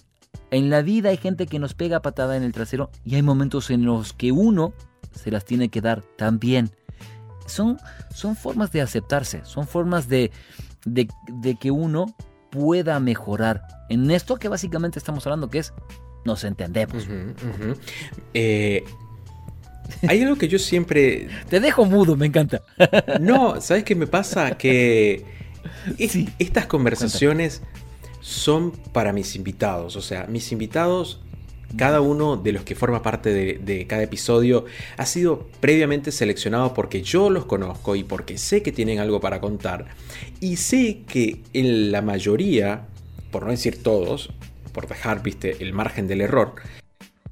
En 0.55 0.69
la 0.69 0.81
vida 0.81 1.09
hay 1.09 1.17
gente 1.17 1.47
que 1.47 1.59
nos 1.59 1.73
pega 1.73 2.01
patada 2.01 2.37
en 2.37 2.43
el 2.43 2.53
trasero 2.53 2.89
y 3.03 3.15
hay 3.15 3.21
momentos 3.21 3.69
en 3.71 3.83
los 3.83 4.13
que 4.13 4.31
uno 4.31 4.73
se 5.13 5.29
las 5.29 5.43
tiene 5.43 5.67
que 5.67 5.81
dar 5.81 6.01
también. 6.17 6.71
Son, 7.45 7.77
son 8.13 8.37
formas 8.37 8.71
de 8.71 8.79
aceptarse, 8.81 9.41
son 9.43 9.67
formas 9.67 10.07
de, 10.07 10.31
de, 10.85 11.09
de 11.27 11.55
que 11.55 11.71
uno 11.71 12.05
pueda 12.51 12.99
mejorar 13.01 13.63
en 13.89 14.09
esto 14.11 14.37
que 14.37 14.47
básicamente 14.47 14.97
estamos 14.97 15.25
hablando, 15.27 15.49
que 15.49 15.59
es 15.59 15.73
nos 16.23 16.45
entendemos. 16.45 17.05
Eh, 18.33 18.83
hay 20.07 20.21
algo 20.23 20.37
que 20.37 20.47
yo 20.47 20.57
siempre... 20.57 21.27
Te 21.49 21.59
dejo 21.59 21.85
mudo, 21.85 22.15
me 22.15 22.27
encanta. 22.27 22.61
No, 23.19 23.59
¿sabes 23.59 23.83
qué 23.83 23.93
me 23.95 24.07
pasa? 24.07 24.57
Que 24.57 25.25
es- 25.97 26.13
Sí. 26.13 26.29
estas 26.39 26.65
conversaciones 26.65 27.61
son 28.25 28.71
para 28.71 29.13
mis 29.13 29.35
invitados. 29.35 29.95
O 29.95 30.01
sea, 30.01 30.25
mis 30.25 30.51
invitados, 30.51 31.19
cada 31.77 32.01
uno 32.01 32.37
de 32.37 32.53
los 32.53 32.63
que 32.63 32.73
forma 32.73 33.03
parte 33.03 33.31
de, 33.31 33.87
cada 33.87 34.01
episodio, 34.01 34.65
ha 34.97 35.05
sido 35.05 35.47
previamente 35.59 36.11
seleccionado 36.11 36.73
porque 36.73 37.03
yo 37.03 37.29
los 37.29 37.45
conozco 37.45 37.95
y 37.95 38.03
porque 38.03 38.39
sé 38.39 38.63
que 38.63 38.71
tienen 38.71 38.97
algo 38.97 39.21
para 39.21 39.39
contar. 39.41 39.85
Y 40.39 40.55
sé 40.55 41.03
que 41.07 41.43
en 41.53 41.91
la 41.91 42.01
mayoría, 42.01 42.87
por 43.29 43.43
no 43.43 43.51
decir 43.51 43.83
todos, 43.83 44.31
por 44.73 44.87
dejar, 44.87 45.21
viste, 45.21 45.57
el 45.59 45.73
margen 45.73 46.07
del 46.07 46.21
error, 46.21 46.55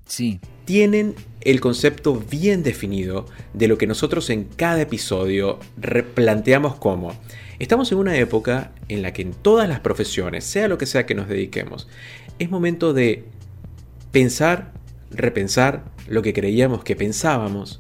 Sí, 0.06 0.39
tienen 0.66 1.16
el 1.41 1.59
concepto 1.59 2.16
bien 2.16 2.64
definido 2.64 3.26
de 3.53 3.68
lo 3.68 3.78
que 3.78 3.88
nosotros 3.88 4.30
en 4.30 4.45
cada 4.45 4.82
episodio 4.82 5.59
replanteamos 5.78 6.76
como. 6.76 7.14
Estamos 7.59 7.91
en 7.91 7.97
una 7.97 8.18
época 8.18 8.72
en 8.88 9.01
la 9.01 9.14
que 9.14 9.22
en 9.22 9.34
todas 9.34 9.68
las 9.68 9.80
profesiones, 9.80 10.43
sea 10.43 10.68
lo 10.68 10.78
que 10.78 10.86
sea 10.86 11.05
que 11.05 11.16
nos 11.16 11.28
dediquemos, 11.28 11.88
es 12.39 12.49
momento 12.49 12.93
de 12.93 13.26
pensar, 14.11 14.74
repensar 15.11 15.84
lo 16.07 16.22
que 16.22 16.34
creíamos 16.34 16.84
que 16.84 16.95
pensábamos, 16.95 17.80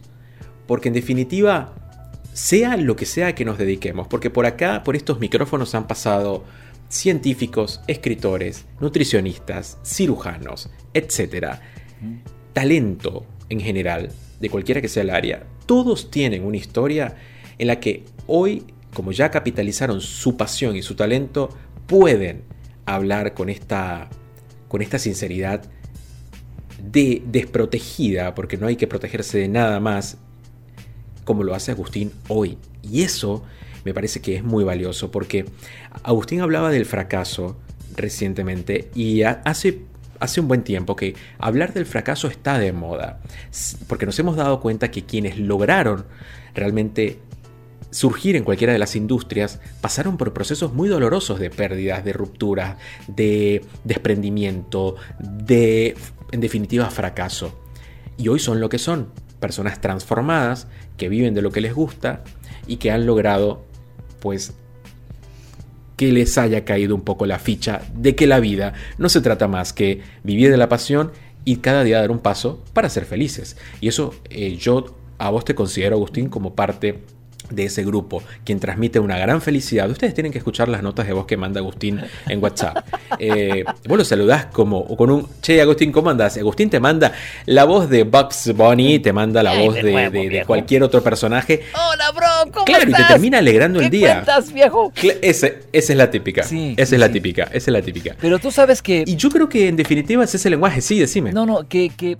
porque 0.67 0.89
en 0.89 0.93
definitiva, 0.93 1.75
sea 2.33 2.77
lo 2.77 2.95
que 2.95 3.05
sea 3.05 3.35
que 3.35 3.45
nos 3.45 3.57
dediquemos, 3.57 4.07
porque 4.07 4.29
por 4.29 4.45
acá, 4.45 4.83
por 4.83 4.95
estos 4.95 5.19
micrófonos 5.19 5.75
han 5.75 5.87
pasado 5.87 6.43
científicos, 6.89 7.81
escritores, 7.87 8.65
nutricionistas, 8.79 9.77
cirujanos, 9.83 10.69
etc. 10.93 11.59
Talento 12.53 13.25
en 13.49 13.59
general, 13.59 14.09
de 14.39 14.49
cualquiera 14.49 14.81
que 14.81 14.87
sea 14.87 15.03
el 15.03 15.09
área, 15.09 15.43
todos 15.65 16.11
tienen 16.11 16.43
una 16.43 16.57
historia 16.57 17.15
en 17.57 17.67
la 17.67 17.79
que 17.79 18.03
hoy, 18.27 18.63
como 18.93 19.11
ya 19.11 19.31
capitalizaron 19.31 20.01
su 20.01 20.37
pasión 20.37 20.75
y 20.75 20.81
su 20.81 20.95
talento, 20.95 21.49
pueden 21.87 22.43
hablar 22.85 23.33
con 23.33 23.49
esta, 23.49 24.09
con 24.67 24.81
esta 24.81 24.99
sinceridad 24.99 25.63
de 26.83 27.21
desprotegida, 27.25 28.35
porque 28.35 28.57
no 28.57 28.67
hay 28.67 28.75
que 28.75 28.87
protegerse 28.87 29.37
de 29.37 29.47
nada 29.47 29.79
más, 29.79 30.17
como 31.23 31.43
lo 31.43 31.55
hace 31.55 31.71
Agustín 31.71 32.11
hoy. 32.27 32.57
Y 32.81 33.03
eso 33.03 33.43
me 33.85 33.93
parece 33.93 34.21
que 34.21 34.35
es 34.35 34.43
muy 34.43 34.63
valioso, 34.63 35.09
porque 35.11 35.45
Agustín 36.03 36.41
hablaba 36.41 36.71
del 36.71 36.85
fracaso 36.85 37.57
recientemente 37.95 38.89
y 38.95 39.21
ha- 39.23 39.41
hace, 39.45 39.79
hace 40.23 40.39
un 40.39 40.47
buen 40.47 40.63
tiempo 40.63 40.95
que 40.95 41.15
hablar 41.37 41.73
del 41.73 41.85
fracaso 41.85 42.27
está 42.27 42.57
de 42.57 42.71
moda, 42.71 43.19
porque 43.87 44.05
nos 44.05 44.17
hemos 44.19 44.37
dado 44.37 44.61
cuenta 44.61 44.89
que 44.89 45.03
quienes 45.03 45.37
lograron 45.37 46.05
realmente 46.55 47.19
surgir 47.91 48.37
en 48.37 48.45
cualquiera 48.45 48.71
de 48.71 48.79
las 48.79 48.95
industrias 48.95 49.59
pasaron 49.81 50.15
por 50.15 50.33
procesos 50.33 50.73
muy 50.73 50.87
dolorosos 50.87 51.39
de 51.39 51.49
pérdidas, 51.49 52.05
de 52.05 52.13
rupturas, 52.13 52.77
de 53.07 53.65
desprendimiento, 53.83 54.95
de, 55.19 55.97
en 56.31 56.39
definitiva, 56.39 56.89
fracaso. 56.89 57.59
Y 58.17 58.29
hoy 58.29 58.39
son 58.39 58.61
lo 58.61 58.69
que 58.69 58.79
son, 58.79 59.09
personas 59.41 59.81
transformadas 59.81 60.67
que 60.95 61.09
viven 61.09 61.33
de 61.33 61.41
lo 61.41 61.51
que 61.51 61.59
les 61.59 61.73
gusta 61.73 62.23
y 62.65 62.77
que 62.77 62.91
han 62.91 63.05
logrado, 63.05 63.65
pues, 64.21 64.53
que 66.03 66.11
les 66.11 66.37
haya 66.37 66.65
caído 66.65 66.95
un 66.95 67.01
poco 67.01 67.25
la 67.25 67.39
ficha 67.39 67.81
de 67.95 68.15
que 68.15 68.27
la 68.27 68.39
vida 68.39 68.73
no 68.97 69.07
se 69.07 69.21
trata 69.21 69.47
más 69.47 69.71
que 69.71 70.01
vivir 70.23 70.51
de 70.51 70.57
la 70.57 70.67
pasión 70.67 71.11
y 71.45 71.57
cada 71.57 71.83
día 71.83 71.99
dar 71.99 72.11
un 72.11 72.19
paso 72.19 72.61
para 72.73 72.89
ser 72.89 73.05
felices. 73.05 73.57
Y 73.79 73.87
eso 73.87 74.13
eh, 74.29 74.57
yo 74.57 74.97
a 75.17 75.29
vos 75.29 75.45
te 75.45 75.55
considero, 75.55 75.95
Agustín, 75.95 76.27
como 76.27 76.55
parte 76.55 76.99
de 77.49 77.65
ese 77.65 77.83
grupo, 77.83 78.23
quien 78.45 78.59
transmite 78.59 78.99
una 78.99 79.17
gran 79.17 79.41
felicidad. 79.41 79.89
Ustedes 79.89 80.13
tienen 80.13 80.31
que 80.31 80.37
escuchar 80.39 80.69
las 80.69 80.81
notas 80.81 81.05
de 81.07 81.13
voz 81.13 81.25
que 81.25 81.37
manda 81.37 81.59
Agustín 81.59 81.99
en 82.27 82.43
WhatsApp. 82.43 82.85
Eh, 83.19 83.63
vos 83.87 83.97
lo 83.97 84.03
saludás 84.03 84.47
como 84.47 84.85
con 84.97 85.09
un, 85.11 85.27
che, 85.41 85.61
Agustín, 85.61 85.91
¿cómo 85.91 86.09
andás? 86.09 86.35
Agustín 86.37 86.69
te 86.69 86.79
manda 86.79 87.13
la 87.45 87.63
voz 87.63 87.87
de 87.89 88.03
Bugs 88.03 88.51
Bunny, 88.55 88.99
te 88.99 89.13
manda 89.13 89.43
la 89.43 89.51
Ay, 89.51 89.65
voz 89.67 89.75
de 89.75 89.83
de, 89.83 89.91
nuevo, 89.91 90.11
de- 90.13 90.19
de 90.23 90.27
viejo. 90.29 90.47
cualquier 90.47 90.81
otro 90.83 91.03
personaje. 91.03 91.61
Hola, 91.73 92.11
bro, 92.11 92.51
¿cómo 92.51 92.65
Claro, 92.65 92.83
y 92.83 92.85
te 92.87 92.91
estás? 92.93 93.07
termina 93.09 93.37
alegrando 93.37 93.79
el 93.79 93.85
¿Qué 93.91 93.97
día. 93.97 94.13
cuentas, 94.15 94.51
viejo? 94.51 94.91
Ese- 95.21 95.59
esa 95.71 95.93
es 95.93 95.97
la 95.97 96.09
típica. 96.09 96.43
Sí, 96.43 96.73
esa 96.75 96.89
sí, 96.89 96.95
es 96.95 96.99
la 96.99 97.07
sí. 97.07 97.13
típica. 97.13 97.43
Esa 97.43 97.55
es 97.57 97.67
la 97.67 97.81
típica. 97.83 98.15
Pero 98.19 98.39
tú 98.39 98.51
sabes 98.51 98.81
que... 98.81 99.03
Y 99.05 99.15
yo 99.15 99.29
creo 99.29 99.47
que 99.47 99.67
en 99.67 99.75
definitiva 99.75 100.23
es 100.23 100.33
ese 100.33 100.49
lenguaje. 100.49 100.81
Sí, 100.81 100.97
decime. 100.99 101.31
No, 101.31 101.45
no, 101.45 101.67
que, 101.69 101.91
que 101.95 102.17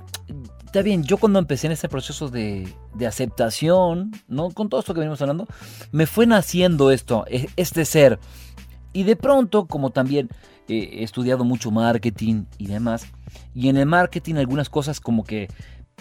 está 0.73 0.81
bien, 0.81 1.03
yo 1.03 1.17
cuando 1.17 1.37
empecé 1.37 1.67
en 1.67 1.73
ese 1.73 1.87
proceso 1.87 2.29
de, 2.29 2.67
de 2.95 3.05
aceptación, 3.05 4.11
¿no? 4.27 4.49
Con 4.49 4.69
todo 4.69 4.79
esto 4.79 4.95
que 4.95 5.01
venimos 5.01 5.21
hablando, 5.21 5.45
me 5.91 6.07
fue 6.07 6.25
naciendo 6.25 6.89
esto, 6.89 7.25
e- 7.27 7.47
este 7.57 7.85
ser. 7.85 8.19
Y 8.91 9.03
de 9.03 9.15
pronto, 9.15 9.67
como 9.67 9.91
también 9.91 10.29
eh, 10.67 10.89
he 10.93 11.03
estudiado 11.03 11.43
mucho 11.43 11.69
marketing 11.69 12.45
y 12.57 12.65
demás. 12.65 13.05
Y 13.53 13.69
en 13.69 13.77
el 13.77 13.85
marketing 13.85 14.33
algunas 14.37 14.67
cosas 14.67 14.99
como 14.99 15.23
que 15.23 15.47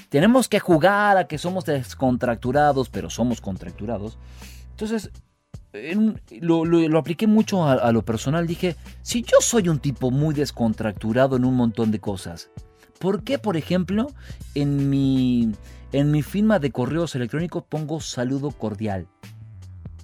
tenemos 0.08 0.48
que 0.48 0.58
jugar 0.58 1.18
a 1.18 1.26
que 1.26 1.36
somos 1.36 1.66
descontracturados, 1.66 2.88
pero 2.88 3.10
somos 3.10 3.42
contracturados. 3.42 4.16
Entonces, 4.70 5.10
lo, 6.40 6.98
apliqué 6.98 7.26
mucho 7.26 7.62
a, 7.62 7.74
a, 7.74 7.92
lo 7.92 8.06
personal. 8.06 8.46
Dije, 8.46 8.76
si 9.02 9.20
yo 9.20 9.36
soy 9.42 9.68
un 9.68 9.80
tipo 9.80 10.10
muy 10.10 10.34
descontracturado 10.34 11.36
en 11.36 11.44
un 11.44 11.56
montón 11.56 11.90
de 11.90 11.98
cosas, 12.00 12.50
¿por 13.02 13.24
qué, 13.24 13.36
por 13.36 13.56
ejemplo, 13.56 14.06
en 14.54 14.88
mi, 14.88 15.50
en 15.90 16.12
mi 16.12 16.22
firma 16.22 16.60
de 16.60 16.70
correos 16.70 17.16
electrónicos 17.16 17.64
pongo 17.68 18.00
saludo 18.00 18.52
cordial? 18.52 19.08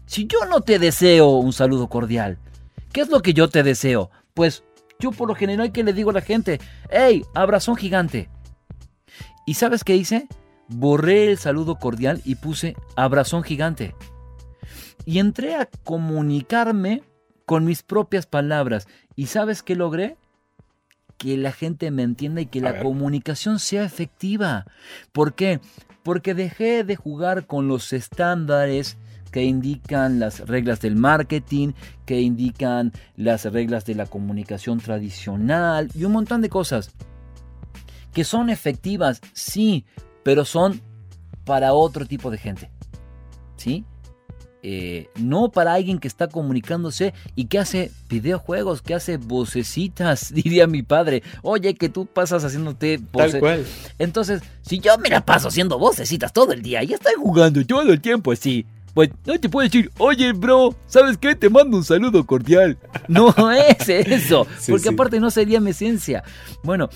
Si 0.06 0.26
yo 0.26 0.46
no 0.50 0.62
te 0.62 0.80
deseo 0.80 1.28
un 1.28 1.52
saludo 1.52 1.88
cordial, 1.88 2.38
¿qué 2.92 3.02
es 3.02 3.08
lo 3.08 3.22
que 3.22 3.34
yo 3.34 3.48
te 3.48 3.62
deseo? 3.62 4.10
Pues 4.34 4.64
yo 4.98 5.12
por 5.12 5.28
lo 5.28 5.36
general 5.36 5.70
que 5.70 5.84
le 5.84 5.92
digo 5.92 6.10
a 6.10 6.14
la 6.14 6.22
gente, 6.22 6.60
hey, 6.90 7.24
abrazón 7.34 7.76
gigante. 7.76 8.30
¿Y 9.46 9.54
sabes 9.54 9.84
qué 9.84 9.94
hice? 9.94 10.26
Borré 10.66 11.30
el 11.30 11.38
saludo 11.38 11.76
cordial 11.76 12.20
y 12.24 12.34
puse 12.34 12.74
abrazón 12.96 13.44
gigante. 13.44 13.94
Y 15.04 15.20
entré 15.20 15.54
a 15.54 15.68
comunicarme 15.84 17.04
con 17.46 17.64
mis 17.64 17.84
propias 17.84 18.26
palabras. 18.26 18.88
¿Y 19.14 19.26
sabes 19.26 19.62
qué 19.62 19.76
logré? 19.76 20.16
Que 21.18 21.36
la 21.36 21.52
gente 21.52 21.90
me 21.90 22.02
entienda 22.02 22.40
y 22.40 22.46
que 22.46 22.60
la 22.60 22.80
comunicación 22.80 23.58
sea 23.58 23.84
efectiva. 23.84 24.66
¿Por 25.12 25.34
qué? 25.34 25.60
Porque 26.02 26.34
dejé 26.34 26.84
de 26.84 26.96
jugar 26.96 27.46
con 27.46 27.68
los 27.68 27.92
estándares 27.92 28.96
que 29.30 29.44
indican 29.44 30.20
las 30.20 30.40
reglas 30.40 30.80
del 30.80 30.96
marketing, 30.96 31.72
que 32.06 32.20
indican 32.20 32.92
las 33.16 33.44
reglas 33.44 33.84
de 33.84 33.94
la 33.94 34.06
comunicación 34.06 34.78
tradicional 34.78 35.90
y 35.94 36.04
un 36.04 36.12
montón 36.12 36.40
de 36.40 36.48
cosas 36.48 36.90
que 38.12 38.24
son 38.24 38.50
efectivas, 38.50 39.20
sí, 39.32 39.84
pero 40.22 40.44
son 40.44 40.80
para 41.44 41.72
otro 41.72 42.06
tipo 42.06 42.30
de 42.30 42.38
gente. 42.38 42.70
¿Sí? 43.56 43.84
Eh, 44.70 45.08
no 45.16 45.50
para 45.50 45.72
alguien 45.72 45.98
que 45.98 46.06
está 46.06 46.28
comunicándose 46.28 47.14
y 47.34 47.46
que 47.46 47.58
hace 47.58 47.90
videojuegos, 48.10 48.82
que 48.82 48.92
hace 48.92 49.16
vocecitas, 49.16 50.30
diría 50.34 50.66
mi 50.66 50.82
padre. 50.82 51.22
Oye, 51.40 51.74
que 51.74 51.88
tú 51.88 52.04
pasas 52.04 52.44
haciéndote 52.44 53.00
Tal 53.10 53.40
cual. 53.40 53.64
Entonces, 53.98 54.42
si 54.60 54.78
yo 54.78 54.98
me 54.98 55.08
la 55.08 55.24
paso 55.24 55.48
haciendo 55.48 55.78
vocecitas 55.78 56.34
todo 56.34 56.52
el 56.52 56.60
día 56.60 56.84
y 56.84 56.92
estoy 56.92 57.14
jugando 57.16 57.64
todo 57.64 57.90
el 57.90 57.98
tiempo 58.02 58.30
así, 58.30 58.66
pues 58.92 59.08
no 59.24 59.40
te 59.40 59.48
puedo 59.48 59.66
decir, 59.66 59.90
oye, 59.96 60.34
bro, 60.34 60.76
¿sabes 60.86 61.16
qué? 61.16 61.34
Te 61.34 61.48
mando 61.48 61.78
un 61.78 61.84
saludo 61.84 62.26
cordial. 62.26 62.76
No 63.08 63.34
es 63.50 63.88
eso, 63.88 64.46
porque 64.68 64.90
aparte 64.90 65.18
no 65.18 65.30
sería 65.30 65.60
mi 65.60 65.70
esencia. 65.70 66.22
Bueno, 66.62 66.90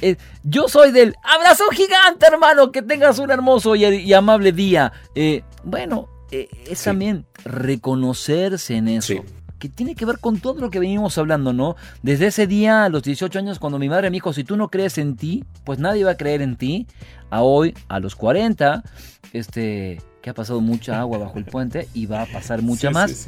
eh, 0.00 0.16
yo 0.44 0.66
soy 0.66 0.92
del 0.92 1.14
abrazo 1.22 1.64
gigante, 1.72 2.26
hermano. 2.26 2.72
Que 2.72 2.80
tengas 2.80 3.18
un 3.18 3.30
hermoso 3.30 3.76
y, 3.76 4.14
amable 4.14 4.52
día. 4.52 4.94
Eh, 5.14 5.42
bueno, 5.62 6.08
eh, 6.30 6.48
es 6.66 6.82
también 6.82 7.26
reconocerse 7.44 8.76
en 8.76 8.88
eso. 8.88 9.14
Que 9.58 9.68
tiene 9.68 9.96
que 9.96 10.04
ver 10.04 10.20
con 10.20 10.38
todo 10.38 10.60
lo 10.60 10.70
que 10.70 10.78
venimos 10.78 11.18
hablando, 11.18 11.52
¿no? 11.52 11.74
Desde 12.02 12.28
ese 12.28 12.46
día, 12.46 12.84
a 12.84 12.88
los 12.88 13.02
18 13.02 13.40
años, 13.40 13.58
cuando 13.58 13.78
mi 13.80 13.88
madre 13.88 14.08
me 14.08 14.14
dijo: 14.14 14.32
Si 14.32 14.44
tú 14.44 14.56
no 14.56 14.68
crees 14.68 14.98
en 14.98 15.16
ti, 15.16 15.44
pues 15.64 15.80
nadie 15.80 16.04
va 16.04 16.12
a 16.12 16.16
creer 16.16 16.42
en 16.42 16.56
ti. 16.56 16.86
A 17.30 17.42
hoy, 17.42 17.74
a 17.88 17.98
los 17.98 18.14
40, 18.14 18.84
este 19.32 20.00
que 20.22 20.30
ha 20.30 20.34
pasado 20.34 20.60
mucha 20.60 20.98
agua 21.00 21.18
bajo 21.18 21.38
el 21.38 21.44
puente 21.44 21.88
y 21.94 22.06
va 22.06 22.22
a 22.22 22.26
pasar 22.26 22.62
mucha 22.62 22.90
más. 22.90 23.26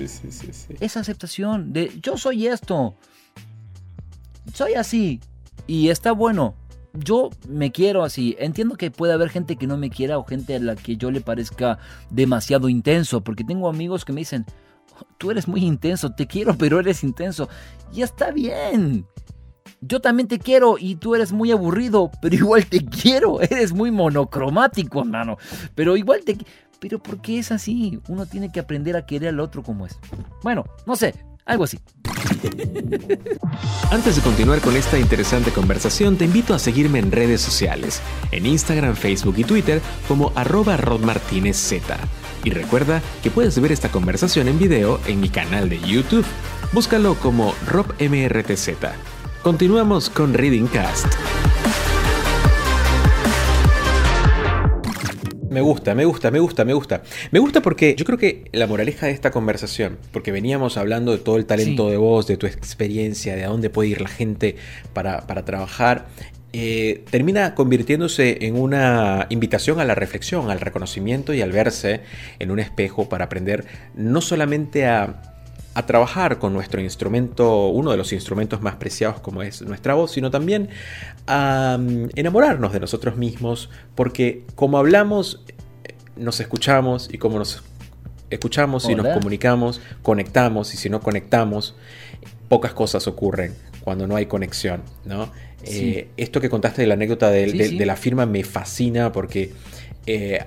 Esa 0.81 1.01
aceptación 1.01 1.73
de 1.73 1.93
yo 2.01 2.17
soy 2.17 2.47
esto, 2.47 2.95
soy 4.55 4.75
así 4.75 5.21
y 5.67 5.89
está 5.89 6.13
bueno 6.13 6.55
yo 6.93 7.31
me 7.49 7.73
quiero 7.73 8.03
así. 8.03 8.37
Entiendo 8.39 8.77
que 8.77 8.91
puede 8.91 9.13
haber 9.13 9.29
gente 9.29 9.57
que 9.57 9.67
no 9.67 9.77
me 9.77 9.91
quiera 9.91 10.19
o 10.19 10.25
gente 10.25 10.57
a 10.57 10.61
la 10.61 10.77
que 10.77 10.97
yo 10.97 11.11
le 11.11 11.21
parezca 11.21 11.79
demasiado 12.11 12.69
intenso, 12.69 13.23
porque 13.23 13.45
tengo 13.45 13.69
amigos 13.69 14.05
que 14.05 14.13
me 14.13 14.21
dicen, 14.21 14.47
tú 15.19 15.31
eres 15.31 15.49
muy 15.49 15.65
intenso, 15.65 16.11
te 16.11 16.27
quiero, 16.27 16.57
pero 16.57 16.81
eres 16.81 17.05
intenso. 17.05 17.49
Y 17.93 18.03
está 18.03 18.31
bien. 18.31 19.07
Yo 19.81 20.01
también 20.01 20.29
te 20.29 20.39
quiero 20.39 20.77
y 20.79 20.97
tú 20.97 21.15
eres 21.15 21.33
muy 21.33 21.53
aburrido, 21.53 22.11
pero 22.21 22.35
igual 22.35 22.67
te 22.67 22.85
quiero. 22.85 23.41
Eres 23.41 23.73
muy 23.73 23.91
monocromático, 23.91 25.01
hermano. 25.01 25.39
Pero 25.75 25.97
igual 25.97 26.21
te... 26.25 26.37
Pero 26.81 27.03
¿por 27.03 27.21
qué 27.23 27.39
es 27.39 27.51
así? 27.51 27.99
Uno 28.09 28.27
tiene 28.27 28.53
que 28.53 28.61
aprender 28.61 28.97
a 28.97 29.07
querer 29.07 29.31
al 29.31 29.41
otro 29.41 29.63
como 29.63 29.87
es. 29.87 29.99
Bueno, 30.43 30.65
no 30.87 30.97
sé, 30.97 31.15
algo 31.51 31.65
así. 31.65 31.79
Antes 33.91 34.17
de 34.17 34.23
continuar 34.23 34.61
con 34.61 34.77
esta 34.77 34.99
interesante 34.99 35.51
conversación, 35.51 36.17
te 36.17 36.25
invito 36.25 36.55
a 36.55 36.59
seguirme 36.59 37.01
en 37.01 37.11
redes 37.11 37.41
sociales, 37.41 38.01
en 38.31 38.47
Instagram, 38.47 38.95
Facebook 38.95 39.35
y 39.37 39.45
Twitter 39.45 39.83
como 40.09 40.33
arroba 40.37 40.77
rodmartinezz. 40.77 41.75
Y 42.45 42.51
recuerda 42.51 43.03
que 43.23 43.31
puedes 43.31 43.61
ver 43.61 43.73
esta 43.73 43.91
conversación 43.91 44.49
en 44.49 44.59
video 44.59 45.01
en 45.07 45.21
mi 45.21 45.29
canal 45.29 45.69
de 45.69 45.81
YouTube. 45.81 46.25
Búscalo 46.73 47.15
como 47.17 47.55
RobMRTZ. 47.67 48.71
Continuamos 49.43 50.09
con 50.09 50.35
Reading 50.35 50.67
Cast. 50.67 51.07
Me 55.51 55.61
gusta, 55.61 55.97
me 55.97 56.05
gusta, 56.05 56.31
me 56.31 56.39
gusta, 56.39 56.65
me 56.65 56.73
gusta. 56.73 57.03
Me 57.33 57.41
gusta 57.41 57.61
porque 57.61 57.97
yo 57.97 58.05
creo 58.05 58.19
que 58.19 58.45
la 58.53 58.69
moraleja 58.69 59.07
de 59.07 59.13
esta 59.13 59.33
conversación, 59.33 59.99
porque 60.13 60.31
veníamos 60.31 60.77
hablando 60.77 61.11
de 61.11 61.19
todo 61.19 61.39
el 61.39 61.45
talento 61.45 61.91
de 61.91 61.97
voz, 61.97 62.29
de 62.29 62.37
tu 62.37 62.47
experiencia, 62.47 63.35
de 63.35 63.43
a 63.43 63.49
dónde 63.49 63.69
puede 63.69 63.89
ir 63.89 64.01
la 64.01 64.09
gente 64.09 64.55
para, 64.93 65.27
trabajar, 65.45 66.07
eh, 66.53 67.05
termina 67.11 67.57
convirtiéndose 67.57 68.47
en 68.47 68.57
una 68.57 69.27
invitación 69.29 69.81
a 69.81 69.85
la 69.85 69.97
reflexión, 69.97 70.51
al 70.51 70.61
reconocimiento 70.61 71.35
y 71.35 71.43
al 71.43 71.51
verse 71.51 72.03
en 72.39 72.53
un 72.53 72.61
espejo 72.61 73.09
para 73.09 73.25
aprender 73.25 73.67
no 73.97 74.21
solamente 74.21 74.87
a, 74.87 75.40
a 75.75 75.87
trabajar 75.87 76.39
con 76.39 76.53
nuestro 76.53 76.81
instrumento, 76.81 77.69
uno 77.69 77.91
de 77.91 77.97
los 77.97 78.13
instrumentos 78.13 78.61
más 78.61 78.77
preciados 78.77 79.21
como 79.21 79.43
es 79.43 79.63
nuestra 79.63 79.95
voz, 79.95 80.13
sino 80.13 80.31
también 80.31 80.69
a 81.27 81.79
mm, 81.79 82.11
enamorarnos 82.17 82.73
de 82.73 82.81
nosotros 82.81 83.17
mismos, 83.17 83.71
porque 83.95 84.45
como 84.55 84.79
hablamos, 84.79 85.45
nos 86.17 86.41
escuchamos 86.41 87.09
y 87.13 87.19
como 87.19 87.39
nos 87.39 87.63
escuchamos 88.31 88.89
y 88.89 88.95
nos 88.95 89.09
comunicamos, 89.09 89.81
conectamos 90.03 90.75
y 90.75 90.77
si 90.77 90.89
no 90.89 91.01
conectamos, 91.01 91.77
pocas 92.49 92.73
cosas 92.75 93.07
ocurren 93.07 93.55
cuando 93.83 94.07
no 94.07 94.17
hay 94.17 94.27
conexión, 94.27 94.83
¿no? 95.05 95.31
Eh, 95.63 96.09
esto 96.17 96.41
que 96.41 96.49
contaste 96.49 96.83
de 96.83 96.89
la 96.89 96.95
anécdota 96.95 97.31
de, 97.31 97.85
la 97.85 97.97
firma 97.97 98.25
me 98.27 98.45
fascina 98.45 99.13
porque 99.13 99.53
eh, 100.07 100.45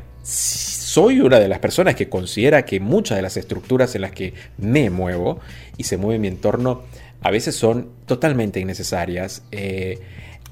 soy 0.93 1.21
una 1.21 1.39
de 1.39 1.47
las 1.47 1.59
personas 1.59 1.95
que 1.95 2.09
considera 2.09 2.65
que 2.65 2.79
muchas 2.79 3.17
de 3.17 3.21
las 3.21 3.37
estructuras 3.37 3.95
en 3.95 4.01
las 4.01 4.11
que 4.11 4.33
me 4.57 4.89
muevo 4.89 5.39
y 5.77 5.83
se 5.85 5.97
mueve 5.97 6.19
mi 6.19 6.27
entorno 6.27 6.83
a 7.21 7.31
veces 7.31 7.55
son 7.55 7.89
totalmente 8.05 8.59
innecesarias. 8.59 9.43
Eh, 9.51 9.99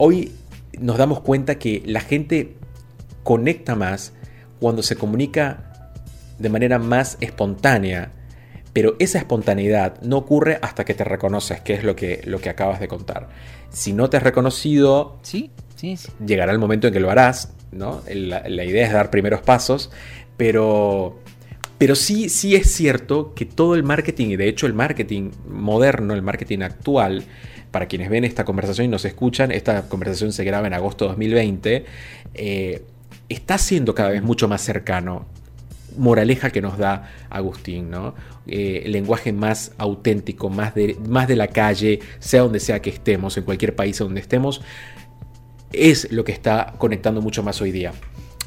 Hoy 0.04 0.32
nos 0.80 0.98
damos 0.98 1.20
cuenta 1.20 1.60
que 1.60 1.84
la 1.86 2.02
gente 2.02 2.56
conecta 3.22 3.76
más 3.76 4.14
cuando 4.60 4.82
se 4.82 4.96
comunica 4.96 5.94
de 6.40 6.50
manera 6.50 6.80
más 6.80 7.18
espontánea, 7.22 8.12
pero 8.74 8.96
esa 8.98 9.20
espontaneidad 9.20 10.02
no 10.02 10.18
ocurre 10.18 10.58
hasta 10.64 10.86
que 10.86 10.96
te 10.96 11.04
reconoces, 11.04 11.62
que 11.62 11.76
es 11.76 11.84
lo 11.84 11.96
que, 11.96 12.22
lo 12.26 12.42
que 12.42 12.50
acabas 12.50 12.80
de 12.80 12.88
contar. 12.88 13.30
Si 13.70 13.94
no 13.94 14.10
te 14.10 14.18
has 14.18 14.24
reconocido, 14.24 15.20
sí, 15.22 15.52
sí, 15.76 15.96
llegará 16.26 16.52
el 16.52 16.58
momento 16.58 16.88
en 16.88 16.94
que 16.94 17.00
lo 17.00 17.12
harás, 17.12 17.54
¿no? 17.72 18.02
La, 18.12 18.50
la, 18.50 18.64
idea 18.64 18.88
es 18.88 18.92
dar 18.92 19.12
primeros 19.12 19.42
pasos, 19.42 19.92
pero, 20.42 21.20
pero 21.78 21.94
sí, 21.94 22.28
sí 22.28 22.56
es 22.56 22.74
cierto 22.74 23.36
que 23.36 23.46
todo 23.46 23.76
el 23.76 23.84
marketing, 23.84 24.30
y 24.30 24.36
de 24.38 24.48
hecho 24.48 24.66
el 24.66 24.74
marketing 24.74 25.30
moderno, 25.48 26.16
el 26.16 26.24
marketing 26.24 26.62
actual, 26.64 27.26
para 27.70 27.86
quienes 27.86 28.10
ven 28.10 28.24
esta 28.24 28.44
conversación 28.44 28.86
y 28.86 28.88
nos 28.88 29.06
escuchan, 29.06 29.52
esta 29.52 29.88
conversación 29.88 30.34
se 30.34 30.44
graba 30.44 30.66
en 30.66 30.74
agosto 30.74 31.06
de 31.06 31.10
2020, 31.10 31.86
eh, 32.34 32.84
está 33.30 33.60
siendo 33.60 33.94
cada 33.94 34.10
vez 34.10 34.24
mucho 34.24 34.48
más 34.48 34.62
cercano. 34.62 35.28
Moraleja 35.96 36.50
que 36.50 36.64
nos 36.64 36.80
da 36.80 37.12
Agustín, 37.30 37.92
¿no? 37.92 38.16
Eh, 38.48 38.82
el 38.86 38.94
lenguaje 38.94 39.34
más 39.34 39.74
auténtico, 39.78 40.50
más 40.50 40.74
de, 40.74 40.98
más 41.08 41.28
de 41.28 41.36
la 41.36 41.50
calle, 41.50 42.00
sea 42.18 42.42
donde 42.42 42.60
sea 42.60 42.82
que 42.82 42.90
estemos, 42.90 43.38
en 43.38 43.44
cualquier 43.44 43.76
país 43.76 44.00
donde 44.00 44.22
estemos, 44.22 44.64
es 45.72 46.12
lo 46.12 46.24
que 46.24 46.32
está 46.32 46.74
conectando 46.80 47.22
mucho 47.22 47.44
más 47.44 47.62
hoy 47.62 47.72
día. 47.72 47.94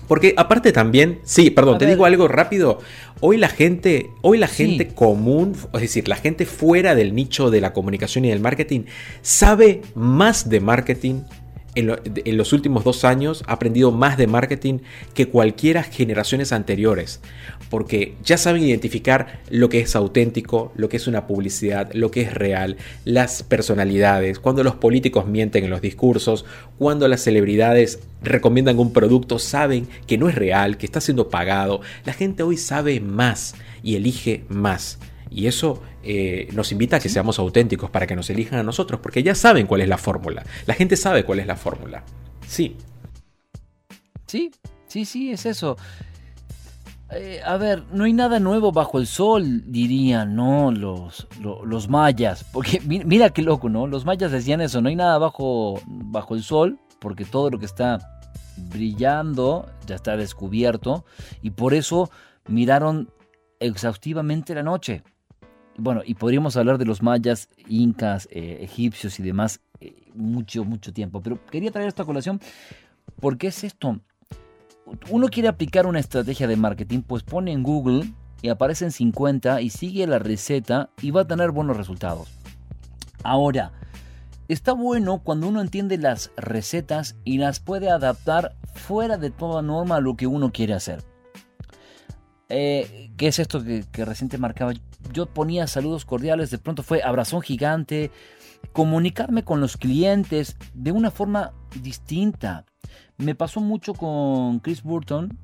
Porque 0.06 0.34
aparte 0.36 0.72
también, 0.72 1.20
sí, 1.24 1.50
perdón, 1.50 1.78
te 1.78 1.86
digo 1.86 2.04
algo 2.04 2.28
rápido. 2.28 2.80
Hoy 3.20 3.36
la 3.38 3.48
gente, 3.48 4.10
hoy 4.22 4.38
la 4.38 4.48
gente 4.48 4.88
común, 4.88 5.56
es 5.72 5.80
decir, 5.80 6.08
la 6.08 6.16
gente 6.16 6.46
fuera 6.46 6.94
del 6.94 7.14
nicho 7.14 7.50
de 7.50 7.60
la 7.60 7.72
comunicación 7.72 8.24
y 8.24 8.28
del 8.28 8.40
marketing, 8.40 8.82
sabe 9.22 9.82
más 9.94 10.48
de 10.48 10.60
marketing 10.60 11.22
en, 11.74 11.86
lo- 11.88 11.98
en 12.04 12.36
los 12.36 12.52
últimos 12.52 12.84
dos 12.84 13.04
años 13.04 13.42
ha 13.46 13.54
aprendido 13.54 13.90
más 13.92 14.16
de 14.16 14.26
marketing 14.26 14.78
que 15.14 15.28
cualquiera 15.28 15.82
generaciones 15.82 16.52
anteriores, 16.52 17.20
porque 17.70 18.14
ya 18.22 18.36
saben 18.38 18.62
identificar 18.62 19.40
lo 19.50 19.68
que 19.68 19.80
es 19.80 19.96
auténtico, 19.96 20.72
lo 20.76 20.88
que 20.88 20.96
es 20.96 21.06
una 21.06 21.26
publicidad, 21.26 21.90
lo 21.92 22.10
que 22.10 22.22
es 22.22 22.34
real, 22.34 22.76
las 23.04 23.42
personalidades, 23.42 24.38
cuando 24.38 24.62
los 24.62 24.76
políticos 24.76 25.26
mienten 25.26 25.64
en 25.64 25.70
los 25.70 25.80
discursos, 25.80 26.44
cuando 26.78 27.08
las 27.08 27.22
celebridades 27.22 28.00
recomiendan 28.22 28.78
un 28.78 28.92
producto, 28.92 29.38
saben 29.38 29.88
que 30.06 30.18
no 30.18 30.28
es 30.28 30.34
real, 30.34 30.78
que 30.78 30.86
está 30.86 31.00
siendo 31.00 31.28
pagado. 31.28 31.80
La 32.04 32.12
gente 32.12 32.42
hoy 32.42 32.56
sabe 32.56 33.00
más 33.00 33.54
y 33.82 33.96
elige 33.96 34.44
más. 34.48 34.98
Y 35.30 35.46
eso 35.46 35.82
eh, 36.02 36.48
nos 36.52 36.70
invita 36.72 36.96
a 36.96 37.00
que 37.00 37.08
seamos 37.08 37.38
auténticos 37.38 37.90
para 37.90 38.06
que 38.06 38.14
nos 38.16 38.28
elijan 38.30 38.58
a 38.58 38.62
nosotros, 38.62 39.00
porque 39.00 39.22
ya 39.22 39.34
saben 39.34 39.66
cuál 39.66 39.80
es 39.80 39.88
la 39.88 39.98
fórmula. 39.98 40.44
La 40.66 40.74
gente 40.74 40.96
sabe 40.96 41.24
cuál 41.24 41.38
es 41.40 41.46
la 41.46 41.56
fórmula. 41.56 42.04
Sí, 42.46 42.76
Sí, 44.26 44.50
sí, 44.88 45.04
sí, 45.04 45.30
es 45.30 45.46
eso. 45.46 45.76
Eh, 47.10 47.40
a 47.44 47.56
ver, 47.56 47.84
no 47.92 48.04
hay 48.04 48.12
nada 48.12 48.40
nuevo 48.40 48.72
bajo 48.72 48.98
el 48.98 49.06
sol, 49.06 49.62
dirían, 49.70 50.34
¿no? 50.34 50.72
Los, 50.72 51.28
lo- 51.40 51.64
los 51.64 51.88
mayas. 51.88 52.44
Porque 52.52 52.80
mi- 52.80 53.04
mira 53.04 53.30
qué 53.30 53.42
loco, 53.42 53.68
¿no? 53.68 53.86
Los 53.86 54.04
mayas 54.04 54.32
decían 54.32 54.60
eso, 54.60 54.80
no 54.80 54.88
hay 54.88 54.96
nada 54.96 55.18
bajo, 55.18 55.80
bajo 55.86 56.34
el 56.34 56.42
sol, 56.42 56.78
porque 56.98 57.24
todo 57.24 57.50
lo 57.50 57.58
que 57.58 57.66
está 57.66 57.98
brillando 58.56 59.70
ya 59.86 59.94
está 59.96 60.16
descubierto. 60.16 61.04
Y 61.42 61.50
por 61.50 61.74
eso 61.74 62.10
miraron 62.48 63.10
exhaustivamente 63.60 64.54
la 64.54 64.62
noche. 64.62 65.02
Bueno, 65.76 66.02
y 66.04 66.14
podríamos 66.14 66.56
hablar 66.56 66.78
de 66.78 66.84
los 66.84 67.02
mayas, 67.02 67.48
incas, 67.68 68.28
eh, 68.30 68.58
egipcios 68.60 69.18
y 69.18 69.22
demás 69.22 69.60
eh, 69.80 69.94
mucho, 70.14 70.64
mucho 70.64 70.92
tiempo. 70.92 71.20
Pero 71.20 71.44
quería 71.46 71.72
traer 71.72 71.88
esta 71.88 72.04
colación 72.04 72.40
porque 73.20 73.48
es 73.48 73.64
esto. 73.64 73.98
Uno 75.10 75.28
quiere 75.28 75.48
aplicar 75.48 75.86
una 75.86 75.98
estrategia 75.98 76.46
de 76.46 76.56
marketing, 76.56 77.02
pues 77.02 77.22
pone 77.22 77.52
en 77.52 77.62
Google 77.62 78.12
y 78.42 78.50
aparecen 78.50 78.92
50 78.92 79.62
y 79.62 79.70
sigue 79.70 80.06
la 80.06 80.18
receta 80.18 80.90
y 81.00 81.10
va 81.10 81.22
a 81.22 81.26
tener 81.26 81.50
buenos 81.50 81.76
resultados. 81.76 82.28
Ahora, 83.22 83.72
está 84.48 84.72
bueno 84.72 85.22
cuando 85.24 85.48
uno 85.48 85.60
entiende 85.60 85.96
las 85.96 86.30
recetas 86.36 87.16
y 87.24 87.38
las 87.38 87.58
puede 87.58 87.90
adaptar 87.90 88.54
fuera 88.74 89.16
de 89.16 89.30
toda 89.30 89.62
norma 89.62 89.96
a 89.96 90.00
lo 90.00 90.14
que 90.14 90.26
uno 90.26 90.52
quiere 90.52 90.74
hacer. 90.74 91.02
Eh, 92.50 93.10
¿Qué 93.16 93.28
es 93.28 93.38
esto 93.38 93.64
que, 93.64 93.84
que 93.90 94.04
recién 94.04 94.28
te 94.28 94.36
marcaba? 94.36 94.74
Yo 95.12 95.26
ponía 95.26 95.66
saludos 95.66 96.04
cordiales, 96.04 96.50
de 96.50 96.58
pronto 96.58 96.82
fue 96.82 97.02
abrazón 97.02 97.40
gigante, 97.40 98.10
comunicarme 98.72 99.44
con 99.44 99.60
los 99.60 99.76
clientes 99.76 100.56
de 100.74 100.92
una 100.92 101.10
forma 101.10 101.52
distinta. 101.82 102.64
Me 103.16 103.34
pasó 103.34 103.60
mucho 103.60 103.94
con 103.94 104.60
Chris 104.60 104.82
Burton, 104.82 105.38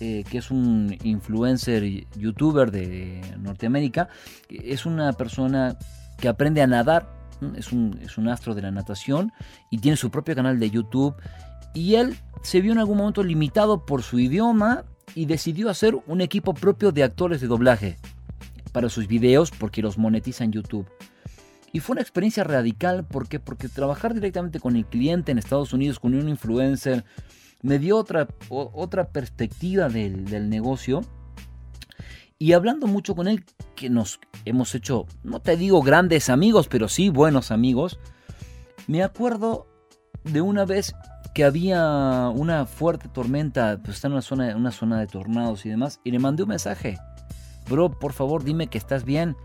eh, 0.00 0.24
que 0.28 0.38
es 0.38 0.50
un 0.50 0.96
influencer 1.04 1.84
youtuber 2.16 2.70
de 2.70 3.20
Norteamérica. 3.38 4.08
Es 4.48 4.86
una 4.86 5.12
persona 5.12 5.78
que 6.18 6.28
aprende 6.28 6.62
a 6.62 6.66
nadar, 6.66 7.08
es 7.56 7.72
un, 7.72 7.98
es 8.02 8.18
un 8.18 8.28
astro 8.28 8.54
de 8.54 8.62
la 8.62 8.70
natación 8.70 9.32
y 9.70 9.78
tiene 9.78 9.96
su 9.96 10.10
propio 10.10 10.34
canal 10.34 10.58
de 10.58 10.70
YouTube. 10.70 11.14
Y 11.74 11.94
él 11.94 12.16
se 12.42 12.60
vio 12.60 12.72
en 12.72 12.78
algún 12.78 12.98
momento 12.98 13.22
limitado 13.22 13.86
por 13.86 14.02
su 14.02 14.18
idioma 14.18 14.84
y 15.14 15.26
decidió 15.26 15.70
hacer 15.70 15.96
un 16.06 16.20
equipo 16.20 16.54
propio 16.54 16.92
de 16.92 17.04
actores 17.04 17.40
de 17.40 17.46
doblaje 17.46 17.96
para 18.74 18.88
sus 18.90 19.06
videos 19.06 19.52
porque 19.52 19.80
los 19.82 19.96
monetiza 19.96 20.42
en 20.42 20.50
YouTube. 20.52 20.86
Y 21.72 21.78
fue 21.80 21.94
una 21.94 22.02
experiencia 22.02 22.42
radical 22.44 23.04
¿por 23.06 23.28
qué? 23.28 23.38
porque 23.40 23.68
trabajar 23.68 24.14
directamente 24.14 24.58
con 24.60 24.76
el 24.76 24.84
cliente 24.84 25.32
en 25.32 25.38
Estados 25.38 25.72
Unidos, 25.72 25.98
con 26.00 26.14
un 26.14 26.28
influencer, 26.28 27.04
me 27.62 27.78
dio 27.78 27.96
otra, 27.96 28.28
o- 28.48 28.70
otra 28.74 29.08
perspectiva 29.08 29.88
del, 29.88 30.24
del 30.24 30.50
negocio. 30.50 31.02
Y 32.38 32.52
hablando 32.52 32.86
mucho 32.88 33.14
con 33.14 33.28
él, 33.28 33.44
que 33.76 33.88
nos 33.90 34.18
hemos 34.44 34.74
hecho, 34.74 35.06
no 35.22 35.40
te 35.40 35.56
digo 35.56 35.80
grandes 35.82 36.28
amigos, 36.30 36.66
pero 36.68 36.88
sí 36.88 37.08
buenos 37.08 37.50
amigos, 37.52 37.98
me 38.88 39.02
acuerdo 39.04 39.66
de 40.24 40.40
una 40.40 40.64
vez 40.64 40.94
que 41.32 41.44
había 41.44 42.28
una 42.34 42.66
fuerte 42.66 43.08
tormenta, 43.08 43.78
pues 43.82 43.96
está 43.96 44.08
en 44.08 44.12
una 44.14 44.22
zona, 44.22 44.56
una 44.56 44.72
zona 44.72 44.98
de 45.00 45.06
tornados 45.06 45.64
y 45.64 45.70
demás, 45.70 46.00
y 46.04 46.10
le 46.10 46.18
mandé 46.18 46.42
un 46.42 46.50
mensaje. 46.50 46.98
Bro, 47.68 47.98
por 47.98 48.12
favor, 48.12 48.44
dime 48.44 48.66
que 48.68 48.78
estás 48.78 49.04
bien. 49.04 49.36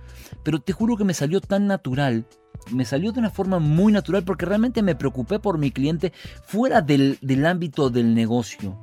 Pero 0.44 0.60
te 0.60 0.74
juro 0.74 0.98
que 0.98 1.04
me 1.06 1.14
salió 1.14 1.42
tan 1.42 1.68
natural. 1.68 2.26
Me 2.72 2.86
salió 2.86 3.12
de 3.12 3.20
una 3.20 3.30
forma 3.30 3.60
muy 3.60 3.92
natural 3.94 4.24
porque 4.24 4.46
realmente 4.46 4.82
me 4.84 4.96
preocupé 4.96 5.40
por 5.40 5.58
mi 5.58 5.72
cliente 5.72 6.12
fuera 6.44 6.82
del, 6.82 7.18
del 7.22 7.46
ámbito 7.46 7.90
del 7.90 8.14
negocio. 8.14 8.78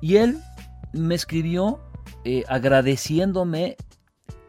Y 0.00 0.16
él 0.16 0.38
me 0.92 1.14
escribió 1.14 1.80
eh, 2.24 2.44
agradeciéndome 2.48 3.76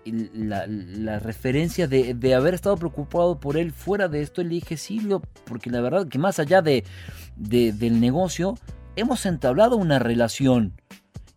la, 0.06 0.66
la 0.68 1.20
referencia 1.20 1.88
de, 1.88 2.14
de 2.14 2.34
haber 2.36 2.54
estado 2.54 2.76
preocupado 2.78 3.40
por 3.40 3.58
él 3.58 3.72
fuera 3.72 4.08
de 4.08 4.22
esto. 4.22 4.42
Le 4.44 4.50
dije, 4.50 4.78
Silvio, 4.78 5.22
porque 5.46 5.70
la 5.70 5.82
verdad 5.82 6.08
que 6.08 6.20
más 6.20 6.40
allá 6.40 6.62
de, 6.62 6.84
de- 7.36 7.74
del 7.74 8.00
negocio, 8.00 8.56
hemos 8.96 9.26
entablado 9.26 9.76
una 9.78 10.00
relación. 10.00 10.74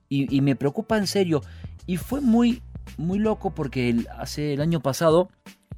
Y, 0.08 0.34
y 0.34 0.40
me 0.42 0.54
preocupa 0.56 0.98
en 0.98 1.06
serio. 1.06 1.42
Y 1.86 1.96
fue 1.96 2.20
muy, 2.20 2.62
muy 2.96 3.18
loco 3.18 3.54
porque 3.54 4.04
hace 4.18 4.54
el 4.54 4.60
año 4.60 4.80
pasado, 4.80 5.28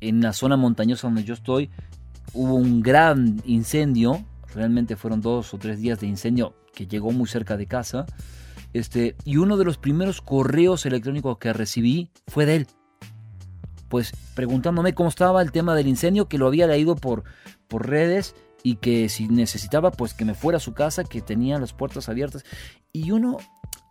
en 0.01 0.21
la 0.21 0.33
zona 0.33 0.57
montañosa 0.57 1.07
donde 1.07 1.25
yo 1.25 1.35
estoy, 1.35 1.71
hubo 2.33 2.55
un 2.55 2.83
gran 2.83 3.41
incendio. 3.45 4.25
Realmente 4.55 4.97
fueron 4.97 5.21
dos 5.21 5.53
o 5.55 5.59
tres 5.59 5.81
días 5.81 6.01
de 6.01 6.07
incendio 6.07 6.55
que 6.75 6.87
llegó 6.87 7.11
muy 7.11 7.27
cerca 7.29 7.57
de 7.57 7.67
casa. 7.67 8.07
Este, 8.73 9.17
y 9.25 9.39
uno 9.39 9.57
de 9.57 9.65
los 9.65 9.79
primeros 9.79 10.21
correos 10.21 10.85
electrónicos 10.87 11.39
que 11.39 11.53
recibí 11.53 12.11
fue 12.27 12.47
de 12.47 12.57
él. 12.57 12.67
Pues 13.89 14.13
preguntándome 14.35 14.95
cómo 14.95 15.09
estaba 15.09 15.41
el 15.43 15.53
tema 15.53 15.75
del 15.75 15.87
incendio, 15.87 16.29
que 16.29 16.39
lo 16.39 16.47
había 16.47 16.67
leído 16.67 16.97
por, 16.97 17.25
por 17.69 17.89
redes 17.89 18.35
y 18.63 18.77
que 18.77 19.09
si 19.09 19.29
necesitaba, 19.29 19.93
pues 19.93 20.13
que 20.13 20.25
me 20.25 20.35
fuera 20.35 20.57
a 20.57 20.61
su 20.61 20.75
casa, 20.75 21.05
que 21.05 21.23
tenía 21.23 21.59
las 21.59 21.73
puertas 21.73 22.09
abiertas. 22.09 22.45
Y 22.93 23.13
uno, 23.13 23.39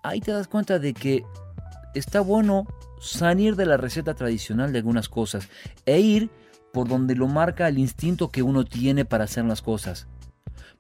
ahí 0.04 0.20
te 0.20 0.32
das 0.32 0.48
cuenta 0.48 0.80
de 0.80 0.94
que 0.94 1.24
está 1.96 2.22
bueno 2.22 2.68
salir 3.00 3.56
de 3.56 3.66
la 3.66 3.78
receta 3.78 4.14
tradicional 4.14 4.72
de 4.72 4.80
algunas 4.80 5.10
cosas 5.10 5.50
e 5.86 6.00
ir 6.00 6.30
por 6.72 6.88
donde 6.88 7.16
lo 7.16 7.28
marca 7.28 7.68
el 7.68 7.80
instinto 7.80 8.32
que 8.32 8.44
uno 8.44 8.66
tiene 8.66 9.06
para 9.06 9.24
hacer 9.24 9.46
las 9.46 9.62
cosas. 9.62 10.08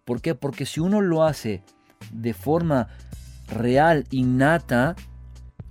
¿Por 0.03 0.22
qué? 0.22 0.36
Porque 0.36 0.66
si 0.66 0.80
uno 0.80 1.01
lo 1.01 1.24
hace 1.24 1.63
de 2.11 2.34
forma 2.34 2.89
real, 3.47 4.05
innata, 4.11 4.95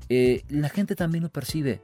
eh, 0.09 0.43
la 0.49 0.69
gente 0.69 0.97
también 0.97 1.25
lo 1.25 1.31
percibe. 1.31 1.83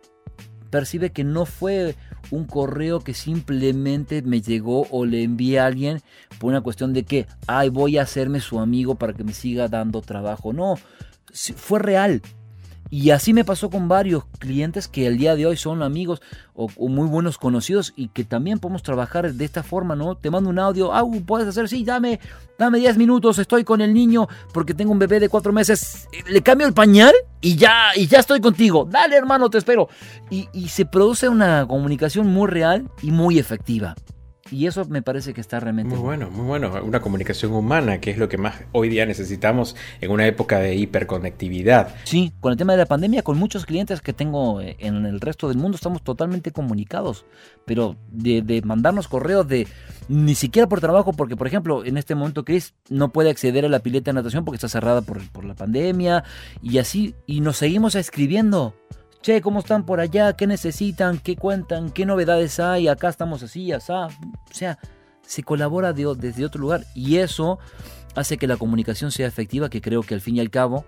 Percibe 0.71 1.11
que 1.11 1.25
no 1.25 1.47
fue 1.47 1.97
un 2.31 2.45
correo 2.45 3.01
que 3.01 3.13
simplemente 3.13 4.23
me 4.23 4.41
llegó 4.41 4.87
o 4.91 5.05
le 5.05 5.23
envié 5.23 5.59
a 5.59 5.67
alguien 5.67 6.01
por 6.39 6.51
una 6.51 6.61
cuestión 6.61 6.93
de 6.93 7.05
que, 7.05 7.27
ay, 7.47 7.69
voy 7.69 7.99
a 7.99 8.03
hacerme 8.03 8.41
su 8.41 8.61
amigo 8.61 8.95
para 8.95 9.13
que 9.13 9.25
me 9.25 9.33
siga 9.33 9.69
dando 9.69 10.01
trabajo. 10.01 10.53
No, 10.53 10.77
fue 11.57 11.79
real. 11.79 12.23
Y 12.91 13.11
así 13.11 13.32
me 13.32 13.45
pasó 13.45 13.70
con 13.70 13.86
varios 13.86 14.24
clientes 14.41 14.88
que 14.88 15.07
el 15.07 15.16
día 15.16 15.36
de 15.36 15.47
hoy 15.47 15.57
son 15.57 15.82
amigos 15.82 16.20
o, 16.55 16.68
o 16.76 16.88
muy 16.88 17.09
buenos 17.09 17.38
conocidos 17.38 17.93
y 17.95 18.09
que 18.09 18.24
también 18.24 18.59
podemos 18.59 18.82
trabajar 18.82 19.32
de 19.32 19.45
esta 19.45 19.62
forma, 19.62 19.95
¿no? 19.95 20.16
Te 20.16 20.28
mando 20.28 20.51
un 20.51 20.59
audio, 20.59 20.93
ah, 20.93 21.05
puedes 21.24 21.47
hacer, 21.47 21.68
sí, 21.68 21.84
dame, 21.84 22.18
dame 22.59 22.78
10 22.80 22.99
minutos, 22.99 23.38
estoy 23.38 23.62
con 23.62 23.80
el 23.80 23.95
niño 23.95 24.26
porque 24.53 24.74
tengo 24.74 24.91
un 24.91 24.99
bebé 24.99 25.20
de 25.20 25.28
4 25.28 25.53
meses, 25.53 26.09
le 26.28 26.43
cambio 26.43 26.66
el 26.66 26.74
pañal 26.74 27.14
y 27.41 27.55
ya, 27.55 27.95
y 27.95 28.09
ya 28.09 28.18
estoy 28.18 28.41
contigo. 28.41 28.88
Dale, 28.91 29.16
hermano, 29.16 29.49
te 29.51 29.59
espero. 29.59 29.88
Y, 30.28 30.49
y 30.53 30.68
se 30.68 30.84
produce 30.84 31.28
una 31.28 31.66
comunicación 31.68 32.26
muy 32.26 32.49
real 32.49 32.91
y 33.03 33.12
muy 33.12 33.38
efectiva. 33.38 33.95
Y 34.51 34.67
eso 34.67 34.85
me 34.87 35.03
parece 35.03 35.33
que 35.33 35.41
está 35.41 35.61
realmente... 35.61 35.95
Muy 35.95 36.03
bueno, 36.03 36.31
muy 36.31 36.45
bueno. 36.45 36.73
Una 36.83 37.01
comunicación 37.01 37.53
humana, 37.53 38.01
que 38.01 38.11
es 38.11 38.19
lo 38.19 38.29
que 38.29 38.37
más 38.37 38.57
hoy 38.73 38.89
día 38.89 39.07
necesitamos 39.07 39.77
en 40.01 40.11
una 40.11 40.27
época 40.27 40.59
de 40.59 40.75
hiperconectividad. 40.75 41.95
Sí, 42.05 42.33
con 42.41 42.53
el 42.53 42.59
tema 42.59 42.73
de 42.73 42.79
la 42.79 42.87
pandemia, 42.87 43.23
con 43.23 43.39
muchos 43.39 43.67
clientes 43.67 44.01
que 44.01 44.13
tengo 44.13 44.61
eh, 44.61 44.77
en 44.81 45.07
el 45.07 45.21
resto 45.21 45.49
del 45.49 45.59
mundo, 45.59 45.77
estamos 45.77 46.03
totalmente 46.03 46.51
comunicados. 46.51 47.25
Pero 47.65 47.97
de, 48.11 48.43
de 48.43 48.63
mandarnos 48.63 49.09
correos 49.09 49.47
de 49.47 49.69
ni 50.09 50.35
siquiera 50.35 50.69
por 50.69 50.81
trabajo, 50.81 51.13
porque 51.13 51.37
por 51.37 51.47
ejemplo, 51.47 51.85
en 51.85 51.97
este 51.97 52.15
momento 52.15 52.45
Chris 52.45 52.75
no 52.89 53.13
puede 53.13 53.31
acceder 53.31 53.65
a 53.65 53.69
la 53.69 53.79
pileta 53.79 54.11
de 54.11 54.17
natación 54.17 54.45
porque 54.45 54.57
está 54.57 54.69
cerrada 54.69 55.03
por, 55.03 55.27
por 55.31 55.45
la 55.45 55.55
pandemia 55.55 56.25
y 56.63 56.79
así, 56.79 57.15
y 57.27 57.41
nos 57.41 57.59
seguimos 57.59 57.95
escribiendo. 57.95 58.75
Che, 59.23 59.41
¿cómo 59.43 59.59
están 59.61 59.85
por 59.85 60.01
allá? 60.01 60.33
¿Qué 60.35 60.47
necesitan? 60.47 61.18
¿Qué 61.18 61.37
cuentan? 61.37 61.91
¿Qué 61.91 62.07
novedades 62.07 62.59
hay? 62.59 62.89
Acá 62.89 63.09
estamos 63.11 63.43
así, 63.43 63.71
asá. 63.71 64.07
O 64.07 64.11
sea, 64.55 64.79
se 65.27 65.43
colabora 65.43 65.93
de- 65.93 66.14
desde 66.16 66.45
otro 66.47 66.61
lugar 66.61 66.85
y 66.95 67.16
eso 67.18 67.59
hace 68.14 68.39
que 68.39 68.47
la 68.47 68.57
comunicación 68.57 69.11
sea 69.11 69.27
efectiva, 69.27 69.68
que 69.68 69.83
creo 69.83 70.03
que 70.03 70.14
al 70.14 70.21
fin 70.23 70.37
y 70.37 70.41
al 70.41 70.51
cabo 70.51 70.87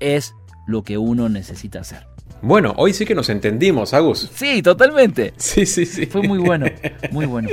es 0.00 0.34
lo 0.66 0.82
que 0.82 0.98
uno 0.98 1.28
necesita 1.28 1.80
hacer. 1.80 2.06
Bueno, 2.40 2.72
hoy 2.76 2.92
sí 2.92 3.04
que 3.04 3.16
nos 3.16 3.30
entendimos, 3.30 3.94
Agus. 3.94 4.30
Sí, 4.32 4.62
totalmente. 4.62 5.32
Sí, 5.38 5.66
sí, 5.66 5.86
sí. 5.86 6.06
Fue 6.06 6.22
muy 6.22 6.38
bueno, 6.38 6.66
muy 7.10 7.26
bueno. 7.26 7.48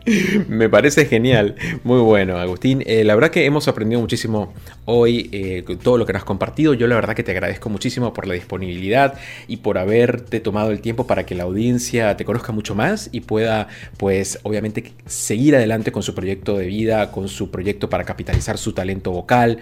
Me 0.48 0.68
parece 0.70 1.04
genial, 1.04 1.56
muy 1.84 2.00
bueno, 2.00 2.38
Agustín. 2.38 2.82
Eh, 2.86 3.04
la 3.04 3.14
verdad 3.14 3.30
que 3.30 3.44
hemos 3.44 3.68
aprendido 3.68 4.00
muchísimo 4.00 4.54
hoy 4.84 5.28
eh, 5.32 5.64
todo 5.82 5.98
lo 5.98 6.06
que 6.06 6.12
nos 6.12 6.20
has 6.20 6.26
compartido. 6.26 6.74
Yo 6.74 6.86
la 6.86 6.94
verdad 6.94 7.14
que 7.14 7.22
te 7.22 7.32
agradezco 7.32 7.68
muchísimo 7.68 8.12
por 8.12 8.26
la 8.26 8.34
disponibilidad 8.34 9.14
y 9.48 9.58
por 9.58 9.78
haberte 9.78 10.40
tomado 10.40 10.70
el 10.70 10.80
tiempo 10.80 11.06
para 11.06 11.26
que 11.26 11.34
la 11.34 11.44
audiencia 11.44 12.16
te 12.16 12.24
conozca 12.24 12.52
mucho 12.52 12.74
más 12.74 13.08
y 13.12 13.20
pueda, 13.20 13.68
pues, 13.96 14.38
obviamente 14.42 14.92
seguir 15.06 15.56
adelante 15.56 15.92
con 15.92 16.02
su 16.02 16.14
proyecto 16.14 16.56
de 16.56 16.66
vida, 16.66 17.10
con 17.10 17.28
su 17.28 17.50
proyecto 17.50 17.88
para 17.90 18.04
capitalizar 18.04 18.58
su 18.58 18.72
talento 18.72 19.10
vocal 19.10 19.58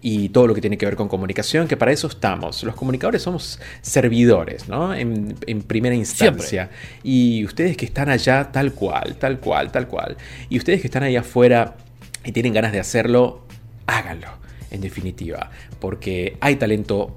y 0.00 0.30
todo 0.30 0.46
lo 0.46 0.54
que 0.54 0.60
tiene 0.60 0.78
que 0.78 0.86
ver 0.86 0.96
con 0.96 1.08
comunicación, 1.08 1.68
que 1.68 1.76
para 1.76 1.92
eso 1.92 2.06
estamos. 2.06 2.62
Los 2.62 2.74
comunicadores 2.74 3.22
somos 3.22 3.60
servidores 3.82 4.52
¿no? 4.68 4.94
En, 4.94 5.62
primera 5.66 5.94
instancia. 5.94 6.70
Y 7.02 7.44
ustedes 7.44 7.76
que 7.76 7.84
están 7.84 8.08
allá 8.08 8.50
tal 8.52 8.72
cual, 8.72 9.16
tal 9.16 9.38
cual, 9.38 9.70
tal 9.70 9.88
cual. 9.88 10.16
Y 10.48 10.58
ustedes 10.58 10.80
que 10.80 10.88
están 10.88 11.02
allá 11.02 11.20
afuera 11.20 11.76
y 12.24 12.32
tienen 12.32 12.52
ganas 12.52 12.72
de 12.72 12.80
hacerlo, 12.80 13.42
háganlo, 13.86 14.28
en 14.72 14.80
definitiva. 14.80 15.50
Porque 15.78 16.36
hay 16.40 16.56
talento 16.56 17.16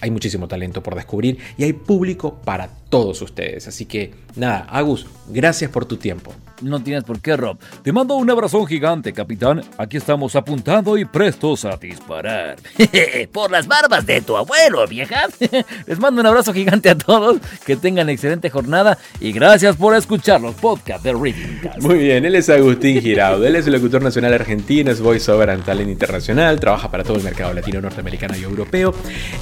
hay 0.00 0.10
muchísimo 0.10 0.48
talento 0.48 0.82
por 0.82 0.94
descubrir 0.94 1.38
y 1.58 1.64
hay 1.64 1.72
público 1.74 2.40
para 2.42 2.68
todos 2.68 3.20
ustedes. 3.22 3.68
Así 3.68 3.84
que 3.84 4.12
nada, 4.34 4.60
Agus, 4.70 5.06
gracias 5.28 5.70
por 5.70 5.84
tu 5.84 5.96
tiempo. 5.96 6.32
No 6.64 6.82
tienes 6.82 7.04
por 7.04 7.20
qué, 7.20 7.36
Rob. 7.36 7.58
Te 7.82 7.92
mando 7.92 8.16
un 8.16 8.30
abrazo 8.30 8.64
gigante, 8.64 9.12
capitán. 9.12 9.62
Aquí 9.76 9.98
estamos 9.98 10.34
apuntando 10.34 10.96
y 10.96 11.04
prestos 11.04 11.66
a 11.66 11.76
disparar. 11.76 12.56
por 13.32 13.50
las 13.50 13.66
barbas 13.66 14.06
de 14.06 14.22
tu 14.22 14.34
abuelo, 14.34 14.86
vieja. 14.86 15.28
Les 15.86 15.98
mando 15.98 16.22
un 16.22 16.26
abrazo 16.26 16.54
gigante 16.54 16.88
a 16.88 16.96
todos. 16.96 17.36
Que 17.66 17.76
tengan 17.76 18.08
excelente 18.08 18.48
jornada 18.48 18.96
y 19.20 19.32
gracias 19.32 19.76
por 19.76 19.94
escuchar 19.94 20.40
los 20.40 20.54
podcasts 20.54 21.04
de 21.04 21.12
Reading 21.12 21.60
Cast. 21.62 21.82
Muy 21.82 21.98
bien, 21.98 22.24
él 22.24 22.34
es 22.34 22.48
Agustín 22.48 23.00
Giraudo. 23.02 23.46
Él 23.46 23.56
es 23.56 23.66
el 23.66 23.74
locutor 23.74 24.02
nacional 24.02 24.32
argentino, 24.32 24.90
es 24.90 25.00
voiceover 25.00 25.50
and 25.50 25.64
talent 25.64 25.90
internacional, 25.90 26.58
trabaja 26.58 26.90
para 26.90 27.04
todo 27.04 27.18
el 27.18 27.22
mercado 27.22 27.52
latino, 27.52 27.82
norteamericano 27.82 28.36
y 28.38 28.42
europeo 28.42 28.94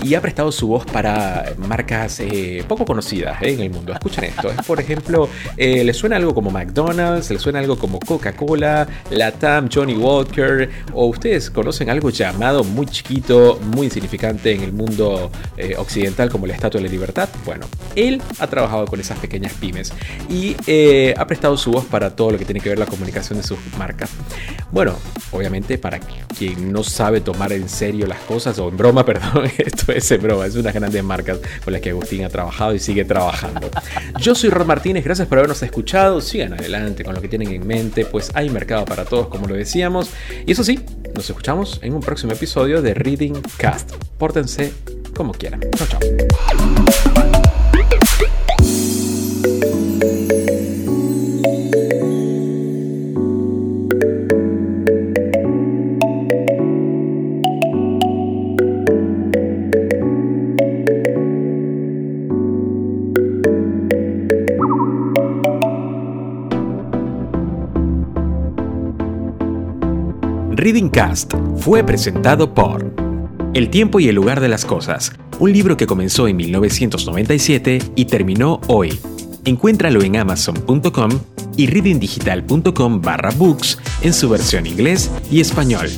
y 0.02 0.14
ha 0.14 0.20
prestado 0.20 0.50
su 0.50 0.66
voz 0.66 0.84
para 0.86 1.54
marcas 1.56 2.18
eh, 2.20 2.64
poco 2.66 2.84
conocidas 2.84 3.40
eh, 3.42 3.52
en 3.52 3.60
el 3.60 3.70
mundo. 3.70 3.92
Escuchen 3.92 4.24
esto. 4.24 4.50
Es, 4.50 4.66
por 4.66 4.80
ejemplo, 4.80 5.28
eh, 5.56 5.84
le 5.84 5.94
suena 5.94 6.16
algo 6.16 6.34
como 6.34 6.50
McDonald's 6.50 7.11
se 7.20 7.34
le 7.34 7.40
suena 7.40 7.58
algo 7.58 7.76
como 7.76 7.98
Coca-Cola, 8.00 8.86
Latam, 9.10 9.68
Johnny 9.72 9.94
Walker, 9.94 10.70
o 10.94 11.06
ustedes 11.06 11.50
conocen 11.50 11.90
algo 11.90 12.10
llamado 12.10 12.64
muy 12.64 12.86
chiquito, 12.86 13.58
muy 13.74 13.86
insignificante 13.86 14.52
en 14.52 14.62
el 14.62 14.72
mundo 14.72 15.30
eh, 15.56 15.74
occidental 15.76 16.30
como 16.30 16.46
la 16.46 16.54
Estatua 16.54 16.80
de 16.80 16.86
la 16.86 16.92
Libertad. 16.92 17.28
Bueno, 17.44 17.66
él 17.96 18.22
ha 18.38 18.46
trabajado 18.46 18.86
con 18.86 19.00
esas 19.00 19.18
pequeñas 19.18 19.52
pymes 19.54 19.92
y 20.28 20.56
eh, 20.66 21.14
ha 21.16 21.26
prestado 21.26 21.56
su 21.56 21.72
voz 21.72 21.84
para 21.84 22.14
todo 22.14 22.30
lo 22.30 22.38
que 22.38 22.44
tiene 22.44 22.60
que 22.60 22.68
ver 22.68 22.78
la 22.78 22.86
comunicación 22.86 23.38
de 23.38 23.44
sus 23.44 23.58
marcas. 23.76 24.10
Bueno, 24.70 24.94
obviamente 25.32 25.78
para 25.78 25.98
quien 25.98 26.72
no 26.72 26.82
sabe 26.82 27.20
tomar 27.20 27.52
en 27.52 27.68
serio 27.68 28.06
las 28.06 28.20
cosas, 28.20 28.58
o 28.58 28.68
en 28.68 28.76
broma, 28.76 29.04
perdón, 29.06 29.50
esto 29.58 29.92
es 29.92 30.10
en 30.10 30.22
broma, 30.22 30.46
es 30.46 30.54
unas 30.54 30.74
grandes 30.74 31.02
marcas 31.02 31.38
con 31.64 31.72
las 31.72 31.82
que 31.82 31.90
Agustín 31.90 32.24
ha 32.24 32.28
trabajado 32.28 32.74
y 32.74 32.78
sigue 32.78 33.04
trabajando. 33.04 33.70
Yo 34.18 34.34
soy 34.34 34.50
Ron 34.50 34.66
Martínez, 34.66 35.04
gracias 35.04 35.28
por 35.28 35.38
habernos 35.38 35.62
escuchado, 35.62 36.20
sigan 36.20 36.54
adelante 36.54 36.91
con 37.04 37.14
lo 37.14 37.20
que 37.20 37.28
tienen 37.28 37.48
en 37.52 37.66
mente, 37.66 38.04
pues 38.04 38.30
hay 38.34 38.50
mercado 38.50 38.84
para 38.84 39.04
todos, 39.04 39.28
como 39.28 39.46
lo 39.46 39.54
decíamos. 39.54 40.10
Y 40.46 40.52
eso 40.52 40.64
sí, 40.64 40.80
nos 41.14 41.28
escuchamos 41.28 41.80
en 41.82 41.94
un 41.94 42.00
próximo 42.00 42.32
episodio 42.32 42.82
de 42.82 42.94
Reading 42.94 43.40
Cast. 43.56 43.92
Pórtense 44.18 44.72
como 45.14 45.32
quieran. 45.32 45.60
Chao, 45.76 45.86
chao. 45.88 46.00
Reading 70.62 70.90
Cast 70.90 71.34
fue 71.56 71.82
presentado 71.82 72.54
por 72.54 72.94
El 73.52 73.68
tiempo 73.68 73.98
y 73.98 74.06
el 74.06 74.14
lugar 74.14 74.40
de 74.40 74.46
las 74.46 74.64
cosas, 74.64 75.10
un 75.40 75.52
libro 75.52 75.76
que 75.76 75.88
comenzó 75.88 76.28
en 76.28 76.36
1997 76.36 77.80
y 77.96 78.04
terminó 78.04 78.60
hoy. 78.68 78.96
Encuéntralo 79.44 80.02
en 80.02 80.18
amazon.com 80.18 81.10
y 81.56 81.66
readingdigital.com 81.66 83.00
barra 83.02 83.32
books 83.32 83.76
en 84.02 84.12
su 84.14 84.28
versión 84.28 84.68
inglés 84.68 85.10
y 85.32 85.40
español. 85.40 85.88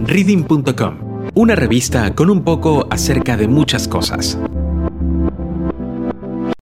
Reading.com, 0.00 1.28
una 1.34 1.54
revista 1.54 2.14
con 2.14 2.30
un 2.30 2.42
poco 2.42 2.86
acerca 2.88 3.36
de 3.36 3.48
muchas 3.48 3.86
cosas. 3.86 4.38